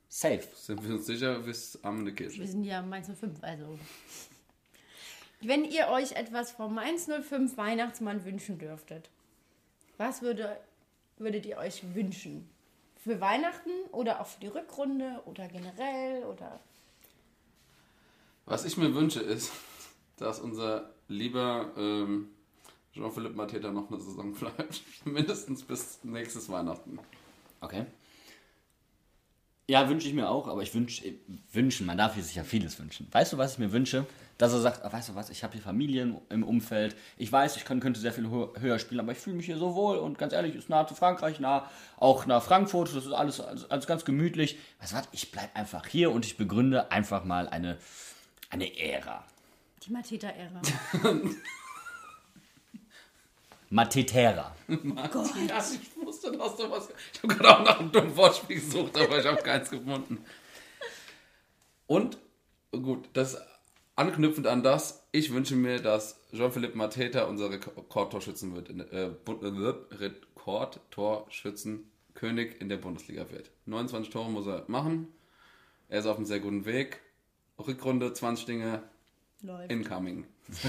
Safe. 0.08 0.42
Sind 0.54 0.82
wir 0.86 0.94
uns 0.94 1.06
sicher, 1.06 1.38
bis 1.40 1.78
am 1.82 1.98
Ende 1.98 2.14
Kirche. 2.14 2.40
Wir 2.40 2.48
sind 2.48 2.64
ja 2.64 2.82
Mainz 2.82 3.08
05, 3.08 3.42
also. 3.42 3.78
Wenn 5.40 5.64
ihr 5.64 5.88
euch 5.88 6.12
etwas 6.12 6.50
vom 6.50 6.74
Mainz 6.74 7.06
05 7.06 7.56
Weihnachtsmann 7.56 8.24
wünschen 8.24 8.58
dürftet, 8.58 9.10
was 9.98 10.22
würde, 10.22 10.56
würdet 11.18 11.46
ihr 11.46 11.58
euch 11.58 11.82
wünschen? 11.94 12.48
Für 12.96 13.20
Weihnachten 13.20 13.70
oder 13.92 14.20
auch 14.20 14.26
für 14.26 14.40
die 14.40 14.48
Rückrunde 14.48 15.22
oder 15.26 15.46
generell 15.46 16.24
oder. 16.24 16.58
Was 18.46 18.64
ich 18.64 18.76
mir 18.76 18.94
wünsche, 18.94 19.20
ist, 19.20 19.52
dass 20.16 20.40
unser 20.40 20.90
lieber 21.06 21.70
ähm, 21.76 22.30
Jean-Philippe 22.94 23.36
Mateta 23.36 23.70
noch 23.70 23.90
eine 23.90 24.00
Saison 24.00 24.32
bleibt. 24.34 24.82
Mindestens 25.04 25.62
bis 25.62 26.02
nächstes 26.02 26.48
Weihnachten. 26.48 26.98
Okay. 27.60 27.86
Ja, 29.70 29.86
wünsche 29.88 30.08
ich 30.08 30.14
mir 30.14 30.30
auch, 30.30 30.48
aber 30.48 30.62
ich 30.62 30.72
wünsche, 30.74 31.02
wünschen, 31.52 31.84
man 31.86 31.98
darf 31.98 32.14
hier 32.14 32.22
sich 32.22 32.34
ja 32.36 32.42
vieles 32.42 32.78
wünschen. 32.78 33.06
Weißt 33.12 33.34
du, 33.34 33.38
was 33.38 33.52
ich 33.52 33.58
mir 33.58 33.70
wünsche? 33.70 34.06
Dass 34.38 34.52
er 34.52 34.60
sagt, 34.60 34.82
ah, 34.84 34.90
weißt 34.92 35.10
du 35.10 35.14
was, 35.14 35.28
ich 35.28 35.42
habe 35.44 35.52
hier 35.54 35.62
Familien 35.62 36.16
im 36.30 36.42
Umfeld, 36.42 36.96
ich 37.18 37.30
weiß, 37.30 37.56
ich 37.56 37.64
kann, 37.66 37.80
könnte 37.80 37.98
sehr 38.00 38.12
viel 38.12 38.26
hö- 38.28 38.58
höher 38.60 38.78
spielen, 38.78 39.00
aber 39.00 39.12
ich 39.12 39.18
fühle 39.18 39.36
mich 39.36 39.46
hier 39.46 39.58
so 39.58 39.74
wohl 39.74 39.98
und 39.98 40.16
ganz 40.16 40.32
ehrlich, 40.32 40.54
ist 40.54 40.70
nah 40.70 40.86
zu 40.86 40.94
Frankreich, 40.94 41.38
nah 41.40 41.68
auch 41.98 42.24
nach 42.24 42.42
Frankfurt, 42.42 42.88
das 42.94 43.04
ist 43.04 43.12
alles, 43.12 43.40
alles, 43.40 43.86
ganz 43.86 44.04
gemütlich. 44.04 44.56
Weißt 44.80 44.92
du 44.92 44.96
was, 44.96 45.08
ich 45.12 45.32
bleibe 45.32 45.54
einfach 45.54 45.86
hier 45.86 46.12
und 46.12 46.24
ich 46.24 46.36
begründe 46.36 46.90
einfach 46.92 47.24
mal 47.24 47.48
eine, 47.48 47.76
eine 48.50 48.78
Ära. 48.78 49.24
Die 49.84 49.90
Mateta-Ära. 49.92 50.62
Matetera. 53.70 54.54
Gott. 54.66 55.30
Ja, 55.48 55.58
ich 55.58 55.96
wusste, 56.04 56.32
dass 56.32 56.56
du 56.56 56.68
was. 56.70 56.88
Ich 57.12 57.22
habe 57.22 57.34
gerade 57.34 57.58
auch 57.58 57.64
nach 57.64 57.80
einem 57.80 57.92
dummen 57.92 58.16
Wortspiel 58.16 58.60
gesucht, 58.60 58.98
aber 58.98 59.18
ich 59.18 59.26
habe 59.26 59.42
keins 59.42 59.70
gefunden. 59.70 60.24
Und, 61.86 62.18
gut, 62.70 63.08
das 63.12 63.36
anknüpfend 63.96 64.46
an 64.46 64.62
das, 64.62 65.04
ich 65.10 65.32
wünsche 65.32 65.56
mir, 65.56 65.80
dass 65.80 66.20
Jean-Philippe 66.32 66.78
Mateta 66.78 67.24
unser 67.24 67.50
Rekordtorschützen 67.50 68.54
wird, 68.54 68.68
in, 68.68 68.80
äh, 68.80 69.06
äh, 69.06 69.74
Rekordtorschützenkönig 69.92 72.60
in 72.60 72.68
der 72.68 72.76
Bundesliga 72.76 73.28
wird. 73.30 73.50
29 73.66 74.12
Tore 74.12 74.30
muss 74.30 74.46
er 74.46 74.64
machen. 74.68 75.08
Er 75.88 75.98
ist 76.00 76.06
auf 76.06 76.16
einem 76.16 76.26
sehr 76.26 76.40
guten 76.40 76.64
Weg. 76.64 77.00
Rückrunde 77.58 78.12
20 78.12 78.46
Dinge 78.46 78.82
Läuft. 79.42 79.70
incoming. 79.70 80.26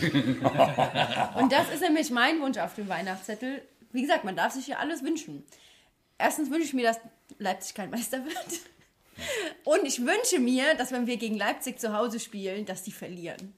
Und 1.36 1.52
das 1.52 1.70
ist 1.74 1.82
nämlich 1.82 2.12
mein 2.12 2.40
Wunsch 2.42 2.58
auf 2.58 2.76
dem 2.76 2.88
Weihnachtszettel. 2.88 3.62
Wie 3.92 4.02
gesagt, 4.02 4.24
man 4.24 4.36
darf 4.36 4.54
sich 4.54 4.68
ja 4.68 4.78
alles 4.78 5.04
wünschen. 5.04 5.44
Erstens 6.18 6.50
wünsche 6.52 6.66
ich 6.66 6.74
mir, 6.74 6.84
dass 6.84 7.00
Leipzig 7.40 7.76
kein 7.76 7.90
Meister 7.90 8.24
wird. 8.24 8.60
Und 9.64 9.86
ich 9.86 10.06
wünsche 10.06 10.40
mir, 10.40 10.76
dass 10.76 10.92
wenn 10.92 11.08
wir 11.08 11.18
gegen 11.18 11.38
Leipzig 11.38 11.80
zu 11.80 11.94
Hause 11.94 12.20
spielen, 12.20 12.66
dass 12.66 12.84
die 12.84 12.92
verlieren. 12.92 13.54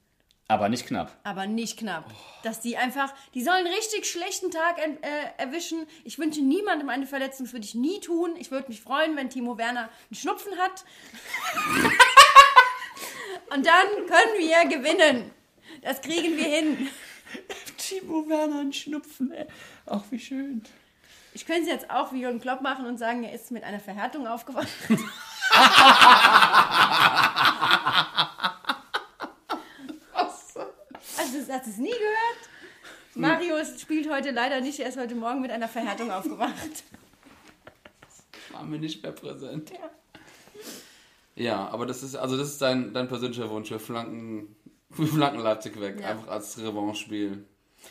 Aber 0.48 0.68
nicht 0.68 0.86
knapp. 0.86 1.18
Aber 1.24 1.46
nicht 1.46 1.78
knapp. 1.78 2.12
Dass 2.42 2.60
die 2.60 2.76
einfach, 2.76 3.14
die 3.34 3.42
sollen 3.42 3.64
einen 3.64 3.74
richtig 3.74 4.06
schlechten 4.06 4.50
Tag 4.50 4.78
äh, 4.78 4.98
erwischen. 5.38 5.86
Ich 6.04 6.18
wünsche 6.18 6.42
niemandem 6.42 6.88
eine 6.88 7.06
Verletzung, 7.06 7.46
das 7.46 7.52
würde 7.52 7.64
ich 7.64 7.74
nie 7.74 8.00
tun. 8.00 8.34
Ich 8.36 8.50
würde 8.50 8.68
mich 8.68 8.80
freuen, 8.80 9.16
wenn 9.16 9.30
Timo 9.30 9.56
Werner 9.56 9.88
einen 10.10 10.14
Schnupfen 10.14 10.52
hat. 10.58 10.84
Und 13.54 13.66
dann 13.66 13.86
können 14.06 14.38
wir 14.38 14.64
gewinnen. 14.76 15.30
Das 15.82 16.00
kriegen 16.00 16.36
wir 16.36 16.44
hin. 16.44 16.88
Timo 17.76 18.28
Werner 18.28 18.60
ein 18.60 18.72
Schnupfen, 18.72 19.32
ey. 19.32 19.46
Ach, 19.86 20.02
wie 20.10 20.18
schön. 20.18 20.62
Ich 21.34 21.46
könnte 21.46 21.62
es 21.62 21.68
jetzt 21.68 21.90
auch 21.90 22.12
wie 22.12 22.20
Jürgen 22.20 22.40
Klopp 22.40 22.60
machen 22.60 22.86
und 22.86 22.98
sagen, 22.98 23.24
er 23.24 23.32
ist 23.32 23.50
mit 23.50 23.64
einer 23.64 23.80
Verhärtung 23.80 24.26
aufgewacht. 24.26 24.68
Also, 31.18 31.38
das 31.38 31.50
hast 31.50 31.66
du 31.66 31.70
es 31.70 31.76
nie 31.76 31.90
gehört? 31.90 32.48
Marius 33.14 33.80
spielt 33.80 34.10
heute 34.10 34.30
leider 34.30 34.60
nicht, 34.60 34.80
er 34.80 34.88
ist 34.88 34.98
heute 34.98 35.14
Morgen 35.14 35.40
mit 35.40 35.50
einer 35.50 35.68
Verhärtung 35.68 36.10
aufgewacht. 36.10 36.84
War 38.50 38.64
mir 38.64 38.78
nicht 38.78 39.02
mehr 39.02 39.12
präsent. 39.12 39.70
Ja, 39.70 39.90
aber 41.36 41.86
das 41.86 42.02
ist, 42.02 42.14
also 42.16 42.36
das 42.36 42.48
ist 42.48 42.62
dein, 42.62 42.92
dein 42.92 43.08
persönlicher 43.08 43.48
Wunsch. 43.50 43.70
Wir 43.70 43.80
flanken, 43.80 44.54
wir 44.90 45.06
flanken 45.06 45.40
Leipzig 45.40 45.80
weg. 45.80 45.98
Ja. 46.00 46.10
Einfach 46.10 46.28
als 46.28 46.58
Revanche-Spiel. 46.58 47.44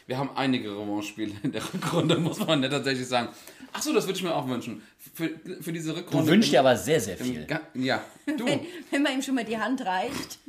Wir 0.07 0.17
haben 0.17 0.29
einige 0.35 0.71
Revanche-Spiele 0.71 1.33
in 1.43 1.51
der 1.51 1.61
Rückrunde, 1.73 2.17
muss 2.19 2.39
man 2.39 2.63
ja 2.63 2.69
tatsächlich 2.69 3.07
sagen. 3.07 3.27
Achso, 3.73 3.91
das 3.93 4.05
würde 4.05 4.17
ich 4.17 4.23
mir 4.23 4.33
auch 4.35 4.47
wünschen. 4.47 4.81
Für, 5.13 5.29
für 5.61 5.73
diese 5.73 5.95
Rückrunde. 5.95 6.25
Du 6.25 6.31
wünschst 6.31 6.49
im- 6.49 6.51
dir 6.53 6.59
aber 6.61 6.77
sehr, 6.77 6.99
sehr 6.99 7.19
im 7.19 7.25
viel. 7.25 7.45
Ga- 7.45 7.61
Ja, 7.73 8.01
du, 8.37 8.45
Wenn, 8.45 8.61
wenn 8.91 9.01
man 9.03 9.13
ihm 9.13 9.21
schon 9.21 9.35
mal 9.35 9.43
die 9.45 9.57
Hand 9.57 9.85
reicht. 9.85 10.39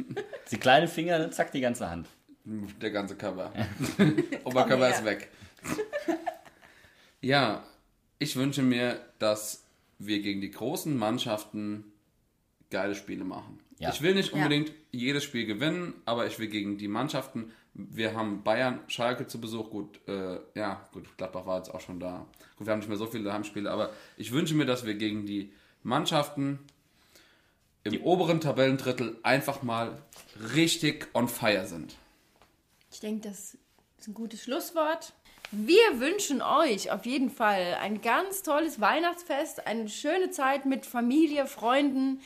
Die 0.50 0.56
kleine 0.58 0.86
Finger, 0.88 1.30
zack, 1.30 1.50
die 1.52 1.60
ganze 1.60 1.88
Hand. 1.90 2.06
der 2.44 2.90
ganze 2.90 3.16
Körper. 3.16 3.52
Oberkörper 4.44 4.86
her. 4.88 4.94
ist 4.96 5.04
weg. 5.04 5.28
Ja, 7.20 7.64
ich 8.18 8.36
wünsche 8.36 8.62
mir, 8.62 9.00
dass 9.18 9.62
wir 9.98 10.20
gegen 10.20 10.40
die 10.40 10.50
großen 10.50 10.96
Mannschaften 10.96 11.91
geile 12.72 12.94
Spiele 12.96 13.24
machen. 13.24 13.60
Ja. 13.78 13.90
Ich 13.90 14.02
will 14.02 14.14
nicht 14.14 14.30
Ja. 14.32 14.38
unbedingt 14.38 14.72
jedes 14.90 15.22
Spiel 15.22 15.46
gewinnen, 15.46 15.94
aber 16.04 16.26
ich 16.26 16.38
will 16.40 16.48
gegen 16.48 16.78
die 16.78 16.88
Mannschaften. 16.88 17.52
Wir 17.74 18.14
haben 18.14 18.42
Bayern, 18.42 18.80
Schalke 18.88 19.26
zu 19.26 19.40
Besuch. 19.40 19.70
Gut, 19.70 20.00
äh, 20.08 20.38
ja, 20.54 20.86
gut, 20.92 21.16
Gladbach 21.16 21.46
war 21.46 21.58
jetzt 21.58 21.70
auch 21.72 21.80
schon 21.80 22.00
da. 22.00 22.26
Gut, 22.56 22.66
wir 22.66 22.72
haben 22.72 22.80
nicht 22.80 22.88
mehr 22.88 22.98
so 22.98 23.06
viele 23.06 23.32
Heimspiele, 23.32 23.70
aber 23.70 23.90
ich 24.16 24.32
wünsche 24.32 24.54
mir, 24.54 24.66
dass 24.66 24.84
wir 24.84 24.94
gegen 24.94 25.24
die 25.24 25.52
Mannschaften 25.82 26.58
im 27.84 28.00
oberen 28.02 28.40
Tabellendrittel 28.40 29.16
einfach 29.22 29.62
mal 29.62 30.02
richtig 30.54 31.08
on 31.14 31.28
fire 31.28 31.66
sind. 31.66 31.96
Ich 32.92 33.00
denke, 33.00 33.28
das 33.28 33.56
ist 33.98 34.08
ein 34.08 34.14
gutes 34.14 34.42
Schlusswort. 34.42 35.12
Wir 35.50 35.98
wünschen 36.00 36.40
euch 36.40 36.90
auf 36.90 37.04
jeden 37.04 37.30
Fall 37.30 37.76
ein 37.80 38.00
ganz 38.00 38.42
tolles 38.42 38.80
Weihnachtsfest, 38.80 39.66
eine 39.66 39.88
schöne 39.88 40.30
Zeit 40.30 40.64
mit 40.66 40.86
Familie, 40.86 41.46
Freunden. 41.46 42.20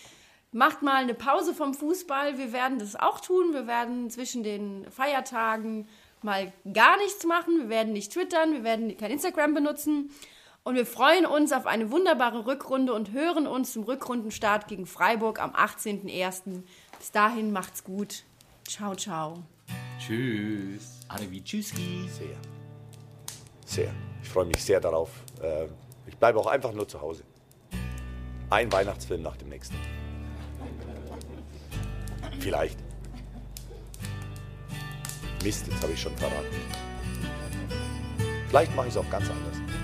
Macht 0.52 0.82
mal 0.82 0.96
eine 0.96 1.14
Pause 1.14 1.54
vom 1.54 1.74
Fußball. 1.74 2.38
Wir 2.38 2.52
werden 2.52 2.78
das 2.78 2.96
auch 2.96 3.20
tun. 3.20 3.52
Wir 3.52 3.66
werden 3.66 4.10
zwischen 4.10 4.42
den 4.42 4.90
Feiertagen 4.90 5.88
mal 6.22 6.52
gar 6.72 6.96
nichts 6.98 7.24
machen. 7.24 7.58
Wir 7.58 7.68
werden 7.68 7.92
nicht 7.92 8.12
twittern. 8.12 8.52
Wir 8.52 8.64
werden 8.64 8.96
kein 8.96 9.10
Instagram 9.10 9.54
benutzen. 9.54 10.10
Und 10.64 10.74
wir 10.74 10.86
freuen 10.86 11.26
uns 11.26 11.52
auf 11.52 11.66
eine 11.66 11.90
wunderbare 11.92 12.46
Rückrunde 12.46 12.92
und 12.92 13.12
hören 13.12 13.46
uns 13.46 13.72
zum 13.72 13.84
Rückrundenstart 13.84 14.66
gegen 14.66 14.86
Freiburg 14.86 15.40
am 15.40 15.52
18.01. 15.52 16.62
Bis 16.98 17.12
dahin 17.12 17.52
macht's 17.52 17.84
gut. 17.84 18.24
Ciao, 18.66 18.96
ciao. 18.96 19.44
Tschüss. 19.98 21.00
Ade 21.08 21.30
wie 21.30 21.42
Tschüsski. 21.42 22.08
Sehr. 22.08 22.36
Sehr. 23.64 23.92
Ich 24.22 24.28
freue 24.28 24.46
mich 24.46 24.62
sehr 24.64 24.80
darauf. 24.80 25.10
Äh, 25.40 25.66
ich 26.06 26.16
bleibe 26.16 26.40
auch 26.40 26.46
einfach 26.46 26.72
nur 26.72 26.88
zu 26.88 27.00
Hause. 27.00 27.22
Ein 28.50 28.72
Weihnachtsfilm 28.72 29.22
nach 29.22 29.36
dem 29.36 29.48
nächsten. 29.48 29.76
Vielleicht. 32.40 32.78
Mist, 35.42 35.66
jetzt 35.66 35.82
habe 35.82 35.92
ich 35.92 36.00
schon 36.00 36.16
verraten. 36.16 36.46
Vielleicht 38.48 38.74
mache 38.74 38.88
ich 38.88 38.92
es 38.94 38.98
auch 38.98 39.10
ganz 39.10 39.28
anders. 39.28 39.75